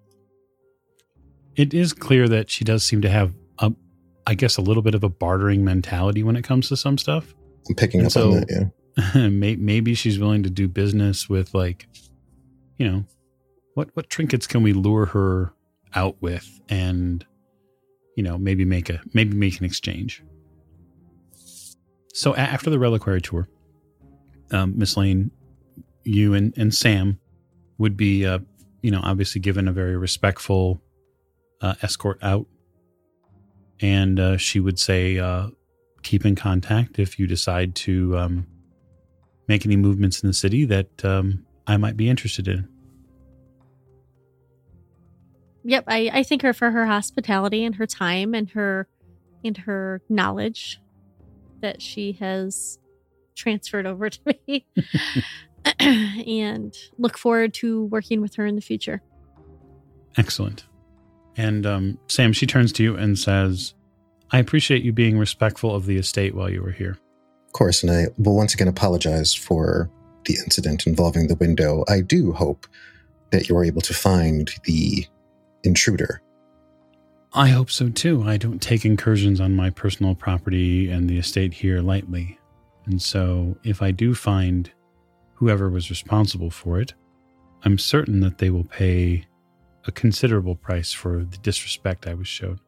It 1.56 1.74
is 1.74 1.94
clear 1.94 2.28
that 2.28 2.50
she 2.50 2.64
does 2.64 2.84
seem 2.86 3.02
to 3.02 3.10
have, 3.10 3.34
a, 3.60 3.72
I 4.28 4.36
guess, 4.36 4.58
a 4.58 4.62
little 4.62 4.84
bit 4.84 4.96
of 4.96 5.04
a 5.04 5.10
bartering 5.10 5.64
mentality 5.64 6.24
when 6.24 6.36
it 6.36 6.44
comes 6.44 6.68
to 6.70 6.78
some 6.78 6.98
stuff. 6.98 7.34
I'm 7.68 7.76
picking 7.76 8.02
And 8.02 8.08
up 8.08 8.12
so- 8.14 8.32
on 8.32 8.40
that. 8.42 8.48
Yeah. 8.50 8.64
May- 9.16 9.56
Maybe 9.56 9.94
she's 9.94 10.20
willing 10.20 10.44
to 10.44 10.50
do 10.50 10.68
business 10.68 11.30
with, 11.30 11.54
like, 11.54 11.88
you 12.78 12.90
know, 12.90 13.06
what 13.74 13.90
what 13.94 14.10
trinkets 14.10 14.48
can 14.48 14.64
we 14.64 14.74
lure 14.74 15.06
her 15.08 15.54
out 15.94 16.22
with, 16.22 16.60
and 16.70 17.26
you 18.16 18.24
know, 18.24 18.38
maybe 18.38 18.66
make 18.66 18.90
a 18.90 19.02
maybe 19.14 19.36
make 19.36 19.60
an 19.60 19.66
exchange. 19.66 20.24
So 22.14 22.36
after 22.36 22.70
the 22.70 22.80
reliquary 22.80 23.22
tour, 23.22 23.48
um, 24.52 24.78
Miss 24.78 24.98
Lane, 24.98 25.32
you 26.04 26.34
and, 26.34 26.54
and 26.58 26.74
Sam 26.74 27.20
would 27.78 27.96
be, 27.96 28.26
uh, 28.26 28.40
you 28.82 28.92
know, 28.92 29.00
obviously 29.04 29.40
given 29.40 29.68
a 29.68 29.72
very 29.72 29.96
respectful 29.96 30.82
uh, 31.62 31.76
escort 31.82 32.20
out. 32.22 32.46
And 33.80 34.20
uh, 34.20 34.38
she 34.38 34.60
would 34.60 34.80
say, 34.80 35.18
uh, 35.18 35.50
keep 36.04 36.26
in 36.26 36.36
contact 36.36 37.00
if 37.00 37.20
you 37.20 37.28
decide 37.28 37.76
to 37.76 38.18
um, 38.18 38.48
make 39.50 39.66
any 39.66 39.76
movements 39.76 40.24
in 40.24 40.28
the 40.28 40.34
city 40.34 40.64
that 40.66 41.04
um, 41.04 41.46
I 41.68 41.76
might 41.76 41.98
be 41.98 42.08
interested 42.08 42.48
in. 42.48 42.70
Yep, 45.66 45.84
I, 45.88 46.10
I 46.14 46.24
thank 46.24 46.44
her 46.44 46.54
for 46.54 46.72
her 46.72 46.86
hospitality 46.86 47.66
and 47.66 47.76
her 47.76 47.86
time 47.86 48.34
and 48.34 48.50
her 48.52 48.88
and 49.44 49.58
her 49.58 50.02
knowledge 50.08 50.80
that 51.62 51.82
she 51.82 52.14
has 52.14 52.80
transferred 53.36 53.86
over 53.86 54.10
to 54.10 54.20
me. 54.48 54.66
and 55.80 56.74
look 56.98 57.18
forward 57.18 57.54
to 57.56 57.86
working 57.86 58.22
with 58.22 58.36
her 58.36 58.46
in 58.46 58.56
the 58.56 58.62
future. 58.62 59.02
Excellent. 60.18 60.66
And 61.36 61.66
um, 61.66 62.00
Sam, 62.08 62.34
she 62.34 62.46
turns 62.46 62.72
to 62.74 62.84
you 62.84 62.96
and 62.96 63.18
says, 63.18 63.74
I 64.32 64.40
appreciate 64.40 64.84
you 64.84 64.94
being 64.94 65.18
respectful 65.18 65.76
of 65.76 65.86
the 65.86 65.98
estate 65.98 66.36
while 66.36 66.50
you 66.50 66.62
were 66.62 66.72
here. 66.72 66.98
Of 67.50 67.54
course, 67.54 67.82
and 67.82 67.92
I 67.92 68.08
will 68.20 68.36
once 68.36 68.54
again 68.54 68.68
apologize 68.68 69.34
for 69.34 69.90
the 70.26 70.36
incident 70.36 70.86
involving 70.86 71.28
the 71.28 71.36
window. 71.36 71.84
I 71.90 72.02
do 72.02 72.32
hope 72.32 72.68
that 73.32 73.50
you 73.50 73.58
are 73.58 73.66
able 73.66 73.82
to 73.82 73.94
find 73.94 74.52
the 74.66 75.08
intruder. 75.64 76.22
I 77.34 77.50
hope 77.50 77.72
so 77.72 77.90
too. 77.90 78.24
I 78.24 78.38
don't 78.38 78.62
take 78.62 78.86
incursions 78.86 79.42
on 79.42 79.56
my 79.56 79.72
personal 79.72 80.14
property 80.14 80.92
and 80.92 81.10
the 81.10 81.18
estate 81.18 81.54
here 81.54 81.82
lightly. 81.82 82.40
And 82.86 83.02
so, 83.02 83.58
if 83.64 83.82
I 83.82 83.90
do 83.90 84.14
find 84.14 84.72
whoever 85.34 85.70
was 85.70 85.90
responsible 85.90 86.52
for 86.52 86.80
it, 86.80 86.94
I'm 87.64 87.80
certain 87.80 88.20
that 88.20 88.38
they 88.38 88.52
will 88.52 88.64
pay 88.64 89.26
a 89.88 89.92
considerable 89.92 90.56
price 90.56 90.94
for 90.94 91.24
the 91.24 91.38
disrespect 91.38 92.06
I 92.06 92.14
was 92.14 92.28
shown 92.28 92.60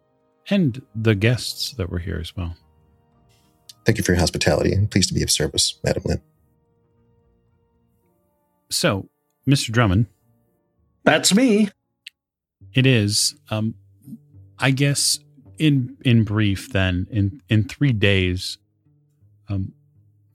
and 0.50 0.82
the 0.96 1.14
guests 1.14 1.74
that 1.74 1.90
were 1.90 2.00
here 2.00 2.18
as 2.20 2.36
well. 2.36 2.56
Thank 3.86 3.98
you 3.98 4.04
for 4.04 4.12
your 4.12 4.20
hospitality 4.20 4.74
and 4.74 4.90
pleased 4.90 5.10
to 5.10 5.14
be 5.14 5.24
of 5.24 5.32
service, 5.32 5.80
Madam 5.84 6.04
Lin. 6.06 6.22
So, 8.70 9.10
Mr. 9.48 9.72
Drummond, 9.72 10.06
That's 11.04 11.34
me. 11.34 11.70
It 12.74 12.86
is. 12.86 13.36
Um, 13.50 13.76
I 14.60 14.72
guess 14.72 15.20
in 15.58 15.98
in 16.06 16.24
brief, 16.24 16.72
then 16.72 17.08
in 17.12 17.42
in 17.50 17.68
three 17.68 17.92
days, 17.92 18.60
um, 19.50 19.74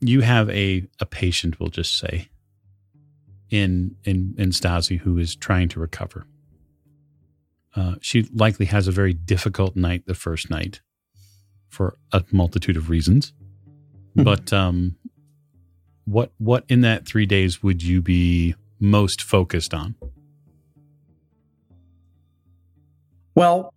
you 0.00 0.20
have 0.20 0.50
a 0.50 0.86
a 1.00 1.06
patient. 1.06 1.58
We'll 1.58 1.70
just 1.70 1.96
say, 1.96 2.28
in 3.48 3.96
in 4.04 4.34
in 4.36 4.50
Stazi 4.50 4.98
who 4.98 5.18
is 5.18 5.34
trying 5.36 5.68
to 5.70 5.80
recover. 5.80 6.26
Uh, 7.74 7.96
she 8.00 8.26
likely 8.34 8.66
has 8.66 8.88
a 8.88 8.92
very 8.92 9.12
difficult 9.12 9.76
night 9.76 10.04
the 10.06 10.14
first 10.14 10.50
night 10.50 10.80
for 11.76 11.96
a 12.12 12.24
multitude 12.32 12.76
of 12.78 12.88
reasons. 12.88 13.32
Mhm. 14.16 14.24
but 14.24 14.50
um, 14.52 14.96
what 16.06 16.32
what 16.38 16.64
in 16.68 16.80
that 16.80 17.06
three 17.06 17.26
days 17.26 17.62
would 17.62 17.82
you 17.82 18.00
be 18.00 18.54
most 18.80 19.22
focused 19.22 19.74
on? 19.74 19.94
Well, 23.34 23.74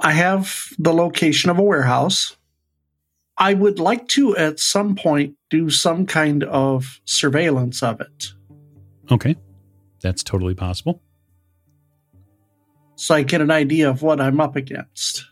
I 0.00 0.12
have 0.12 0.68
the 0.78 0.92
location 0.92 1.50
of 1.50 1.58
a 1.58 1.62
warehouse. 1.62 2.36
I 3.36 3.54
would 3.54 3.80
like 3.80 4.06
to, 4.10 4.36
at 4.36 4.60
some 4.60 4.94
point, 4.94 5.34
do 5.50 5.68
some 5.70 6.06
kind 6.06 6.44
of 6.44 7.00
surveillance 7.04 7.82
of 7.82 8.00
it 8.00 8.32
Okay, 9.10 9.34
that's 10.00 10.22
totally 10.22 10.54
possible. 10.54 11.02
so 12.94 13.14
I 13.16 13.22
get 13.24 13.40
an 13.40 13.50
idea 13.50 13.90
of 13.90 14.02
what 14.02 14.20
I'm 14.20 14.40
up 14.40 14.54
against. 14.56 15.24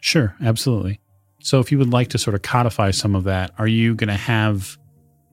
Sure, 0.00 0.34
absolutely. 0.42 1.00
So, 1.44 1.60
if 1.60 1.70
you 1.70 1.76
would 1.76 1.92
like 1.92 2.08
to 2.08 2.18
sort 2.18 2.34
of 2.34 2.40
codify 2.40 2.90
some 2.90 3.14
of 3.14 3.24
that, 3.24 3.50
are 3.58 3.66
you 3.66 3.94
going 3.94 4.08
to 4.08 4.14
have 4.14 4.78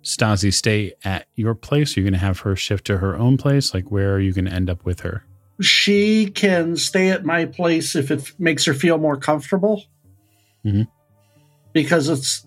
Stazi 0.04 0.54
stay 0.54 0.92
at 1.06 1.26
your 1.36 1.56
place? 1.56 1.96
Are 1.96 2.02
you 2.02 2.04
going 2.04 2.20
to 2.20 2.20
have 2.20 2.42
her 2.42 2.54
shift 2.54 2.86
to 2.88 2.98
her 2.98 3.16
own 3.16 3.38
place? 3.38 3.74
Like, 3.74 3.90
where 3.92 4.14
are 4.14 4.20
you 4.20 4.34
going 4.34 4.44
to 4.44 4.52
end 4.52 4.70
up 4.70 4.84
with 4.84 5.00
her? 5.00 5.24
She 5.62 6.26
can 6.30 6.76
stay 6.76 7.12
at 7.12 7.24
my 7.24 7.46
place 7.46 7.96
if 7.96 8.12
it 8.12 8.34
makes 8.38 8.66
her 8.66 8.74
feel 8.74 8.98
more 8.98 9.16
comfortable. 9.16 9.86
Mhm. 10.66 10.86
Because 11.72 12.10
it's. 12.10 12.46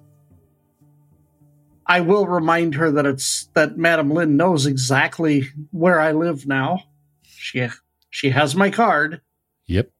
I 1.86 2.02
will 2.02 2.26
remind 2.26 2.74
her 2.74 2.90
that 2.90 3.06
it's 3.06 3.48
that 3.54 3.78
Madam 3.78 4.10
Lin 4.10 4.36
knows 4.36 4.66
exactly 4.66 5.48
where 5.70 5.98
I 5.98 6.12
live 6.12 6.46
now. 6.46 6.80
She 7.22 7.66
she 8.10 8.28
has 8.28 8.54
my 8.54 8.68
card. 8.68 9.22
Yep. 9.66 9.90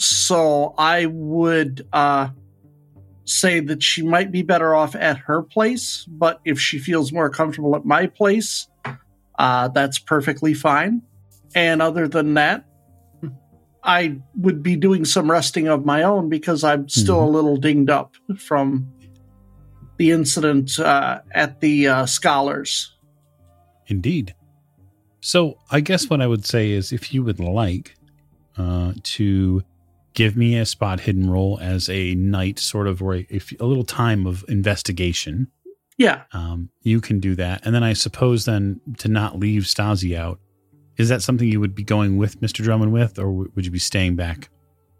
So 0.00 0.74
I 0.78 1.06
would 1.06 1.84
uh, 1.92 2.28
say 3.24 3.58
that 3.58 3.82
she 3.82 4.02
might 4.02 4.30
be 4.30 4.42
better 4.42 4.72
off 4.72 4.94
at 4.94 5.18
her 5.18 5.42
place, 5.42 6.04
but 6.06 6.40
if 6.44 6.60
she 6.60 6.78
feels 6.78 7.12
more 7.12 7.28
comfortable 7.28 7.74
at 7.74 7.84
my 7.84 8.06
place, 8.06 8.68
uh, 9.40 9.66
that's 9.66 9.98
perfectly 9.98 10.54
fine. 10.54 11.02
And 11.52 11.82
other 11.82 12.06
than 12.06 12.34
that, 12.34 12.64
I 13.82 14.20
would 14.36 14.62
be 14.62 14.76
doing 14.76 15.04
some 15.04 15.28
resting 15.28 15.66
of 15.66 15.84
my 15.84 16.04
own 16.04 16.28
because 16.28 16.62
I'm 16.62 16.88
still 16.88 17.24
a 17.24 17.26
little 17.26 17.56
dinged 17.56 17.90
up 17.90 18.14
from 18.38 18.92
the 19.96 20.12
incident 20.12 20.78
uh, 20.78 21.22
at 21.32 21.58
the 21.58 21.88
uh, 21.88 22.06
scholars. 22.06 22.94
Indeed. 23.88 24.32
So, 25.20 25.58
I 25.72 25.80
guess 25.80 26.08
what 26.08 26.20
I 26.20 26.28
would 26.28 26.46
say 26.46 26.70
is 26.70 26.92
if 26.92 27.12
you 27.12 27.24
would 27.24 27.40
like 27.40 27.96
uh, 28.56 28.92
to 29.02 29.64
give 30.18 30.36
me 30.36 30.58
a 30.58 30.66
spot 30.66 30.98
hidden 30.98 31.30
roll 31.30 31.60
as 31.62 31.88
a 31.88 32.12
night, 32.16 32.58
sort 32.58 32.88
of, 32.88 33.00
or 33.00 33.14
a 33.14 33.24
little 33.60 33.84
time 33.84 34.26
of 34.26 34.44
investigation, 34.48 35.46
Yeah, 35.96 36.24
um, 36.32 36.70
you 36.82 37.00
can 37.00 37.20
do 37.20 37.36
that. 37.36 37.64
And 37.64 37.72
then 37.72 37.84
I 37.84 37.92
suppose 37.92 38.44
then 38.44 38.80
to 38.96 39.06
not 39.06 39.38
leave 39.38 39.62
Stazi 39.62 40.16
out, 40.16 40.40
is 40.96 41.08
that 41.08 41.22
something 41.22 41.46
you 41.46 41.60
would 41.60 41.72
be 41.72 41.84
going 41.84 42.16
with 42.16 42.40
Mr. 42.40 42.64
Drummond 42.64 42.92
with, 42.92 43.16
or 43.20 43.26
w- 43.26 43.52
would 43.54 43.64
you 43.64 43.70
be 43.70 43.78
staying 43.78 44.16
back? 44.16 44.48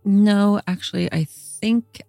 No, 0.04 0.60
actually, 0.68 1.12
I 1.12 1.24
think, 1.24 2.00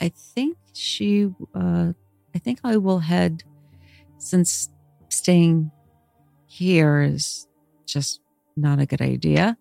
I 0.00 0.10
think 0.10 0.56
she, 0.72 1.28
uh, 1.52 1.92
I 2.32 2.38
think 2.38 2.60
I 2.62 2.76
will 2.76 3.00
head, 3.00 3.42
since 4.18 4.70
staying 5.08 5.72
here 6.46 7.00
is 7.00 7.48
just 7.86 8.20
not 8.56 8.78
a 8.78 8.86
good 8.86 9.02
idea. 9.02 9.58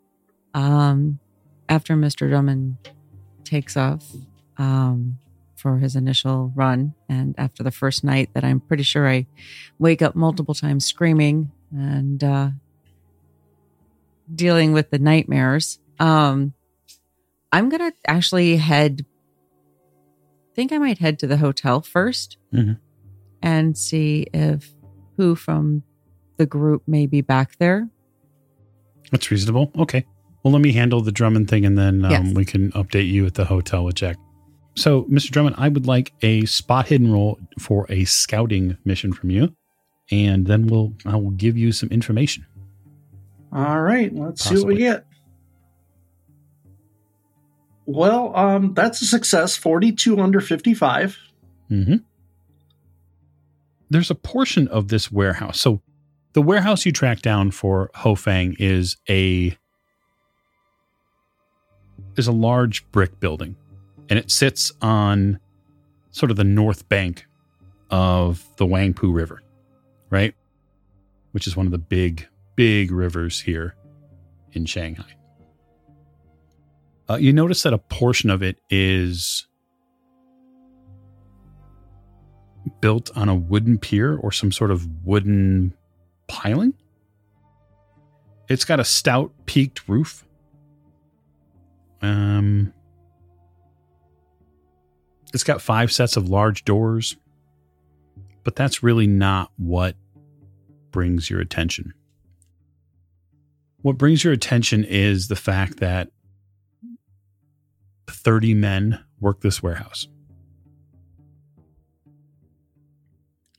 Um, 0.53 1.20
after 1.70 1.95
Mr. 1.95 2.30
Drummond 2.30 2.78
takes 3.43 3.76
off, 3.78 4.11
um, 4.57 5.18
for 5.55 5.78
his 5.80 5.95
initial 5.95 6.51
run, 6.55 6.93
and 7.09 7.34
after 7.38 7.63
the 7.63 7.72
first 7.72 8.03
night 8.03 8.30
that 8.34 8.43
I'm 8.43 8.59
pretty 8.59 8.84
sure 8.84 9.07
I 9.09 9.26
wake 9.80 10.01
up 10.01 10.16
multiple 10.16 10.53
times 10.53 10.86
screaming 10.86 11.51
and, 11.72 12.24
uh, 12.24 12.49
dealing 14.34 14.74
with 14.74 14.89
the 14.89 14.99
nightmares. 14.99 15.80
Um, 15.99 16.53
I'm 17.51 17.70
gonna 17.70 17.93
actually 18.07 18.57
head. 18.57 19.05
Think 20.55 20.72
I 20.72 20.78
might 20.78 20.99
head 20.99 21.20
to 21.20 21.28
the 21.28 21.38
hotel 21.38 21.82
1st 21.82 22.38
Mhm. 22.53 22.80
and 23.41 23.78
see 23.78 24.28
if 24.34 24.74
who 25.18 25.36
from 25.36 25.84
the 26.38 26.45
group 26.45 26.84
may 26.88 27.05
be 27.05 27.22
back 27.22 27.57
there. 27.57 27.89
That's 29.11 29.30
reasonable. 29.32 29.72
Okay. 29.78 30.05
Well, 30.46 30.52
let 30.54 30.62
me 30.62 30.74
handle 30.74 31.02
the 31.02 31.12
Drummond 31.12 31.50
thing 31.50 31.66
and 31.66 31.76
then 31.76 32.06
um, 32.06 32.12
Yes. 32.12 32.34
we 32.36 32.46
can 32.46 32.72
update 32.74 33.10
you 33.12 33.26
at 33.26 33.34
the 33.34 33.46
hotel 33.46 33.84
with 33.84 33.96
Jack. 33.96 34.16
So, 34.76 35.06
Mr. 35.06 35.32
Drummond, 35.32 35.56
I 35.58 35.70
would 35.70 35.88
like 35.88 36.14
a 36.22 36.46
spot 36.46 36.88
hidden 36.88 37.12
roll 37.12 37.39
for 37.58 37.88
a 37.89 38.06
scouting 38.06 38.78
mission 38.86 39.12
from 39.12 39.32
you. 39.32 39.56
And 40.12 40.46
then 40.46 40.68
we'll 40.68 40.93
I 41.04 41.16
will 41.16 41.32
give 41.32 41.58
you 41.58 41.72
some 41.72 41.89
information. 41.89 42.46
All 43.52 43.82
right, 43.82 44.14
let's 44.14 44.43
see 44.43 44.54
what 44.56 44.68
we 44.68 44.76
get. 44.78 45.08
Well, 47.88 48.36
um, 48.36 48.76
that's 48.76 49.02
a 49.02 49.06
success. 49.06 49.56
Forty-two 49.56 50.20
under 50.20 50.41
fifty-five. 50.41 51.18
mm-hmm. 51.72 51.96
There's 53.89 54.12
a 54.12 54.16
portion 54.16 54.68
of 54.68 54.89
this 54.89 55.12
warehouse. 55.12 55.60
So, 55.60 55.82
the 56.34 56.41
warehouse 56.43 56.86
you 56.86 56.91
track 56.91 57.22
down 57.22 57.50
for 57.52 57.89
Ho 57.96 58.14
Fang 58.14 58.56
is 58.60 58.98
a 59.10 59.58
is 62.18 62.28
a 62.28 62.32
large 62.32 62.89
brick 62.91 63.20
building, 63.20 63.55
and 64.09 64.20
it 64.20 64.32
sits 64.32 64.72
on 64.82 65.39
sort 66.11 66.32
of 66.32 66.38
the 66.38 66.43
north 66.43 66.88
bank 66.89 67.26
of 67.89 68.45
the 68.57 68.66
Huangpu 68.66 69.13
River, 69.13 69.41
right? 70.09 70.34
Which 71.32 71.47
is 71.47 71.55
one 71.55 71.66
of 71.66 71.72
the 71.72 71.78
big, 71.78 72.28
big 72.55 72.91
rivers 72.91 73.41
here 73.41 73.76
in 74.53 74.66
Shanghai. 74.66 75.16
Uh, 77.09 77.16
you 77.16 77.32
notice 77.32 77.63
that 77.63 77.74
a 77.74 77.78
portion 77.78 78.30
of 78.30 78.41
it 78.41 78.57
is 78.70 79.47
built 82.82 83.11
on 83.16 83.30
a 83.30 83.36
wooden 83.36 83.78
pier 83.78 84.18
or 84.18 84.32
some 84.32 84.51
sort 84.51 84.72
of 84.72 84.88
wooden 85.05 85.74
piling. 86.28 86.74
It's 88.47 88.66
got 88.66 88.80
a 88.80 88.84
stout 88.84 89.32
peaked 89.45 89.88
roof. 89.88 90.26
Um, 92.06 92.74
it's 95.34 95.43
got 95.43 95.62
five 95.62 95.91
sets 95.91 96.16
of 96.18 96.30
large 96.30 96.64
doors, 96.66 97.18
but 98.43 98.56
that's 98.56 98.84
really 98.84 99.08
not 99.08 99.51
what 99.58 99.95
brings 100.91 101.30
your 101.30 101.39
attention. 101.41 101.93
What 103.82 103.97
brings 103.97 104.24
your 104.24 104.34
attention 104.34 104.84
is 104.84 105.28
the 105.28 105.36
fact 105.36 105.78
that 105.80 106.10
30 108.08 108.53
men 108.53 109.03
work 109.20 109.41
this 109.41 109.62
warehouse. 109.62 110.08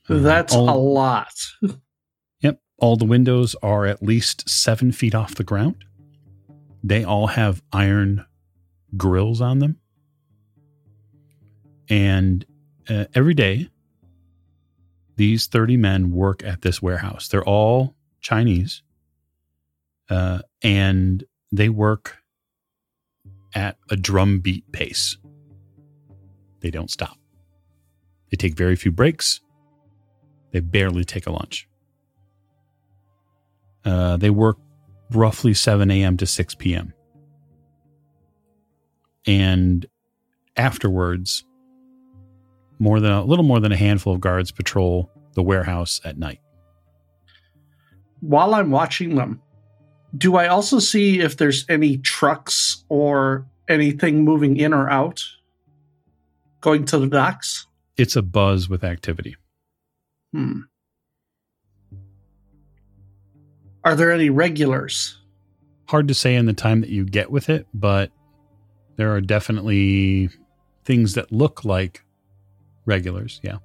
Uh, 0.09 0.19
That's 0.19 0.55
all- 0.55 0.69
a 0.69 0.77
lot. 0.77 1.33
Yep. 2.41 2.59
All 2.77 2.95
the 2.97 3.05
windows 3.05 3.55
are 3.63 3.85
at 3.87 4.03
least 4.03 4.47
seven 4.47 4.91
feet 4.91 5.15
off 5.15 5.33
the 5.35 5.43
ground. 5.43 5.83
They 6.83 7.03
all 7.03 7.27
have 7.27 7.63
iron 7.73 8.23
grills 8.97 9.41
on 9.41 9.59
them. 9.59 9.77
And 11.89 12.45
uh, 12.89 13.05
every 13.13 13.33
day, 13.33 13.69
these 15.15 15.47
30 15.47 15.77
men 15.77 16.11
work 16.11 16.43
at 16.43 16.61
this 16.61 16.81
warehouse. 16.81 17.27
They're 17.27 17.43
all 17.43 17.95
Chinese. 18.21 18.83
Uh, 20.09 20.39
and 20.61 21.23
they 21.51 21.69
work 21.69 22.17
at 23.53 23.77
a 23.89 23.95
drum 23.95 24.39
beat 24.39 24.71
pace. 24.71 25.17
They 26.61 26.69
don't 26.69 26.91
stop. 26.91 27.17
They 28.29 28.37
take 28.37 28.55
very 28.55 28.75
few 28.75 28.91
breaks. 28.91 29.41
They 30.51 30.59
barely 30.59 31.03
take 31.03 31.27
a 31.27 31.31
lunch. 31.31 31.67
Uh, 33.85 34.17
they 34.17 34.29
work 34.29 34.57
roughly 35.11 35.53
7 35.53 35.89
a.m. 35.89 36.17
to 36.17 36.25
6 36.25 36.55
p.m. 36.55 36.93
And 39.27 39.85
afterwards, 40.55 41.43
more 42.79 42.99
than 42.99 43.11
a 43.11 43.23
little 43.23 43.45
more 43.45 43.59
than 43.59 43.71
a 43.71 43.77
handful 43.77 44.13
of 44.13 44.21
guards 44.21 44.51
patrol 44.51 45.11
the 45.33 45.43
warehouse 45.43 46.01
at 46.03 46.17
night. 46.17 46.39
While 48.21 48.55
I'm 48.55 48.71
watching 48.71 49.15
them, 49.15 49.41
do 50.17 50.35
I 50.35 50.47
also 50.47 50.79
see 50.79 51.19
if 51.19 51.37
there's 51.37 51.65
any 51.69 51.97
trucks 51.97 52.83
or 52.89 53.45
anything 53.67 54.23
moving 54.23 54.57
in 54.57 54.73
or 54.73 54.89
out 54.89 55.23
going 56.61 56.85
to 56.85 56.97
the 56.97 57.07
docks? 57.07 57.67
It's 57.97 58.15
a 58.15 58.21
buzz 58.21 58.69
with 58.69 58.83
activity. 58.83 59.35
Hmm. 60.31 60.61
Are 63.83 63.95
there 63.95 64.11
any 64.11 64.29
regulars? 64.29 65.17
Hard 65.87 66.07
to 66.09 66.13
say 66.13 66.35
in 66.35 66.45
the 66.45 66.53
time 66.53 66.81
that 66.81 66.89
you 66.89 67.05
get 67.05 67.31
with 67.31 67.49
it, 67.49 67.67
but 67.73 68.11
there 68.97 69.13
are 69.15 69.21
definitely 69.21 70.29
things 70.85 71.13
that 71.13 71.31
look 71.31 71.63
like 71.65 72.03
regulars. 72.85 73.39
Yeah. 73.43 73.57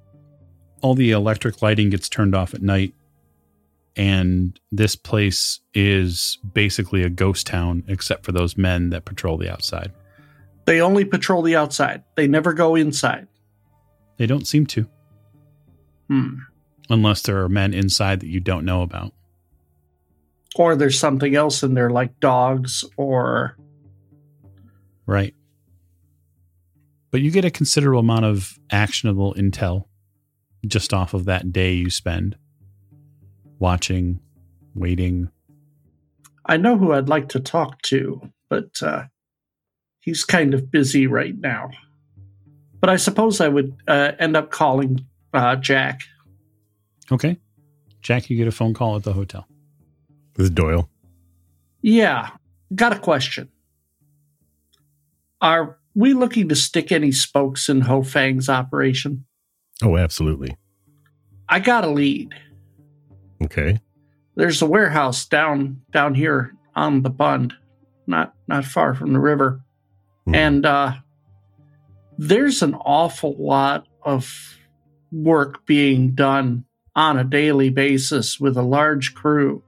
All 0.81 0.95
the 0.95 1.11
electric 1.11 1.61
lighting 1.61 1.89
gets 1.89 2.09
turned 2.09 2.33
off 2.35 2.53
at 2.53 2.61
night. 2.61 2.93
And 3.95 4.59
this 4.71 4.95
place 4.95 5.59
is 5.75 6.39
basically 6.53 7.03
a 7.03 7.09
ghost 7.09 7.45
town, 7.45 7.83
except 7.87 8.25
for 8.25 8.31
those 8.31 8.57
men 8.57 8.89
that 8.89 9.05
patrol 9.05 9.37
the 9.37 9.51
outside. 9.51 9.91
They 10.65 10.81
only 10.81 11.05
patrol 11.05 11.41
the 11.43 11.55
outside. 11.55 12.03
They 12.15 12.27
never 12.27 12.53
go 12.53 12.73
inside. 12.75 13.27
They 14.17 14.25
don't 14.25 14.47
seem 14.47 14.65
to, 14.67 14.87
Hmm. 16.07 16.35
unless 16.89 17.21
there 17.21 17.41
are 17.43 17.49
men 17.49 17.73
inside 17.73 18.19
that 18.21 18.27
you 18.29 18.39
don't 18.39 18.65
know 18.65 18.81
about. 18.81 19.13
Or 20.55 20.75
there's 20.75 20.99
something 20.99 21.35
else 21.35 21.63
in 21.63 21.73
there, 21.73 21.89
like 21.89 22.19
dogs 22.19 22.83
or. 22.97 23.57
Right. 25.05 25.33
But 27.11 27.21
you 27.21 27.31
get 27.31 27.45
a 27.45 27.51
considerable 27.51 27.99
amount 27.99 28.25
of 28.25 28.57
actionable 28.71 29.33
intel 29.35 29.85
just 30.65 30.93
off 30.93 31.13
of 31.13 31.25
that 31.25 31.51
day 31.51 31.73
you 31.73 31.89
spend 31.89 32.35
watching, 33.59 34.19
waiting. 34.75 35.29
I 36.45 36.57
know 36.57 36.77
who 36.77 36.93
I'd 36.93 37.09
like 37.09 37.29
to 37.29 37.39
talk 37.39 37.81
to, 37.83 38.21
but 38.49 38.81
uh, 38.81 39.03
he's 39.99 40.25
kind 40.25 40.53
of 40.53 40.71
busy 40.71 41.07
right 41.07 41.37
now. 41.37 41.69
But 42.79 42.89
I 42.89 42.97
suppose 42.97 43.39
I 43.39 43.47
would 43.47 43.75
uh, 43.87 44.11
end 44.19 44.35
up 44.35 44.51
calling 44.51 45.05
uh, 45.33 45.55
Jack. 45.55 46.01
Okay. 47.11 47.37
Jack, 48.01 48.29
you 48.29 48.35
get 48.35 48.47
a 48.47 48.51
phone 48.51 48.73
call 48.73 48.97
at 48.97 49.03
the 49.03 49.13
hotel. 49.13 49.47
This 50.33 50.45
is 50.45 50.49
Doyle. 50.49 50.89
Yeah, 51.81 52.31
got 52.75 52.93
a 52.93 52.99
question. 52.99 53.49
Are 55.43 55.77
we 55.93 56.13
looking 56.13 56.47
to 56.49 56.55
stick 56.55 56.91
any 56.91 57.11
spokes 57.11 57.67
in 57.69 57.81
Ho 57.81 58.01
Fang's 58.01 58.47
operation? 58.49 59.25
Oh, 59.83 59.97
absolutely. 59.97 60.55
I 61.49 61.59
got 61.59 61.83
a 61.83 61.89
lead. 61.89 62.33
Okay. 63.43 63.79
There's 64.35 64.61
a 64.61 64.65
warehouse 64.65 65.25
down 65.25 65.81
down 65.91 66.15
here 66.15 66.55
on 66.75 67.01
the 67.03 67.09
Bund, 67.09 67.53
not 68.07 68.33
not 68.47 68.63
far 68.65 68.95
from 68.95 69.13
the 69.13 69.19
river, 69.19 69.61
Hmm. 70.25 70.35
and 70.35 70.65
uh, 70.65 70.93
there's 72.17 72.63
an 72.63 72.73
awful 72.75 73.35
lot 73.37 73.85
of 74.01 74.57
work 75.11 75.65
being 75.65 76.15
done 76.15 76.63
on 76.95 77.19
a 77.19 77.23
daily 77.25 77.69
basis 77.69 78.39
with 78.39 78.55
a 78.55 78.61
large 78.63 79.13
crew. 79.13 79.61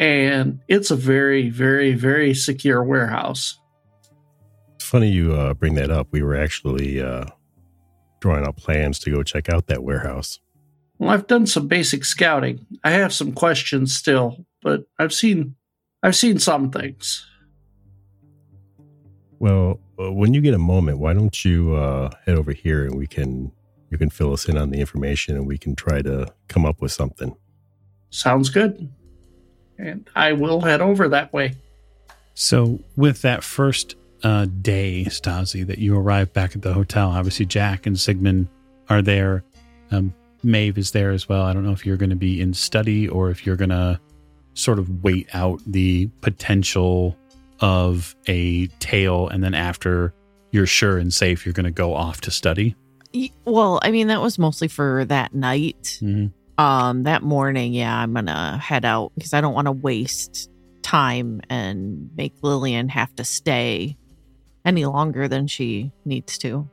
And 0.00 0.60
it's 0.66 0.90
a 0.90 0.96
very, 0.96 1.50
very, 1.50 1.92
very 1.92 2.32
secure 2.32 2.82
warehouse. 2.82 3.58
It's 4.76 4.84
funny 4.84 5.10
you 5.10 5.34
uh, 5.34 5.52
bring 5.52 5.74
that 5.74 5.90
up. 5.90 6.08
We 6.10 6.22
were 6.22 6.34
actually 6.34 7.02
uh, 7.02 7.26
drawing 8.20 8.46
up 8.46 8.56
plans 8.56 8.98
to 9.00 9.10
go 9.10 9.22
check 9.22 9.50
out 9.50 9.66
that 9.66 9.82
warehouse. 9.82 10.40
Well, 10.98 11.10
I've 11.10 11.26
done 11.26 11.46
some 11.46 11.68
basic 11.68 12.06
scouting. 12.06 12.66
I 12.82 12.92
have 12.92 13.12
some 13.12 13.32
questions 13.32 13.94
still, 13.94 14.46
but 14.62 14.84
I've 14.98 15.12
seen 15.12 15.56
I've 16.02 16.16
seen 16.16 16.38
some 16.38 16.70
things. 16.70 17.26
Well, 19.38 19.80
uh, 19.98 20.12
when 20.12 20.32
you 20.32 20.40
get 20.40 20.54
a 20.54 20.58
moment, 20.58 20.98
why 20.98 21.12
don't 21.12 21.44
you 21.44 21.74
uh, 21.74 22.10
head 22.24 22.36
over 22.36 22.52
here 22.52 22.86
and 22.86 22.96
we 22.96 23.06
can 23.06 23.52
you 23.90 23.98
can 23.98 24.08
fill 24.08 24.32
us 24.32 24.48
in 24.48 24.56
on 24.56 24.70
the 24.70 24.80
information 24.80 25.36
and 25.36 25.46
we 25.46 25.58
can 25.58 25.74
try 25.74 26.00
to 26.00 26.32
come 26.48 26.64
up 26.64 26.80
with 26.80 26.92
something. 26.92 27.36
Sounds 28.08 28.48
good. 28.48 28.90
And 29.80 30.08
I 30.14 30.32
will 30.32 30.60
head 30.60 30.80
over 30.80 31.08
that 31.08 31.32
way. 31.32 31.54
So, 32.34 32.80
with 32.96 33.22
that 33.22 33.42
first 33.42 33.96
uh, 34.22 34.46
day, 34.60 35.06
Stazi, 35.08 35.66
that 35.66 35.78
you 35.78 35.96
arrive 35.96 36.32
back 36.32 36.54
at 36.54 36.62
the 36.62 36.72
hotel, 36.72 37.08
obviously 37.10 37.46
Jack 37.46 37.86
and 37.86 37.98
Sigmund 37.98 38.48
are 38.88 39.02
there. 39.02 39.42
Um, 39.90 40.14
Maeve 40.42 40.78
is 40.78 40.92
there 40.92 41.10
as 41.10 41.28
well. 41.28 41.42
I 41.42 41.52
don't 41.52 41.64
know 41.64 41.72
if 41.72 41.84
you're 41.84 41.96
going 41.96 42.10
to 42.10 42.16
be 42.16 42.40
in 42.40 42.54
study 42.54 43.08
or 43.08 43.30
if 43.30 43.44
you're 43.44 43.56
going 43.56 43.70
to 43.70 44.00
sort 44.54 44.78
of 44.78 45.02
wait 45.02 45.28
out 45.34 45.60
the 45.66 46.06
potential 46.20 47.16
of 47.60 48.14
a 48.26 48.66
tale, 48.78 49.28
and 49.28 49.44
then 49.44 49.54
after 49.54 50.14
you're 50.50 50.66
sure 50.66 50.98
and 50.98 51.12
safe, 51.12 51.44
you're 51.44 51.52
going 51.52 51.64
to 51.64 51.70
go 51.70 51.94
off 51.94 52.20
to 52.22 52.30
study. 52.30 52.74
Well, 53.44 53.80
I 53.82 53.90
mean, 53.90 54.06
that 54.08 54.20
was 54.20 54.38
mostly 54.38 54.68
for 54.68 55.04
that 55.06 55.34
night. 55.34 55.98
Mm-hmm. 56.00 56.26
Um, 56.58 57.04
that 57.04 57.22
morning, 57.22 57.72
yeah, 57.72 57.96
I'm 57.96 58.12
gonna 58.12 58.58
head 58.58 58.84
out 58.84 59.12
because 59.14 59.32
I 59.32 59.40
don't 59.40 59.54
want 59.54 59.66
to 59.66 59.72
waste 59.72 60.50
time 60.82 61.40
and 61.48 62.10
make 62.16 62.34
Lillian 62.42 62.88
have 62.88 63.14
to 63.16 63.24
stay 63.24 63.96
any 64.64 64.84
longer 64.84 65.28
than 65.28 65.46
she 65.46 65.90
needs 66.04 66.36
to. 66.38 66.68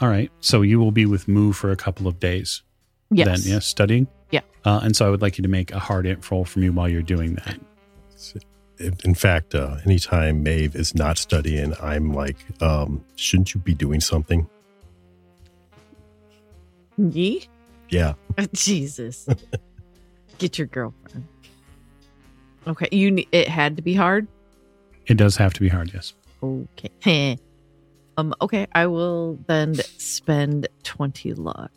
All 0.00 0.08
right. 0.08 0.30
So 0.40 0.62
you 0.62 0.78
will 0.78 0.92
be 0.92 1.06
with 1.06 1.26
Moo 1.26 1.52
for 1.52 1.70
a 1.70 1.76
couple 1.76 2.06
of 2.06 2.20
days. 2.20 2.62
Yes. 3.10 3.44
Then, 3.44 3.54
yes, 3.54 3.66
studying. 3.66 4.06
Yeah. 4.30 4.40
Uh, 4.64 4.80
and 4.82 4.94
so 4.94 5.06
I 5.06 5.10
would 5.10 5.22
like 5.22 5.38
you 5.38 5.42
to 5.42 5.48
make 5.48 5.72
a 5.72 5.78
hard 5.78 6.06
int 6.06 6.28
roll 6.30 6.44
for 6.44 6.58
me 6.58 6.70
while 6.70 6.88
you're 6.88 7.02
doing 7.02 7.34
that. 7.36 7.58
In 8.78 8.96
in 9.04 9.14
fact, 9.14 9.54
uh, 9.54 9.76
anytime 9.86 10.42
Maeve 10.42 10.76
is 10.76 10.94
not 10.94 11.16
studying, 11.16 11.72
I'm 11.80 12.12
like, 12.12 12.36
um, 12.60 13.02
shouldn't 13.16 13.54
you 13.54 13.60
be 13.60 13.74
doing 13.74 14.00
something? 14.00 14.46
Ye? 16.98 17.48
Yeah. 17.88 18.14
Jesus. 18.52 19.28
Get 20.38 20.58
your 20.58 20.66
girlfriend. 20.66 21.26
Okay, 22.66 22.88
you. 22.90 23.10
ne- 23.10 23.28
It 23.32 23.48
had 23.48 23.76
to 23.76 23.82
be 23.82 23.94
hard. 23.94 24.26
It 25.06 25.16
does 25.16 25.36
have 25.36 25.54
to 25.54 25.60
be 25.60 25.68
hard, 25.68 25.92
yes. 25.94 26.14
Okay. 26.42 27.38
um. 28.18 28.34
Okay, 28.40 28.66
I 28.74 28.86
will 28.86 29.38
then 29.46 29.74
spend 29.98 30.68
twenty 30.82 31.32
luck. 31.32 31.70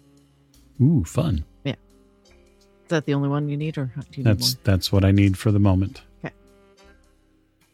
Ooh, 0.81 1.03
fun. 1.05 1.45
Yeah. 1.63 1.73
Is 2.25 2.29
that 2.89 3.05
the 3.05 3.13
only 3.13 3.29
one 3.29 3.49
you 3.49 3.55
need, 3.57 3.77
or 3.77 3.91
do 4.11 4.21
you 4.21 4.23
need 4.23 4.31
That's 4.39 4.55
that's 4.63 4.91
what 4.91 5.05
I 5.05 5.11
need 5.11 5.37
for 5.37 5.51
the 5.51 5.59
moment. 5.59 6.01
Okay. 6.25 6.33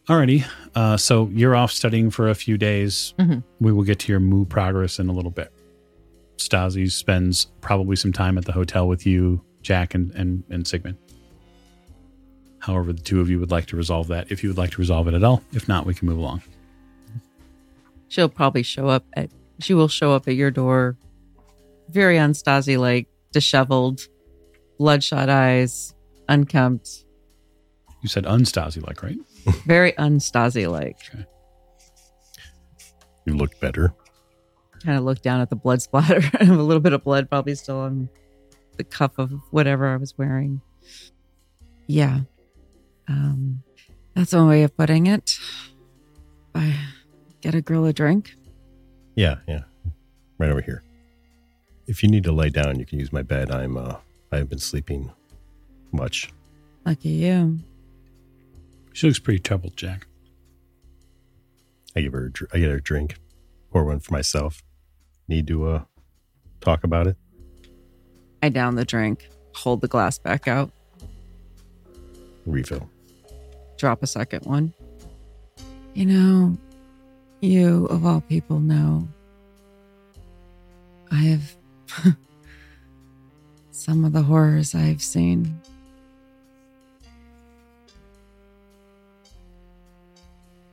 Alrighty. 0.10 0.46
Uh, 0.76 0.98
so 0.98 1.30
you're 1.34 1.56
off 1.56 1.72
studying 1.72 2.10
for 2.12 2.28
a 2.30 2.36
few 2.36 2.58
days. 2.58 3.14
Mhm. 3.18 3.44
We 3.62 3.72
will 3.72 3.84
get 3.84 4.00
to 4.00 4.12
your 4.12 4.20
Moo 4.20 4.44
progress 4.46 5.00
in 5.00 5.08
a 5.08 5.14
little 5.14 5.32
bit. 5.32 5.52
Stazi 6.38 6.92
spends 6.92 7.46
probably 7.62 7.96
some 7.96 8.14
time 8.14 8.38
at 8.38 8.46
the 8.46 8.52
hotel 8.52 8.88
with 8.88 9.06
you, 9.06 9.42
Jack, 9.62 9.96
and, 9.96 10.12
and, 10.12 10.44
and 10.50 10.68
Sigmund. 10.68 10.98
However, 12.60 12.94
the 12.94 13.02
two 13.02 13.22
of 13.22 13.30
you 13.30 13.40
would 13.40 13.52
like 13.52 13.68
to 13.68 13.76
resolve 13.76 14.08
that. 14.08 14.32
If 14.32 14.44
you 14.44 14.50
would 14.50 14.58
like 14.58 14.72
to 14.72 14.78
resolve 14.80 15.08
it 15.08 15.14
at 15.14 15.24
all, 15.24 15.42
if 15.54 15.68
not, 15.68 15.86
we 15.86 15.94
can 15.94 16.08
move 16.08 16.18
along. 16.18 16.42
She'll 18.08 18.30
probably 18.30 18.64
show 18.64 18.88
up 18.88 19.06
at 19.14 19.30
she 19.60 19.74
will 19.74 19.88
show 19.88 20.14
up 20.14 20.28
at 20.28 20.36
your 20.36 20.52
door 20.52 20.98
very 21.90 22.18
unstazi 22.18 22.78
like, 22.78 23.08
disheveled, 23.32 24.08
bloodshot 24.78 25.30
eyes, 25.30 25.94
unkempt, 26.28 27.06
You 28.02 28.10
said 28.10 28.26
unstazi 28.26 28.86
like, 28.86 29.04
right? 29.04 29.18
very 29.66 29.92
unstazi 29.94 30.70
like. 30.70 30.98
You 33.26 33.36
look 33.36 33.60
better. 33.60 33.94
Kind 34.86 35.00
of 35.00 35.04
look 35.04 35.22
down 35.24 35.42
at 35.42 35.50
the 35.50 35.56
blood 35.56 35.82
splatter. 35.82 36.22
I 36.40 36.44
have 36.44 36.60
a 36.60 36.64
little 36.64 36.80
bit 36.80 36.94
of 36.94 37.04
blood 37.04 37.28
probably 37.28 37.56
still 37.56 37.80
on 37.80 38.08
the 38.78 38.84
cuff 38.84 39.18
of 39.18 39.32
whatever 39.50 39.88
I 39.88 39.98
was 39.98 40.16
wearing. 40.16 40.62
Yeah. 41.88 42.20
Um 43.08 43.64
that's 44.14 44.34
one 44.34 44.48
way 44.48 44.62
of 44.64 44.78
putting 44.78 45.08
it. 45.08 45.40
I 46.54 46.76
get 47.42 47.56
a 47.56 47.62
girl 47.62 47.86
a 47.86 47.94
drink. 47.94 48.36
Yeah, 49.16 49.38
yeah. 49.48 49.64
Right 50.38 50.52
over 50.52 50.62
here. 50.62 50.84
If 51.88 52.04
you 52.04 52.10
need 52.10 52.24
to 52.26 52.32
lay 52.32 52.50
down, 52.50 52.80
you 52.80 52.86
can 52.86 53.00
use 53.00 53.12
my 53.12 53.24
bed. 53.24 53.50
I'm 53.50 53.78
uh 53.78 53.96
I 54.32 54.36
haven't 54.36 54.52
been 54.52 54.60
sleeping 54.60 55.12
much. 55.92 56.32
Lucky 56.86 57.10
you. 57.10 57.60
She 58.94 59.08
looks 59.08 59.20
pretty 59.20 59.40
troubled, 59.40 59.76
Jack. 59.78 60.06
I 61.96 62.02
give 62.02 62.14
her 62.14 62.32
a 62.52 62.56
I 62.56 62.60
get 62.60 62.70
her 62.70 62.78
a 62.78 62.84
drink. 62.84 63.16
Pour 63.72 63.84
one 63.84 64.00
for 64.00 64.14
myself. 64.14 64.62
Need 65.28 65.48
to 65.48 65.68
uh 65.68 65.84
talk 66.62 66.84
about 66.84 67.08
it? 67.08 67.18
I 68.44 68.50
down 68.50 68.76
the 68.76 68.86
drink, 68.86 69.28
hold 69.56 69.82
the 69.82 69.88
glass 69.88 70.18
back 70.20 70.48
out, 70.48 70.72
Refill. 72.46 72.88
drop 73.78 74.04
a 74.04 74.08
second 74.08 74.46
one. 74.46 74.74
You 75.96 76.06
know, 76.06 76.58
you 77.42 77.86
of 77.88 78.06
all 78.06 78.22
people 78.22 78.60
know 78.60 79.08
I 81.12 81.16
have 81.16 81.56
some 83.72 84.06
of 84.06 84.14
the 84.14 84.22
horrors 84.24 84.76
I've 84.76 85.02
seen. 85.02 85.60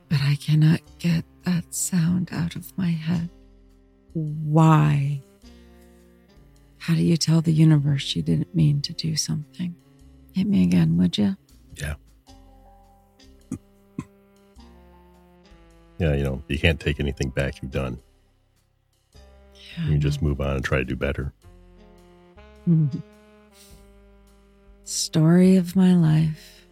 But 0.09 0.21
I 0.23 0.37
cannot 0.37 0.81
get 0.99 1.25
that 1.45 1.73
sound 1.75 2.29
out 2.33 2.57
of 2.57 2.77
my 2.77 2.89
head. 2.91 3.31
Why 4.15 5.23
How 6.79 6.95
do 6.95 7.03
you 7.03 7.17
tell 7.17 7.41
the 7.41 7.53
universe 7.53 8.17
you 8.17 8.23
didn't 8.23 8.55
mean 8.55 8.83
to 8.83 8.93
do 8.93 9.17
something? 9.17 9.75
Hit 10.35 10.47
me 10.47 10.65
again, 10.65 10.97
would 10.97 11.17
you? 11.17 11.37
Yeah, 11.77 11.95
yeah, 16.03 16.15
you 16.15 16.25
know, 16.25 16.43
you 16.49 16.59
can't 16.59 16.81
take 16.81 16.99
anything 16.99 17.29
back 17.29 17.63
you've 17.63 17.71
done. 17.71 18.01
You 19.87 19.99
just 19.99 20.21
move 20.21 20.41
on 20.41 20.57
and 20.57 20.65
try 20.65 20.79
to 20.79 20.85
do 20.85 20.97
better. 20.97 21.33
Story 24.85 25.55
of 25.55 25.77
my 25.77 25.95
life. 25.95 26.67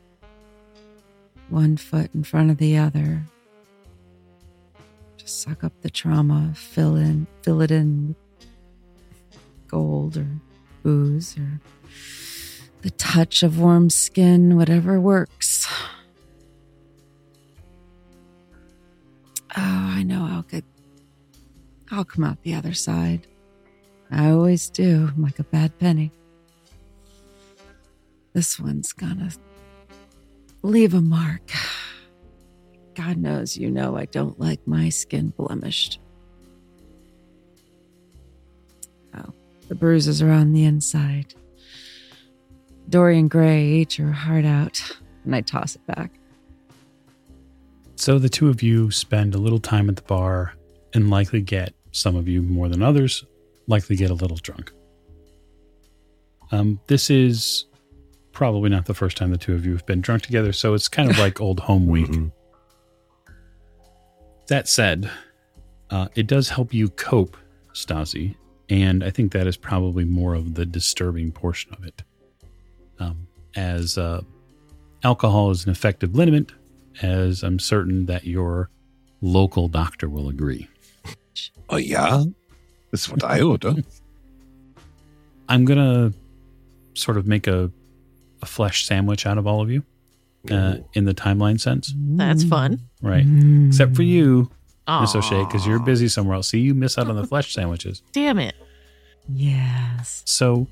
One 1.48 1.76
foot 1.76 2.10
in 2.12 2.24
front 2.24 2.50
of 2.50 2.58
the 2.58 2.76
other. 2.76 3.22
Suck 5.30 5.62
up 5.62 5.72
the 5.80 5.90
trauma, 5.90 6.52
fill 6.56 6.96
in, 6.96 7.28
fill 7.42 7.62
it 7.62 7.70
in 7.70 8.08
with 8.08 8.48
gold 9.68 10.16
or 10.16 10.26
booze 10.82 11.38
or 11.38 11.60
the 12.82 12.90
touch 12.90 13.44
of 13.44 13.60
warm 13.60 13.90
skin, 13.90 14.56
whatever 14.56 15.00
works. 15.00 15.68
Oh, 19.56 19.56
I 19.56 20.02
know 20.02 20.28
I'll 20.28 20.42
get 20.42 20.64
I'll 21.92 22.04
come 22.04 22.24
out 22.24 22.42
the 22.42 22.54
other 22.54 22.74
side. 22.74 23.28
I 24.10 24.30
always 24.30 24.68
do, 24.68 25.10
I'm 25.14 25.22
like 25.22 25.38
a 25.38 25.44
bad 25.44 25.78
penny. 25.78 26.10
This 28.32 28.58
one's 28.58 28.92
gonna 28.92 29.30
leave 30.62 30.92
a 30.92 31.00
mark. 31.00 31.52
God 33.00 33.16
knows 33.16 33.56
you 33.56 33.70
know 33.70 33.96
I 33.96 34.04
don't 34.06 34.38
like 34.38 34.60
my 34.66 34.90
skin 34.90 35.28
blemished. 35.36 35.98
Oh, 39.16 39.32
the 39.68 39.74
bruises 39.74 40.20
are 40.20 40.30
on 40.30 40.52
the 40.52 40.64
inside. 40.64 41.34
Dorian 42.90 43.28
Gray 43.28 43.72
ate 43.72 43.96
your 43.96 44.12
heart 44.12 44.44
out, 44.44 44.82
and 45.24 45.34
I 45.34 45.40
toss 45.40 45.76
it 45.76 45.86
back. 45.86 46.10
So 47.96 48.18
the 48.18 48.28
two 48.28 48.48
of 48.50 48.62
you 48.62 48.90
spend 48.90 49.34
a 49.34 49.38
little 49.38 49.60
time 49.60 49.88
at 49.88 49.96
the 49.96 50.02
bar 50.02 50.52
and 50.92 51.08
likely 51.08 51.40
get, 51.40 51.72
some 51.92 52.16
of 52.16 52.28
you 52.28 52.42
more 52.42 52.68
than 52.68 52.82
others, 52.82 53.24
likely 53.66 53.96
get 53.96 54.10
a 54.10 54.14
little 54.14 54.36
drunk. 54.36 54.72
Um, 56.52 56.80
this 56.88 57.08
is 57.08 57.64
probably 58.32 58.68
not 58.68 58.84
the 58.86 58.94
first 58.94 59.16
time 59.16 59.30
the 59.30 59.38
two 59.38 59.54
of 59.54 59.64
you 59.64 59.72
have 59.72 59.86
been 59.86 60.00
drunk 60.02 60.22
together, 60.22 60.52
so 60.52 60.74
it's 60.74 60.88
kind 60.88 61.10
of 61.10 61.18
like 61.24 61.40
old 61.40 61.60
home 61.60 61.86
week. 61.86 62.08
Mhm. 62.08 62.32
That 64.50 64.66
said, 64.66 65.08
uh, 65.90 66.08
it 66.16 66.26
does 66.26 66.48
help 66.48 66.74
you 66.74 66.88
cope, 66.88 67.36
Stazi, 67.72 68.34
and 68.68 69.04
I 69.04 69.10
think 69.10 69.30
that 69.30 69.46
is 69.46 69.56
probably 69.56 70.04
more 70.04 70.34
of 70.34 70.54
the 70.54 70.66
disturbing 70.66 71.30
portion 71.30 71.72
of 71.72 71.84
it. 71.84 72.02
Um, 72.98 73.28
as 73.54 73.96
uh, 73.96 74.22
alcohol 75.04 75.52
is 75.52 75.64
an 75.66 75.70
effective 75.70 76.16
liniment, 76.16 76.50
as 77.00 77.44
I'm 77.44 77.60
certain 77.60 78.06
that 78.06 78.24
your 78.24 78.70
local 79.20 79.68
doctor 79.68 80.08
will 80.08 80.28
agree. 80.28 80.66
Oh, 81.68 81.76
yeah? 81.76 82.24
That's 82.90 83.08
what 83.08 83.22
I 83.22 83.42
order. 83.42 83.76
I'm 85.48 85.64
gonna 85.64 86.12
sort 86.94 87.18
of 87.18 87.28
make 87.28 87.46
a, 87.46 87.70
a 88.42 88.46
flesh 88.46 88.84
sandwich 88.84 89.26
out 89.26 89.38
of 89.38 89.46
all 89.46 89.62
of 89.62 89.70
you, 89.70 89.84
uh, 90.50 90.76
in 90.94 91.04
the 91.04 91.14
timeline 91.14 91.60
sense, 91.60 91.92
That's 91.96 92.44
fun. 92.44 92.80
right? 93.02 93.26
Mm. 93.26 93.68
Except 93.68 93.94
for 93.96 94.02
you, 94.02 94.50
Miss 95.00 95.14
O'Shea, 95.14 95.44
because 95.44 95.66
you're 95.66 95.78
busy 95.80 96.08
somewhere 96.08 96.36
else. 96.36 96.48
See, 96.48 96.60
you 96.60 96.74
miss 96.74 96.96
out 96.98 97.08
on 97.08 97.16
the 97.16 97.26
flesh 97.26 97.52
sandwiches. 97.54 98.02
Damn 98.12 98.38
it. 98.38 98.54
Yes. 99.28 100.22
So 100.26 100.66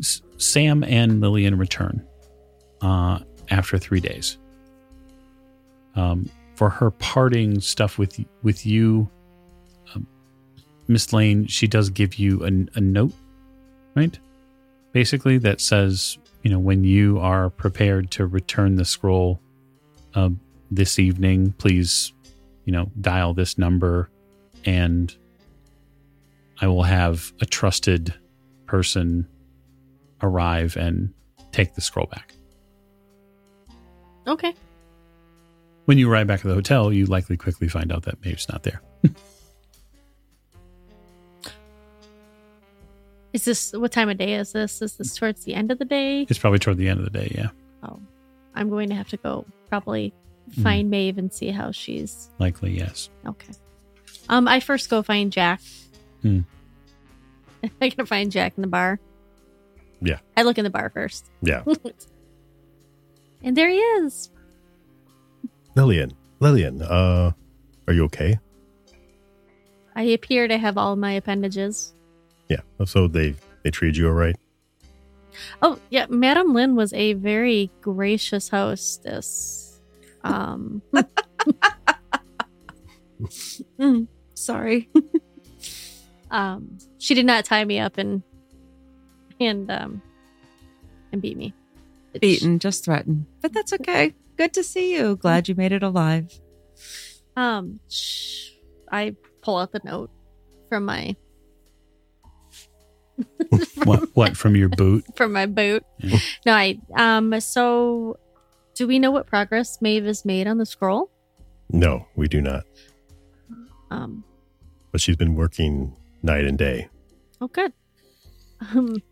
S- 0.00 0.20
Sam 0.36 0.82
and 0.84 1.20
Lillian 1.20 1.56
return 1.56 2.04
uh, 2.82 3.20
after 3.50 3.78
three 3.78 4.00
days. 4.00 4.38
Um, 5.94 6.28
for 6.56 6.68
her 6.68 6.90
parting 6.90 7.60
stuff 7.60 7.98
with 7.98 8.18
with 8.42 8.66
you, 8.66 9.08
um, 9.94 10.06
Miss 10.88 11.12
Lane, 11.12 11.46
she 11.46 11.66
does 11.66 11.90
give 11.90 12.16
you 12.16 12.42
a, 12.44 12.48
a 12.76 12.80
note, 12.80 13.12
right? 13.94 14.18
Basically, 14.92 15.38
that 15.38 15.60
says, 15.60 16.18
you 16.42 16.50
know, 16.50 16.58
when 16.58 16.84
you 16.84 17.18
are 17.18 17.50
prepared 17.50 18.10
to 18.12 18.26
return 18.26 18.76
the 18.76 18.84
scroll 18.84 19.40
uh, 20.14 20.30
this 20.70 20.98
evening, 20.98 21.52
please, 21.58 22.12
you 22.64 22.72
know, 22.72 22.90
dial 23.00 23.34
this 23.34 23.58
number, 23.58 24.10
and 24.64 25.14
I 26.60 26.66
will 26.66 26.82
have 26.82 27.32
a 27.40 27.46
trusted 27.46 28.14
person 28.66 29.26
arrive 30.20 30.76
and 30.76 31.12
take 31.52 31.74
the 31.74 31.80
scroll 31.80 32.06
back. 32.06 32.34
Okay. 34.26 34.54
When 35.84 35.98
you 35.98 36.10
arrive 36.10 36.26
back 36.26 36.40
at 36.40 36.46
the 36.46 36.54
hotel, 36.54 36.92
you 36.92 37.06
likely 37.06 37.36
quickly 37.36 37.68
find 37.68 37.92
out 37.92 38.04
that 38.04 38.24
Maeve's 38.24 38.48
not 38.48 38.62
there. 38.62 38.82
Is 43.32 43.44
this 43.44 43.72
what 43.72 43.92
time 43.92 44.08
of 44.10 44.18
day 44.18 44.34
is 44.34 44.52
this? 44.52 44.82
Is 44.82 44.96
this 44.96 45.14
towards 45.16 45.44
the 45.44 45.54
end 45.54 45.70
of 45.70 45.78
the 45.78 45.84
day? 45.84 46.26
It's 46.28 46.38
probably 46.38 46.58
toward 46.58 46.76
the 46.76 46.88
end 46.88 46.98
of 46.98 47.04
the 47.10 47.18
day, 47.18 47.32
yeah. 47.34 47.48
Oh, 47.82 47.98
I'm 48.54 48.68
going 48.68 48.88
to 48.90 48.94
have 48.94 49.08
to 49.08 49.16
go 49.16 49.46
probably 49.68 50.12
Hmm. 50.56 50.62
find 50.64 50.90
Maeve 50.90 51.18
and 51.18 51.32
see 51.32 51.50
how 51.50 51.70
she's 51.70 52.28
Likely, 52.40 52.76
yes. 52.76 53.08
okay. 53.24 53.52
Um, 54.28 54.48
I 54.48 54.58
first 54.58 54.90
go 54.90 55.00
find 55.02 55.30
Jack. 55.32 55.60
Hmm. 56.22 56.40
I 57.80 57.88
gotta 57.88 58.06
find 58.06 58.30
Jack 58.32 58.54
in 58.56 58.62
the 58.62 58.66
bar. 58.68 58.98
Yeah. 60.00 60.18
I 60.36 60.42
look 60.42 60.58
in 60.58 60.64
the 60.64 60.70
bar 60.70 60.90
first. 60.90 61.30
Yeah. 61.42 61.62
and 63.42 63.56
there 63.56 63.70
he 63.70 63.76
is. 63.78 64.30
Lillian, 65.76 66.12
Lillian, 66.40 66.82
uh, 66.82 67.30
are 67.86 67.94
you 67.94 68.04
okay? 68.06 68.38
I 69.94 70.02
appear 70.02 70.48
to 70.48 70.58
have 70.58 70.76
all 70.76 70.96
my 70.96 71.12
appendages. 71.12 71.94
Yeah. 72.52 72.84
So 72.84 73.08
they 73.08 73.34
they 73.62 73.70
treated 73.70 73.96
you 73.96 74.08
all 74.08 74.12
right. 74.14 74.36
Oh, 75.62 75.78
yeah. 75.90 76.06
Madame 76.10 76.52
Lin 76.52 76.74
was 76.74 76.92
a 76.92 77.14
very 77.14 77.70
gracious 77.80 78.48
hostess. 78.50 79.80
Um, 80.24 80.82
Mm, 83.78 84.08
sorry. 84.34 84.88
um, 86.30 86.78
she 86.98 87.14
did 87.14 87.24
not 87.26 87.44
tie 87.44 87.64
me 87.64 87.78
up 87.78 87.96
and 87.98 88.22
and 89.40 89.70
um 89.70 90.02
and 91.12 91.22
beat 91.22 91.36
me. 91.36 91.54
It- 92.14 92.20
Beaten, 92.20 92.58
just 92.58 92.84
threatened. 92.84 93.26
But 93.40 93.52
that's 93.52 93.72
okay. 93.72 94.14
Good 94.36 94.52
to 94.54 94.62
see 94.64 94.94
you. 94.94 95.16
Glad 95.16 95.48
you 95.48 95.54
made 95.54 95.72
it 95.72 95.82
alive. 95.82 96.38
Um, 97.36 97.80
sh- 97.88 98.50
I 98.90 99.14
pull 99.40 99.56
out 99.58 99.72
the 99.72 99.80
note 99.84 100.10
from 100.68 100.84
my 100.84 101.16
What 103.84 104.08
what 104.14 104.36
from 104.36 104.54
your 104.56 104.68
boot? 104.68 105.04
from 105.16 105.32
my 105.32 105.46
boot. 105.46 105.84
Yeah. 105.98 106.18
No, 106.46 106.52
I 106.52 106.78
um. 106.96 107.38
So, 107.40 108.18
do 108.74 108.86
we 108.86 108.98
know 108.98 109.10
what 109.10 109.26
progress 109.26 109.82
Maeve 109.82 110.04
has 110.04 110.24
made 110.24 110.46
on 110.46 110.58
the 110.58 110.66
scroll? 110.66 111.10
No, 111.68 112.06
we 112.16 112.28
do 112.28 112.40
not. 112.40 112.64
Um. 113.90 114.24
But 114.92 115.00
she's 115.00 115.16
been 115.16 115.34
working 115.34 115.96
night 116.22 116.44
and 116.44 116.56
day. 116.56 116.88
Oh, 117.40 117.48
good. 117.48 117.72
Um. 118.60 119.02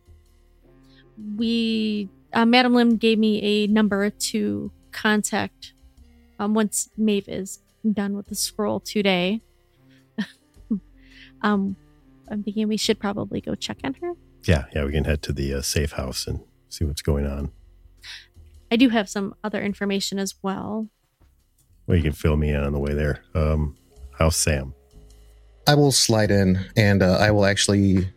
We, 1.36 2.08
uh, 2.32 2.46
Madam 2.46 2.74
Lin 2.74 2.96
gave 2.96 3.18
me 3.18 3.42
a 3.42 3.66
number 3.66 4.08
to 4.08 4.72
contact. 4.92 5.74
Um, 6.38 6.54
once 6.54 6.88
Maeve 6.96 7.28
is 7.28 7.58
done 7.92 8.16
with 8.16 8.28
the 8.28 8.34
scroll 8.34 8.80
today. 8.80 9.42
um, 11.42 11.76
I'm 12.30 12.42
thinking 12.42 12.68
we 12.68 12.76
should 12.76 12.98
probably 12.98 13.40
go 13.40 13.54
check 13.54 13.78
on 13.84 13.94
her. 13.94 14.12
Yeah, 14.44 14.64
yeah, 14.74 14.84
we 14.84 14.92
can 14.92 15.04
head 15.04 15.22
to 15.22 15.32
the 15.32 15.54
uh, 15.54 15.62
safe 15.62 15.92
house 15.92 16.26
and 16.26 16.40
see 16.68 16.84
what's 16.84 17.02
going 17.02 17.26
on. 17.26 17.50
I 18.70 18.76
do 18.76 18.88
have 18.88 19.08
some 19.08 19.34
other 19.42 19.60
information 19.60 20.18
as 20.18 20.34
well. 20.42 20.88
Well, 21.86 21.96
you 21.96 22.02
can 22.02 22.12
fill 22.12 22.36
me 22.36 22.50
in 22.50 22.62
on 22.62 22.72
the 22.72 22.78
way 22.78 22.94
there. 22.94 23.24
Um, 23.34 23.76
how's 24.16 24.36
Sam? 24.36 24.74
I 25.66 25.74
will 25.74 25.92
slide 25.92 26.30
in 26.30 26.58
and 26.76 27.02
uh, 27.02 27.18
I 27.20 27.32
will 27.32 27.44
actually 27.44 28.08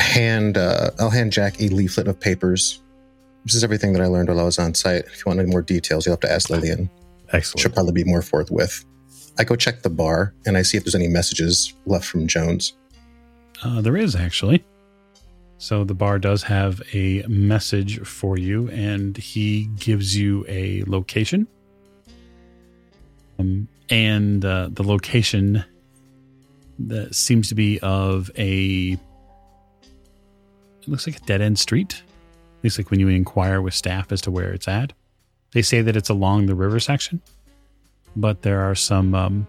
hand 0.00 0.56
uh, 0.56 0.90
I'll 0.98 1.10
hand 1.10 1.32
Jack 1.32 1.60
a 1.60 1.68
leaflet 1.68 2.08
of 2.08 2.18
papers. 2.18 2.82
This 3.44 3.54
is 3.54 3.62
everything 3.62 3.92
that 3.92 4.02
I 4.02 4.06
learned 4.06 4.28
while 4.28 4.40
I 4.40 4.44
was 4.44 4.58
on 4.58 4.74
site. 4.74 5.04
If 5.04 5.18
you 5.18 5.24
want 5.26 5.40
any 5.40 5.50
more 5.50 5.62
details, 5.62 6.04
you'll 6.04 6.14
have 6.14 6.20
to 6.20 6.32
ask 6.32 6.50
Lillian. 6.50 6.90
Excellent. 7.32 7.60
She'll 7.60 7.72
probably 7.72 7.92
be 7.92 8.04
more 8.04 8.22
forthwith. 8.22 8.84
I 9.38 9.44
go 9.44 9.54
check 9.54 9.82
the 9.82 9.90
bar 9.90 10.34
and 10.46 10.56
I 10.56 10.62
see 10.62 10.76
if 10.76 10.84
there's 10.84 10.94
any 10.94 11.08
messages 11.08 11.74
left 11.84 12.06
from 12.06 12.26
Jones. 12.26 12.72
Uh, 13.62 13.80
there 13.80 13.96
is 13.96 14.14
actually. 14.14 14.64
So 15.58 15.84
the 15.84 15.94
bar 15.94 16.18
does 16.18 16.42
have 16.44 16.82
a 16.92 17.22
message 17.28 18.00
for 18.00 18.38
you, 18.38 18.68
and 18.70 19.16
he 19.16 19.70
gives 19.78 20.16
you 20.16 20.44
a 20.48 20.84
location. 20.86 21.46
Um, 23.38 23.68
and 23.88 24.44
uh, 24.44 24.68
the 24.72 24.82
location 24.82 25.64
that 26.78 27.14
seems 27.14 27.48
to 27.48 27.54
be 27.54 27.78
of 27.80 28.30
a 28.36 28.98
it 30.86 30.88
looks 30.88 31.06
like 31.06 31.16
a 31.16 31.20
dead 31.20 31.40
end 31.40 31.58
street. 31.58 32.02
At 32.58 32.64
least 32.64 32.78
like 32.78 32.90
when 32.90 33.00
you 33.00 33.08
inquire 33.08 33.60
with 33.60 33.74
staff 33.74 34.12
as 34.12 34.20
to 34.22 34.30
where 34.30 34.52
it's 34.52 34.68
at. 34.68 34.92
They 35.52 35.62
say 35.62 35.80
that 35.82 35.96
it's 35.96 36.08
along 36.08 36.46
the 36.46 36.54
river 36.54 36.80
section, 36.80 37.22
but 38.14 38.42
there 38.42 38.60
are 38.60 38.74
some 38.74 39.14
um, 39.14 39.46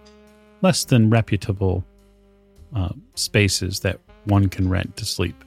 less 0.62 0.86
than 0.86 1.10
reputable 1.10 1.84
uh, 2.76 2.90
spaces 3.16 3.80
that 3.82 4.00
one 4.26 4.50
can 4.50 4.70
rent 4.70 4.98
to 4.98 5.06
sleep. 5.06 5.44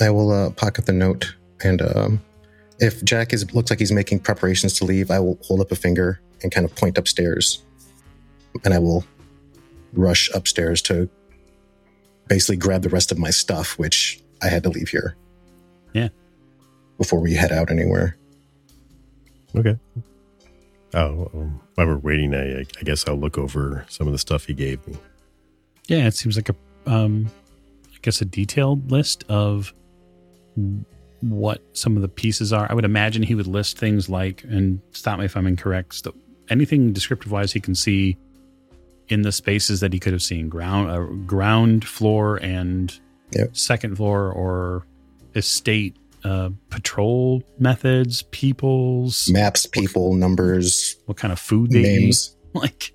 I 0.00 0.10
will 0.10 0.30
uh, 0.30 0.50
pocket 0.50 0.86
the 0.86 0.92
note, 0.92 1.34
and 1.62 1.80
um, 1.82 2.22
if 2.78 3.02
Jack 3.04 3.32
is 3.32 3.52
looks 3.54 3.70
like 3.70 3.78
he's 3.78 3.92
making 3.92 4.20
preparations 4.20 4.78
to 4.78 4.84
leave, 4.84 5.10
I 5.10 5.18
will 5.20 5.38
hold 5.42 5.60
up 5.60 5.72
a 5.72 5.76
finger 5.76 6.20
and 6.42 6.52
kind 6.52 6.64
of 6.66 6.74
point 6.74 6.98
upstairs, 6.98 7.62
and 8.64 8.74
I 8.74 8.78
will 8.78 9.04
rush 9.92 10.30
upstairs 10.34 10.82
to 10.82 11.08
basically 12.28 12.56
grab 12.56 12.82
the 12.82 12.88
rest 12.88 13.12
of 13.12 13.18
my 13.18 13.30
stuff, 13.30 13.78
which 13.78 14.20
I 14.42 14.48
had 14.48 14.62
to 14.64 14.68
leave 14.68 14.88
here. 14.88 15.16
Yeah. 15.92 16.08
Before 16.98 17.20
we 17.20 17.34
head 17.34 17.52
out 17.52 17.70
anywhere. 17.70 18.16
Okay. 19.54 19.78
Oh, 20.94 21.30
um, 21.34 21.60
while 21.74 21.86
we're 21.86 21.96
waiting, 21.98 22.34
I, 22.34 22.60
I 22.60 22.82
guess 22.84 23.06
I'll 23.06 23.16
look 23.16 23.38
over 23.38 23.84
some 23.88 24.06
of 24.06 24.12
the 24.12 24.18
stuff 24.18 24.46
he 24.46 24.54
gave 24.54 24.86
me. 24.86 24.96
Yeah, 25.86 26.06
it 26.06 26.14
seems 26.14 26.36
like 26.36 26.48
a, 26.48 26.56
um, 26.86 27.30
I 27.92 27.96
guess 28.02 28.20
a 28.20 28.24
detailed 28.24 28.90
list 28.90 29.24
of 29.28 29.72
what 31.20 31.60
some 31.76 31.96
of 31.96 32.02
the 32.02 32.08
pieces 32.08 32.52
are. 32.52 32.66
I 32.70 32.74
would 32.74 32.84
imagine 32.84 33.22
he 33.22 33.34
would 33.34 33.46
list 33.46 33.78
things 33.78 34.08
like, 34.08 34.44
and 34.44 34.80
stop 34.92 35.18
me 35.18 35.24
if 35.24 35.36
I'm 35.36 35.46
incorrect, 35.46 35.94
st- 35.94 36.14
anything 36.50 36.92
descriptive 36.92 37.32
wise 37.32 37.52
he 37.52 37.60
can 37.60 37.74
see 37.74 38.16
in 39.08 39.22
the 39.22 39.32
spaces 39.32 39.80
that 39.80 39.92
he 39.92 39.98
could 40.00 40.12
have 40.12 40.22
seen 40.22 40.48
ground, 40.48 40.90
uh, 40.90 41.00
ground 41.26 41.84
floor 41.86 42.36
and 42.42 42.98
Yep. 43.32 43.56
second 43.56 43.96
floor 43.96 44.30
or 44.32 44.86
estate 45.34 45.96
uh, 46.24 46.50
patrol 46.70 47.42
methods, 47.58 48.22
peoples, 48.30 49.28
Maps, 49.30 49.66
people, 49.66 50.14
numbers, 50.14 50.96
what 51.06 51.16
kind 51.16 51.32
of 51.32 51.38
food 51.38 51.70
they 51.70 51.82
names. 51.82 52.36
eat, 52.54 52.54
like 52.60 52.92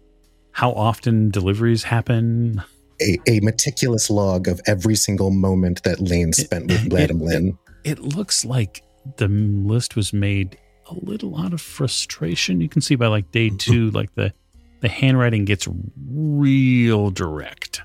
how 0.51 0.71
often 0.71 1.29
deliveries 1.31 1.83
happen. 1.83 2.61
A, 3.01 3.17
a 3.27 3.39
meticulous 3.41 4.09
log 4.09 4.47
of 4.47 4.61
every 4.67 4.95
single 4.95 5.31
moment 5.31 5.83
that 5.83 5.99
Lane 5.99 6.33
spent 6.33 6.67
with 6.67 6.85
it- 6.85 6.93
Madam 6.93 7.19
Lin. 7.21 7.57
It 7.83 7.99
looks 7.99 8.45
like 8.45 8.83
the 9.17 9.27
list 9.27 9.95
was 9.95 10.13
made 10.13 10.57
a 10.89 10.93
little 10.93 11.39
out 11.39 11.53
of 11.53 11.61
frustration. 11.61 12.61
You 12.61 12.69
can 12.69 12.81
see 12.81 12.95
by 12.95 13.07
like 13.07 13.31
day 13.31 13.49
two, 13.57 13.89
like 13.91 14.13
the 14.15 14.33
the 14.81 14.89
handwriting 14.89 15.45
gets 15.45 15.67
real 16.11 17.09
direct. 17.11 17.81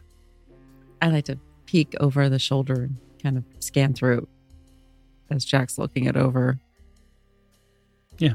I 1.03 1.09
like 1.09 1.25
to 1.27 1.39
peek 1.67 1.95
over 2.01 2.29
the 2.29 2.39
shoulder 2.39 2.85
and 2.85 2.97
kind 3.23 3.37
of 3.39 3.45
scan 3.61 3.93
through 3.95 4.27
as 5.31 5.45
Jack's 5.45 5.79
looking 5.79 6.05
it 6.05 6.17
over 6.17 6.59
Yeah. 8.19 8.35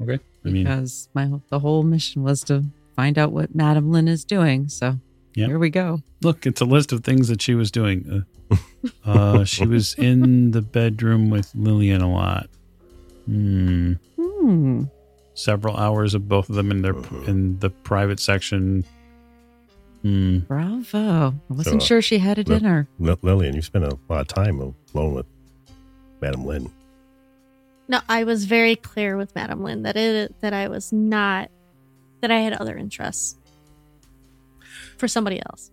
Okay, 0.00 0.18
I 0.44 0.48
mean, 0.48 0.64
because 0.64 1.08
my 1.14 1.30
the 1.48 1.58
whole 1.60 1.82
mission 1.82 2.22
was 2.22 2.42
to 2.44 2.64
find 2.94 3.18
out 3.18 3.32
what 3.32 3.54
Madam 3.54 3.90
Lin 3.90 4.08
is 4.08 4.24
doing. 4.24 4.68
So 4.68 4.98
Yep. 5.36 5.48
here 5.48 5.58
we 5.58 5.70
go. 5.70 6.00
look, 6.22 6.46
it's 6.46 6.60
a 6.60 6.64
list 6.64 6.92
of 6.92 7.04
things 7.04 7.28
that 7.28 7.40
she 7.42 7.54
was 7.54 7.70
doing. 7.70 8.24
Uh, 8.50 8.56
uh, 9.04 9.44
she 9.44 9.66
was 9.66 9.94
in 9.94 10.50
the 10.52 10.62
bedroom 10.62 11.30
with 11.30 11.50
Lillian 11.54 12.00
a 12.02 12.10
lot. 12.12 12.48
Hmm. 13.26 13.92
Hmm. 14.20 14.84
Several 15.34 15.76
hours 15.76 16.14
of 16.14 16.28
both 16.28 16.48
of 16.48 16.56
them 16.56 16.70
in 16.70 16.82
their 16.82 16.94
in 17.26 17.58
the 17.58 17.70
private 17.70 18.18
section. 18.20 18.84
Hmm. 20.02 20.38
Bravo. 20.40 21.28
I 21.30 21.32
wasn't 21.52 21.82
So, 21.82 21.86
sure 21.86 22.02
she 22.02 22.18
had 22.18 22.38
a 22.38 22.44
well- 22.46 22.58
dinner. 22.58 22.88
L- 23.04 23.18
Lillian, 23.22 23.54
you 23.54 23.62
spent 23.62 23.84
a 23.84 23.98
lot 24.08 24.20
of 24.20 24.28
time 24.28 24.58
alone 24.94 25.14
with 25.14 25.26
Madam 26.22 26.46
Lin. 26.46 26.70
No, 27.88 28.00
I 28.08 28.24
was 28.24 28.46
very 28.46 28.74
clear 28.76 29.16
with 29.16 29.34
Madam 29.34 29.62
Lin 29.62 29.82
that 29.82 29.96
it 29.96 30.40
that 30.40 30.52
I 30.52 30.68
was 30.68 30.92
not 30.92 31.50
that 32.22 32.30
I 32.30 32.38
had 32.40 32.54
other 32.54 32.76
interests 32.76 33.36
for 34.96 35.08
somebody 35.08 35.40
else. 35.50 35.70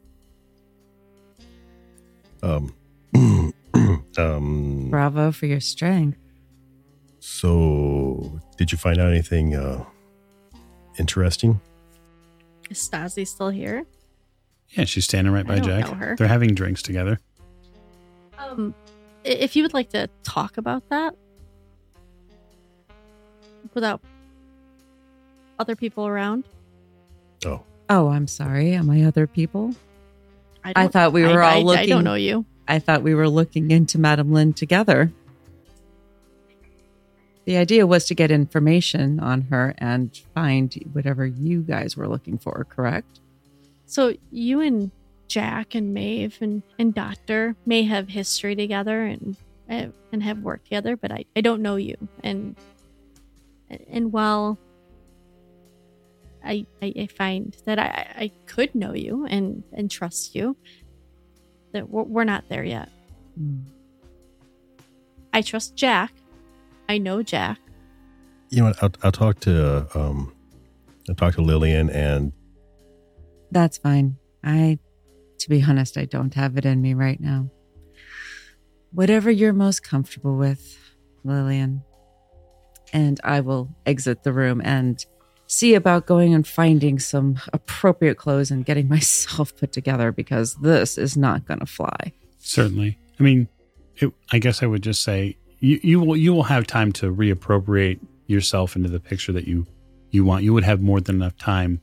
Um, 2.42 2.74
um, 4.18 4.88
Bravo 4.90 5.32
for 5.32 5.46
your 5.46 5.60
strength. 5.62 6.18
so, 7.20 8.40
did 8.58 8.72
you 8.72 8.78
find 8.78 8.98
out 9.00 9.10
anything 9.10 9.56
uh, 9.56 9.84
interesting? 11.00 11.62
Is 12.70 12.78
Stazi 12.90 13.26
still 13.28 13.50
here? 13.50 13.86
Yeah, 14.72 14.86
she's 14.86 15.06
standing 15.06 15.32
right 15.34 15.46
I 15.46 15.48
by 15.48 15.56
don't 15.60 15.66
Jack. 15.66 15.88
know 15.88 15.94
her. 15.96 16.16
They're 16.18 16.28
having 16.28 16.54
drinks 16.56 16.82
together. 16.82 17.20
Um, 18.38 18.74
if 19.24 19.56
you 19.56 19.64
would 19.64 19.74
like 19.74 19.90
to 19.92 20.10
talk 20.24 20.58
about 20.58 20.90
that 20.90 21.16
without 23.74 24.02
other 25.60 25.76
people 25.76 26.08
around, 26.08 26.44
Oh, 27.46 27.62
Oh, 27.90 28.08
I'm 28.10 28.28
sorry. 28.28 28.74
Am 28.74 28.90
I 28.90 29.04
other 29.04 29.28
people? 29.28 29.76
I, 30.64 30.74
I 30.76 30.88
thought 30.88 31.14
we 31.14 31.24
were 31.24 31.44
I- 31.44 31.56
all 31.56 31.70
I- 31.70 31.74
I 31.74 31.78
looking- 31.78 31.90
don't 31.90 32.04
know 32.04 32.16
you. 32.16 32.46
I 32.68 32.80
thought 32.80 33.04
we 33.04 33.14
were 33.14 33.28
looking 33.28 33.72
into 33.72 34.00
Madam 34.00 34.32
Lin 34.32 34.54
together. 34.54 35.12
The 37.46 37.58
idea 37.58 37.86
was 37.86 38.06
to 38.06 38.16
get 38.16 38.32
information 38.32 39.20
on 39.20 39.42
her 39.52 39.76
and 39.80 40.18
find 40.34 40.74
whatever 40.94 41.26
you 41.26 41.62
guys 41.62 41.98
were 41.98 42.08
looking 42.08 42.38
for, 42.38 42.66
correct? 42.70 43.20
So 43.86 44.14
you 44.32 44.62
and 44.62 44.92
Jack 45.28 45.76
and 45.76 45.94
Maeve 45.94 46.38
and, 46.40 46.64
and 46.80 46.94
Doctor 46.94 47.58
may 47.66 47.84
have 47.84 48.08
history 48.10 48.56
together 48.56 49.04
and 49.04 49.36
and 49.68 50.22
have 50.24 50.40
worked 50.40 50.66
together, 50.66 50.96
but 50.96 51.12
I, 51.12 51.26
I 51.36 51.42
don't 51.42 51.62
know 51.62 51.76
you. 51.78 51.96
And 52.24 52.56
and 53.90 54.14
while 54.14 54.58
I 56.44 56.66
I, 56.82 56.94
I 57.00 57.08
find 57.08 57.56
that 57.66 57.80
I, 57.80 58.08
I 58.16 58.32
could 58.46 58.74
know 58.76 58.94
you 58.94 59.26
and 59.26 59.64
and 59.74 59.90
trust 59.90 60.36
you, 60.36 60.56
that 61.74 61.90
we're, 61.90 62.04
we're 62.04 62.24
not 62.24 62.50
there 62.50 62.64
yet. 62.64 62.90
I 65.34 65.42
trust 65.42 65.76
Jack. 65.76 66.14
I 66.88 66.98
know 66.98 67.24
Jack. 67.24 67.58
you 68.50 68.60
know 68.60 68.66
what? 68.66 68.84
I'll, 68.84 68.92
I'll 69.04 69.12
talk 69.12 69.40
to 69.42 69.88
um, 69.98 70.34
I'll 71.10 71.16
talk 71.16 71.36
to 71.36 71.42
Lillian 71.42 71.90
and 71.90 72.32
That's 73.52 73.78
fine. 73.78 74.18
I, 74.44 74.80
to 75.40 75.50
be 75.50 75.64
honest, 75.64 75.98
I 75.98 76.06
don't 76.06 76.34
have 76.34 76.58
it 76.58 76.66
in 76.66 76.82
me 76.82 76.94
right 76.94 77.20
now. 77.20 77.50
Whatever 78.92 79.32
you're 79.32 79.54
most 79.54 79.82
comfortable 79.84 80.36
with, 80.38 80.78
Lillian. 81.24 81.82
And 82.92 83.20
I 83.24 83.40
will 83.40 83.70
exit 83.86 84.24
the 84.24 84.34
room 84.34 84.62
and 84.64 85.04
see 85.54 85.76
about 85.76 86.06
going 86.06 86.34
and 86.34 86.48
finding 86.48 87.00
some 87.00 87.40
appropriate 87.54 88.16
clothes 88.16 88.52
and 88.52 88.66
getting 88.66 88.88
myself 88.98 89.56
put 89.56 89.72
together 89.72 90.12
because 90.12 90.56
this 90.56 90.98
is 90.98 91.16
not 91.16 91.46
going 91.46 91.60
to 91.60 91.66
fly. 91.66 92.12
Certainly. 92.40 92.98
I 93.20 93.24
mean, 93.24 93.48
it, 93.98 94.12
I 94.32 94.40
guess 94.40 94.64
I 94.64 94.66
would 94.66 94.82
just 94.84 95.04
say 95.04 95.38
you, 95.60 95.80
you 95.84 96.00
will 96.00 96.18
you 96.18 96.34
will 96.34 96.44
have 96.44 96.68
time 96.68 96.92
to 96.94 97.14
reappropriate 97.14 98.00
yourself 98.28 98.76
into 98.76 98.90
the 98.90 99.00
picture 99.00 99.32
that 99.32 99.48
you 99.48 99.66
you 100.10 100.26
want. 100.26 100.44
You 100.44 100.54
would 100.54 100.64
have 100.64 100.82
more 100.82 101.00
than 101.00 101.16
enough 101.18 101.38
time 101.38 101.82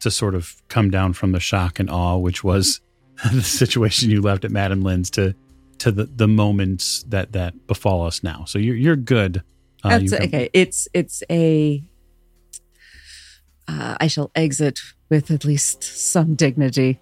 to 0.00 0.10
sort 0.10 0.34
of 0.34 0.62
come 0.68 0.90
down 0.90 1.12
from 1.12 1.32
the 1.32 1.40
shock 1.40 1.78
and 1.78 1.90
awe, 1.90 2.16
which 2.16 2.42
was 2.42 2.80
the 3.32 3.42
situation 3.42 4.10
you 4.10 4.22
left 4.22 4.44
at 4.44 4.50
Madame 4.50 4.82
Lin's, 4.82 5.10
to 5.10 5.34
to 5.78 5.92
the, 5.92 6.04
the 6.04 6.28
moments 6.28 7.02
that 7.04 7.32
that 7.32 7.66
befall 7.66 8.06
us 8.06 8.22
now. 8.22 8.44
So 8.46 8.58
you're 8.58 8.76
you're 8.76 8.96
good. 8.96 9.42
Uh, 9.84 9.90
That's 9.90 10.02
you 10.04 10.10
can- 10.10 10.22
okay. 10.28 10.50
It's 10.52 10.88
it's 10.94 11.22
a. 11.30 11.84
Uh, 13.68 13.96
I 14.00 14.06
shall 14.06 14.30
exit 14.34 14.80
with 15.08 15.30
at 15.30 15.44
least 15.44 15.82
some 15.82 16.34
dignity, 16.34 17.00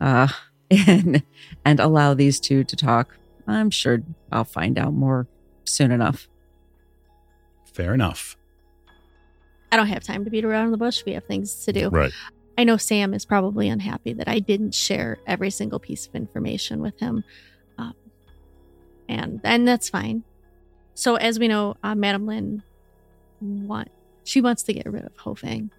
uh, 0.00 0.28
and 0.70 1.22
and 1.64 1.80
allow 1.80 2.14
these 2.14 2.40
two 2.40 2.64
to 2.64 2.76
talk. 2.76 3.16
I'm 3.46 3.70
sure 3.70 4.02
I'll 4.32 4.44
find 4.44 4.78
out 4.78 4.92
more 4.92 5.26
soon 5.64 5.90
enough. 5.92 6.28
Fair 7.72 7.94
enough. 7.94 8.36
I 9.70 9.76
don't 9.76 9.86
have 9.86 10.02
time 10.02 10.24
to 10.24 10.30
beat 10.30 10.44
around 10.44 10.70
the 10.70 10.78
bush. 10.78 11.04
We 11.04 11.12
have 11.12 11.24
things 11.24 11.64
to 11.64 11.72
do. 11.72 11.88
right. 11.90 12.12
I 12.58 12.64
know 12.64 12.78
Sam 12.78 13.12
is 13.12 13.26
probably 13.26 13.68
unhappy 13.68 14.14
that 14.14 14.28
I 14.28 14.38
didn't 14.38 14.74
share 14.74 15.18
every 15.26 15.50
single 15.50 15.78
piece 15.78 16.06
of 16.06 16.14
information 16.14 16.80
with 16.80 16.98
him, 16.98 17.22
um, 17.76 17.92
and 19.08 19.40
and 19.44 19.68
that's 19.68 19.90
fine. 19.90 20.24
So 20.94 21.16
as 21.16 21.38
we 21.38 21.48
know, 21.48 21.76
uh, 21.82 21.94
Madam 21.94 22.26
Lin 22.26 22.62
want 23.42 23.90
she 24.26 24.40
wants 24.40 24.64
to 24.64 24.74
get 24.74 24.90
rid 24.90 25.04
of 25.04 25.16
Ho 25.18 25.34
Fang. 25.34 25.70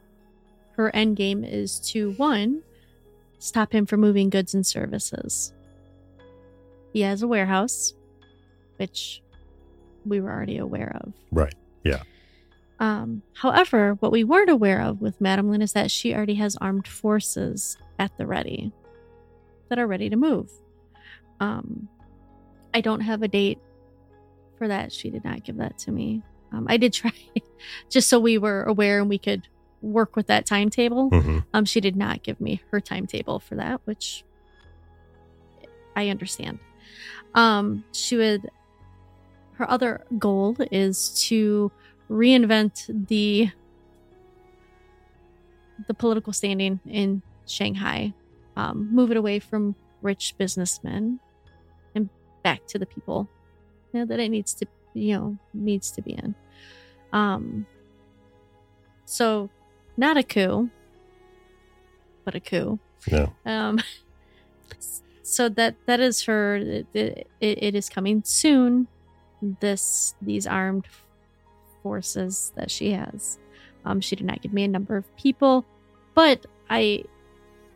Her 0.77 0.95
end 0.95 1.17
game 1.17 1.43
is 1.43 1.79
to 1.91 2.11
one 2.13 2.63
stop 3.39 3.73
him 3.73 3.85
from 3.85 3.99
moving 3.99 4.29
goods 4.29 4.53
and 4.53 4.65
services. 4.65 5.53
He 6.93 7.01
has 7.01 7.21
a 7.21 7.27
warehouse, 7.27 7.93
which 8.77 9.21
we 10.05 10.21
were 10.21 10.31
already 10.31 10.57
aware 10.57 10.95
of. 11.01 11.13
Right. 11.31 11.53
Yeah. 11.83 12.03
Um, 12.79 13.21
however, 13.33 13.95
what 13.95 14.11
we 14.11 14.23
weren't 14.23 14.49
aware 14.49 14.81
of 14.81 15.01
with 15.01 15.19
Madame 15.19 15.49
Lin 15.49 15.61
is 15.61 15.73
that 15.73 15.91
she 15.91 16.15
already 16.15 16.35
has 16.35 16.55
armed 16.61 16.87
forces 16.87 17.77
at 17.99 18.15
the 18.17 18.25
ready 18.25 18.71
that 19.69 19.77
are 19.77 19.87
ready 19.87 20.09
to 20.09 20.15
move. 20.15 20.49
Um, 21.41 21.89
I 22.73 22.79
don't 22.79 23.01
have 23.01 23.23
a 23.23 23.27
date 23.27 23.59
for 24.57 24.67
that. 24.69 24.93
She 24.93 25.09
did 25.09 25.25
not 25.25 25.43
give 25.43 25.57
that 25.57 25.77
to 25.79 25.91
me. 25.91 26.23
Um, 26.51 26.65
I 26.69 26.77
did 26.77 26.93
try, 26.93 27.11
just 27.89 28.09
so 28.09 28.19
we 28.19 28.37
were 28.37 28.63
aware 28.63 28.99
and 28.99 29.09
we 29.09 29.17
could 29.17 29.47
work 29.81 30.15
with 30.15 30.27
that 30.27 30.45
timetable. 30.45 31.09
Mhm. 31.11 31.45
Um, 31.53 31.65
she 31.65 31.81
did 31.81 31.95
not 31.95 32.23
give 32.23 32.39
me 32.41 32.61
her 32.71 32.79
timetable 32.79 33.39
for 33.39 33.55
that, 33.55 33.81
which 33.85 34.23
I 35.95 36.09
understand. 36.09 36.59
Um, 37.35 37.83
she 37.91 38.15
would. 38.17 38.49
Her 39.53 39.69
other 39.69 40.05
goal 40.19 40.55
is 40.71 41.09
to 41.27 41.71
reinvent 42.09 43.07
the 43.07 43.49
the 45.87 45.93
political 45.93 46.33
standing 46.33 46.79
in 46.85 47.21
Shanghai, 47.45 48.13
um, 48.55 48.89
move 48.93 49.11
it 49.11 49.17
away 49.17 49.39
from 49.39 49.75
rich 50.01 50.35
businessmen 50.37 51.19
and 51.95 52.09
back 52.43 52.65
to 52.67 52.79
the 52.79 52.85
people 52.85 53.27
you 53.93 53.99
know, 53.99 54.05
that 54.05 54.19
it 54.19 54.29
needs 54.29 54.53
to, 54.55 54.65
you 54.97 55.15
know, 55.15 55.37
needs 55.53 55.91
to 55.91 56.01
be 56.01 56.11
in. 56.11 56.35
Um, 57.13 57.65
so 59.05 59.49
not 59.95 60.17
a 60.17 60.23
coup, 60.23 60.69
but 62.25 62.35
a 62.35 62.39
coup. 62.39 62.79
Yeah. 63.07 63.27
Um, 63.45 63.79
so 65.23 65.49
that 65.49 65.75
that 65.85 65.99
is 65.99 66.23
her. 66.23 66.57
It, 66.57 66.87
it, 66.93 67.27
it 67.39 67.75
is 67.75 67.89
coming 67.89 68.23
soon. 68.23 68.87
This 69.41 70.15
these 70.21 70.47
armed 70.47 70.87
forces 71.83 72.51
that 72.55 72.71
she 72.71 72.91
has. 72.91 73.39
Um, 73.85 74.01
she 74.01 74.15
did 74.15 74.25
not 74.25 74.41
give 74.41 74.51
me 74.51 74.63
a 74.63 74.67
number 74.67 74.97
of 74.97 75.15
people, 75.15 75.65
but 76.13 76.45
I 76.69 77.03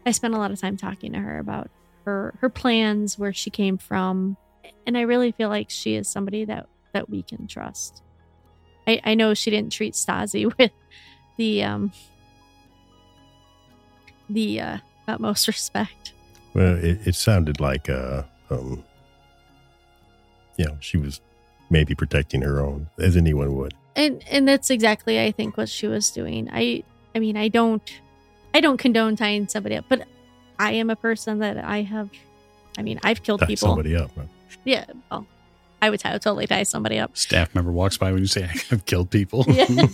I 0.05 0.11
spent 0.11 0.33
a 0.33 0.37
lot 0.37 0.51
of 0.51 0.59
time 0.59 0.77
talking 0.77 1.13
to 1.13 1.19
her 1.19 1.39
about 1.39 1.69
her 2.05 2.33
her 2.39 2.49
plans, 2.49 3.17
where 3.17 3.33
she 3.33 3.49
came 3.49 3.77
from, 3.77 4.35
and 4.85 4.97
I 4.97 5.01
really 5.01 5.31
feel 5.31 5.49
like 5.49 5.69
she 5.69 5.95
is 5.95 6.07
somebody 6.07 6.45
that 6.45 6.67
that 6.93 7.09
we 7.09 7.23
can 7.23 7.47
trust. 7.47 8.01
I 8.87 9.01
I 9.03 9.13
know 9.15 9.33
she 9.33 9.49
didn't 9.51 9.71
treat 9.71 9.93
Stazi 9.93 10.45
with 10.57 10.71
the 11.37 11.63
um 11.63 11.91
the 14.29 14.61
uh, 14.61 14.77
utmost 15.07 15.47
respect. 15.47 16.13
Well, 16.53 16.75
it, 16.77 17.05
it 17.07 17.15
sounded 17.15 17.59
like, 17.59 17.89
uh, 17.89 18.23
um, 18.49 18.83
you 20.57 20.65
know, 20.65 20.77
she 20.79 20.97
was 20.97 21.21
maybe 21.69 21.95
protecting 21.95 22.41
her 22.41 22.61
own, 22.61 22.87
as 22.97 23.15
anyone 23.17 23.55
would. 23.57 23.73
and 23.95 24.23
and 24.29 24.47
that's 24.47 24.69
exactly 24.69 25.19
i 25.19 25.31
think 25.31 25.57
what 25.57 25.67
she 25.67 25.85
was 25.87 26.11
doing 26.11 26.49
i 26.53 26.81
i 27.13 27.19
mean 27.19 27.35
i 27.35 27.47
don't 27.49 27.99
i 28.53 28.61
don't 28.61 28.77
condone 28.77 29.17
tying 29.17 29.47
somebody 29.49 29.75
up 29.75 29.83
but 29.89 30.07
i 30.59 30.71
am 30.71 30.89
a 30.89 30.95
person 30.95 31.39
that 31.39 31.57
i 31.57 31.81
have 31.81 32.09
i 32.77 32.81
mean 32.81 32.97
i've 33.03 33.21
killed 33.21 33.41
Tie 33.41 33.47
people 33.47 33.67
somebody 33.69 33.95
up. 33.97 34.09
right? 34.15 34.29
yeah 34.63 34.85
well 35.09 35.25
i 35.81 35.89
would 35.89 35.99
tie, 35.99 36.11
totally 36.13 36.47
tie 36.47 36.63
somebody 36.63 36.97
up. 36.99 37.15
Staff 37.17 37.53
member 37.55 37.71
walks 37.71 37.97
by 37.97 38.11
when 38.11 38.21
you 38.21 38.27
say 38.27 38.49
I've 38.71 38.85
killed 38.85 39.09
people. 39.09 39.45
yeah. 39.47 39.65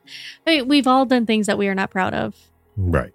I 0.46 0.56
mean, 0.58 0.68
we've 0.68 0.86
all 0.86 1.06
done 1.06 1.24
things 1.26 1.46
that 1.46 1.56
we 1.58 1.68
are 1.68 1.74
not 1.74 1.90
proud 1.90 2.12
of. 2.14 2.34
Right. 2.76 3.12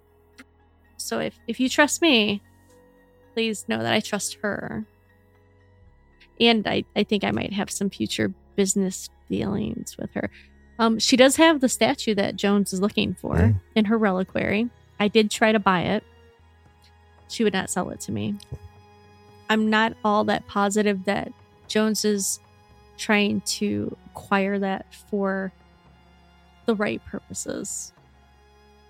so 0.96 1.18
if 1.20 1.38
if 1.46 1.58
you 1.60 1.68
trust 1.68 2.00
me 2.02 2.42
please 3.34 3.64
know 3.68 3.82
that 3.82 3.92
i 3.92 4.00
trust 4.00 4.38
her. 4.42 4.84
And 6.40 6.66
i 6.66 6.84
i 6.96 7.02
think 7.04 7.24
i 7.24 7.30
might 7.30 7.52
have 7.52 7.70
some 7.70 7.90
future 7.90 8.32
business 8.56 9.08
dealings 9.30 9.96
with 9.98 10.12
her. 10.14 10.30
Um 10.78 10.98
she 10.98 11.16
does 11.16 11.36
have 11.36 11.60
the 11.60 11.68
statue 11.68 12.14
that 12.14 12.36
jones 12.36 12.72
is 12.72 12.80
looking 12.80 13.14
for 13.14 13.34
Mm. 13.36 13.60
in 13.74 13.84
her 13.86 13.98
reliquary. 13.98 14.68
I 15.00 15.08
did 15.08 15.30
try 15.30 15.52
to 15.52 15.58
buy 15.60 15.82
it. 15.82 16.02
She 17.28 17.44
would 17.44 17.52
not 17.52 17.70
sell 17.70 17.90
it 17.90 18.00
to 18.02 18.12
me. 18.12 18.34
I'm 19.50 19.70
not 19.70 19.94
all 20.04 20.24
that 20.24 20.46
positive 20.46 21.04
that 21.04 21.32
jones 21.68 22.04
is 22.04 22.40
trying 22.96 23.40
to 23.42 23.96
acquire 24.06 24.58
that 24.58 24.86
for 25.10 25.52
the 26.66 26.74
right 26.74 27.04
purposes 27.06 27.92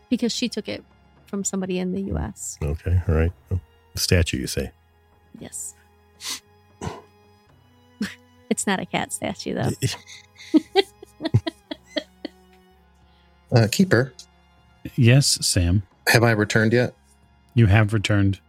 because 0.09 0.33
she 0.33 0.49
took 0.49 0.69
it 0.69 0.83
from 1.27 1.45
somebody 1.45 1.79
in 1.79 1.93
the 1.93 2.03
us 2.13 2.59
Okay. 2.63 3.01
All 3.07 3.15
right. 3.15 3.33
Statue, 3.95 4.39
you 4.39 4.47
say? 4.47 4.71
Yes. 5.39 5.75
it's 8.51 8.67
not 8.67 8.81
a 8.81 8.87
cat 8.87 9.13
statue, 9.13 9.55
though. 9.55 9.71
Uh, 13.51 13.67
Keeper, 13.73 14.13
yes, 14.95 15.39
Sam. 15.47 15.83
have 16.09 16.23
I 16.23 16.33
returned 16.33 16.75
yet? 16.75 16.95
You 17.55 17.65
have 17.65 17.95
returned. 17.95 18.41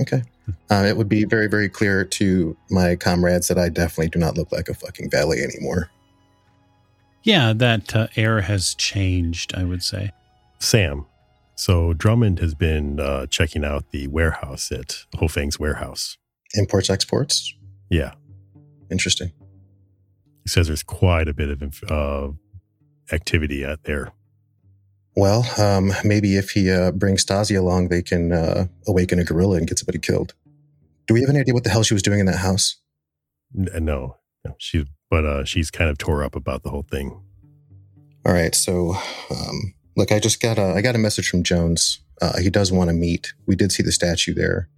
Okay. 0.00 0.22
Uh, 0.70 0.84
it 0.86 0.96
would 0.96 1.08
be 1.08 1.24
very, 1.24 1.48
very 1.48 1.68
clear 1.68 2.04
to 2.04 2.56
my 2.70 2.96
comrades 2.96 3.48
that 3.48 3.58
I 3.58 3.68
definitely 3.68 4.10
do 4.10 4.18
not 4.18 4.36
look 4.36 4.52
like 4.52 4.68
a 4.68 4.74
fucking 4.74 5.10
valet 5.10 5.40
anymore. 5.42 5.90
Yeah, 7.22 7.52
that 7.54 7.94
uh, 7.96 8.06
air 8.16 8.42
has 8.42 8.74
changed, 8.74 9.54
I 9.54 9.64
would 9.64 9.82
say. 9.82 10.12
Sam. 10.58 11.06
So 11.56 11.92
Drummond 11.94 12.38
has 12.38 12.54
been 12.54 13.00
uh, 13.00 13.26
checking 13.26 13.64
out 13.64 13.90
the 13.90 14.06
warehouse 14.08 14.70
at 14.70 15.04
Ho 15.16 15.26
Fang's 15.26 15.58
warehouse. 15.58 16.18
Imports, 16.54 16.90
exports. 16.90 17.54
Yeah. 17.90 18.12
Interesting. 18.90 19.32
He 20.44 20.50
says 20.50 20.68
there's 20.68 20.82
quite 20.84 21.28
a 21.28 21.34
bit 21.34 21.50
of 21.50 21.82
uh, 21.90 22.28
activity 23.12 23.64
out 23.64 23.82
there. 23.84 24.12
Well, 25.16 25.46
um, 25.58 25.92
maybe 26.04 26.36
if 26.36 26.50
he 26.50 26.70
uh, 26.70 26.92
brings 26.92 27.24
Stazi 27.24 27.58
along, 27.58 27.88
they 27.88 28.02
can 28.02 28.32
uh, 28.32 28.66
awaken 28.86 29.18
a 29.18 29.24
gorilla 29.24 29.56
and 29.56 29.66
get 29.66 29.78
somebody 29.78 29.98
killed. 29.98 30.34
Do 31.06 31.14
we 31.14 31.20
have 31.20 31.30
any 31.30 31.40
idea 31.40 31.54
what 31.54 31.64
the 31.64 31.70
hell 31.70 31.82
she 31.82 31.94
was 31.94 32.02
doing 32.02 32.20
in 32.20 32.26
that 32.26 32.36
house? 32.36 32.76
N- 33.56 33.68
uh, 33.74 33.78
no, 33.78 34.18
no, 34.44 34.54
she, 34.58 34.84
but 35.10 35.24
uh, 35.24 35.44
she's 35.44 35.70
kind 35.70 35.88
of 35.88 35.96
tore 35.96 36.22
up 36.22 36.36
about 36.36 36.64
the 36.64 36.68
whole 36.68 36.84
thing. 36.90 37.18
All 38.26 38.32
right, 38.32 38.54
so 38.54 38.94
um, 39.30 39.74
look, 39.96 40.12
I 40.12 40.18
just 40.18 40.42
got 40.42 40.58
a 40.58 40.74
I 40.74 40.82
got 40.82 40.96
a 40.96 40.98
message 40.98 41.28
from 41.30 41.42
Jones. 41.42 42.00
Uh, 42.20 42.38
he 42.38 42.50
does 42.50 42.70
want 42.70 42.88
to 42.88 42.94
meet. 42.94 43.32
We 43.46 43.56
did 43.56 43.72
see 43.72 43.82
the 43.82 43.92
statue 43.92 44.34
there. 44.34 44.68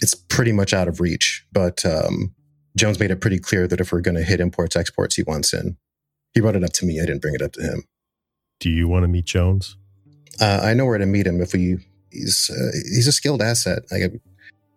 It's 0.00 0.14
pretty 0.14 0.52
much 0.52 0.72
out 0.72 0.88
of 0.88 1.00
reach, 1.00 1.44
but 1.52 1.84
um, 1.84 2.34
Jones 2.76 3.00
made 3.00 3.10
it 3.10 3.20
pretty 3.20 3.38
clear 3.38 3.66
that 3.66 3.80
if 3.80 3.92
we're 3.92 4.00
going 4.00 4.16
to 4.16 4.22
hit 4.22 4.40
imports 4.40 4.76
exports, 4.76 5.16
he 5.16 5.24
wants 5.24 5.52
in. 5.52 5.76
He 6.34 6.40
brought 6.40 6.56
it 6.56 6.64
up 6.64 6.72
to 6.74 6.86
me. 6.86 7.00
I 7.00 7.06
didn't 7.06 7.22
bring 7.22 7.34
it 7.34 7.42
up 7.42 7.52
to 7.52 7.62
him. 7.62 7.84
Do 8.60 8.70
you 8.70 8.88
want 8.88 9.04
to 9.04 9.08
meet 9.08 9.26
Jones? 9.26 9.76
Uh, 10.40 10.60
I 10.62 10.74
know 10.74 10.86
where 10.86 10.98
to 10.98 11.06
meet 11.06 11.26
him 11.26 11.40
if 11.40 11.52
we. 11.52 11.78
He's 12.10 12.50
uh, 12.50 12.76
he's 12.94 13.06
a 13.06 13.12
skilled 13.12 13.42
asset. 13.42 13.80
I 13.92 14.08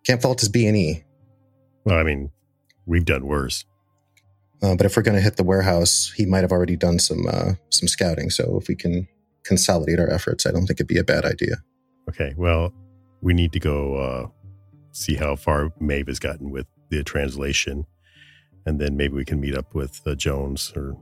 can't 0.06 0.22
fault 0.22 0.40
his 0.42 0.50
B 0.50 0.68
and 0.68 0.76
E. 0.76 1.04
Well, 1.86 1.98
I 1.98 2.04
mean, 2.04 2.32
we've 2.86 3.06
done 3.06 3.26
worse. 3.26 3.66
Uh, 4.62 4.76
but 4.76 4.86
if 4.86 4.98
we're 4.98 5.04
going 5.04 5.16
to 5.16 5.22
hit 5.22 5.38
the 5.38 5.44
warehouse, 5.44 6.12
he 6.16 6.26
might 6.26 6.42
have 6.42 6.52
already 6.52 6.76
done 6.76 7.00
some 7.00 7.26
uh, 7.28 7.54
some 7.70 7.88
scouting. 7.88 8.30
So 8.30 8.58
if 8.58 8.68
we 8.68 8.76
can 8.76 9.08
consolidate 9.44 10.00
our 10.00 10.10
efforts, 10.10 10.46
I 10.46 10.52
don't 10.52 10.66
think 10.66 10.78
it'd 10.78 10.88
be 10.88 10.98
a 10.98 11.04
bad 11.04 11.26
idea. 11.26 11.64
Okay, 12.10 12.34
well, 12.38 12.74
we 13.22 13.34
need 13.34 13.54
to 13.54 13.60
go 13.60 13.96
uh, 13.96 14.28
see 14.92 15.16
how 15.16 15.36
far 15.36 15.72
Maeve 15.80 16.08
has 16.08 16.20
gotten 16.20 16.50
with 16.50 16.68
the 16.90 17.04
translation, 17.04 17.86
and 18.66 18.80
then 18.80 18.98
maybe 18.98 19.16
we 19.16 19.26
can 19.26 19.40
meet 19.40 19.56
up 19.56 19.74
with 19.74 20.02
uh, 20.06 20.16
Jones 20.16 20.74
or 20.76 20.98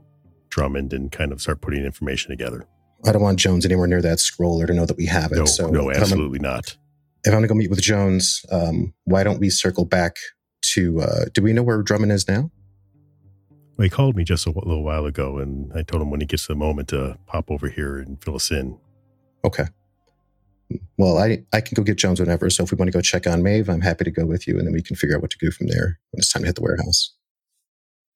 Drummond 0.50 0.92
and 0.92 1.10
kind 1.10 1.32
of 1.32 1.40
start 1.40 1.60
putting 1.60 1.84
information 1.84 2.30
together. 2.30 2.66
I 3.04 3.12
don't 3.12 3.22
want 3.22 3.38
Jones 3.38 3.64
anywhere 3.64 3.86
near 3.86 4.02
that 4.02 4.20
scroll 4.20 4.60
or 4.60 4.66
to 4.66 4.74
know 4.74 4.86
that 4.86 4.96
we 4.96 5.06
have 5.06 5.32
it. 5.32 5.36
No, 5.36 5.44
so 5.44 5.68
no, 5.68 5.90
absolutely 5.90 6.40
not. 6.40 6.76
If 7.24 7.32
I'm 7.32 7.32
going 7.32 7.42
to 7.42 7.48
go 7.48 7.54
meet 7.54 7.70
with 7.70 7.82
Jones, 7.82 8.44
um, 8.50 8.92
why 9.04 9.22
don't 9.22 9.38
we 9.38 9.50
circle 9.50 9.84
back 9.84 10.16
to? 10.72 11.00
Uh, 11.00 11.24
do 11.32 11.42
we 11.42 11.52
know 11.52 11.62
where 11.62 11.82
Drummond 11.82 12.12
is 12.12 12.26
now? 12.26 12.50
Well, 13.76 13.84
he 13.84 13.90
called 13.90 14.16
me 14.16 14.24
just 14.24 14.46
a 14.46 14.50
little 14.50 14.82
while 14.82 15.06
ago, 15.06 15.38
and 15.38 15.72
I 15.72 15.82
told 15.82 16.02
him 16.02 16.10
when 16.10 16.20
he 16.20 16.26
gets 16.26 16.48
the 16.48 16.56
moment 16.56 16.88
to 16.88 17.16
pop 17.26 17.50
over 17.50 17.68
here 17.68 17.98
and 17.98 18.22
fill 18.22 18.34
us 18.34 18.50
in. 18.50 18.76
Okay. 19.44 19.66
Well, 20.98 21.18
I 21.18 21.44
I 21.52 21.60
can 21.60 21.74
go 21.74 21.82
get 21.82 21.96
Jones 21.96 22.20
whenever. 22.20 22.50
So 22.50 22.64
if 22.64 22.72
we 22.72 22.76
want 22.76 22.88
to 22.88 22.96
go 22.96 23.00
check 23.00 23.26
on 23.26 23.42
Maeve, 23.42 23.70
I'm 23.70 23.80
happy 23.80 24.04
to 24.04 24.10
go 24.10 24.26
with 24.26 24.48
you, 24.48 24.58
and 24.58 24.66
then 24.66 24.74
we 24.74 24.82
can 24.82 24.96
figure 24.96 25.16
out 25.16 25.22
what 25.22 25.30
to 25.30 25.38
do 25.38 25.50
from 25.50 25.68
there 25.68 25.98
when 26.10 26.18
it's 26.18 26.32
time 26.32 26.42
to 26.42 26.46
hit 26.48 26.56
the 26.56 26.62
warehouse. 26.62 27.14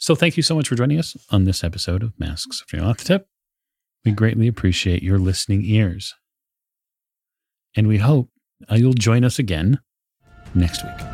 So 0.03 0.17
thank 0.17 0.37
you 0.37 0.43
so 0.43 0.57
much 0.57 0.67
for 0.67 0.75
joining 0.75 0.99
us 0.99 1.17
on 1.31 1.45
this 1.45 1.63
episode 1.63 2.03
of 2.03 2.19
Masks 2.19 2.61
of 2.61 2.67
Nyarlathotep. 2.67 3.23
We 4.05 4.11
greatly 4.11 4.49
appreciate 4.49 5.01
your 5.01 5.17
listening 5.17 5.65
ears. 5.65 6.13
And 7.77 7.87
we 7.87 7.99
hope 7.99 8.29
uh, 8.69 8.75
you'll 8.75 8.95
join 8.95 9.23
us 9.23 9.39
again 9.39 9.79
next 10.57 10.83
week. 10.83 11.12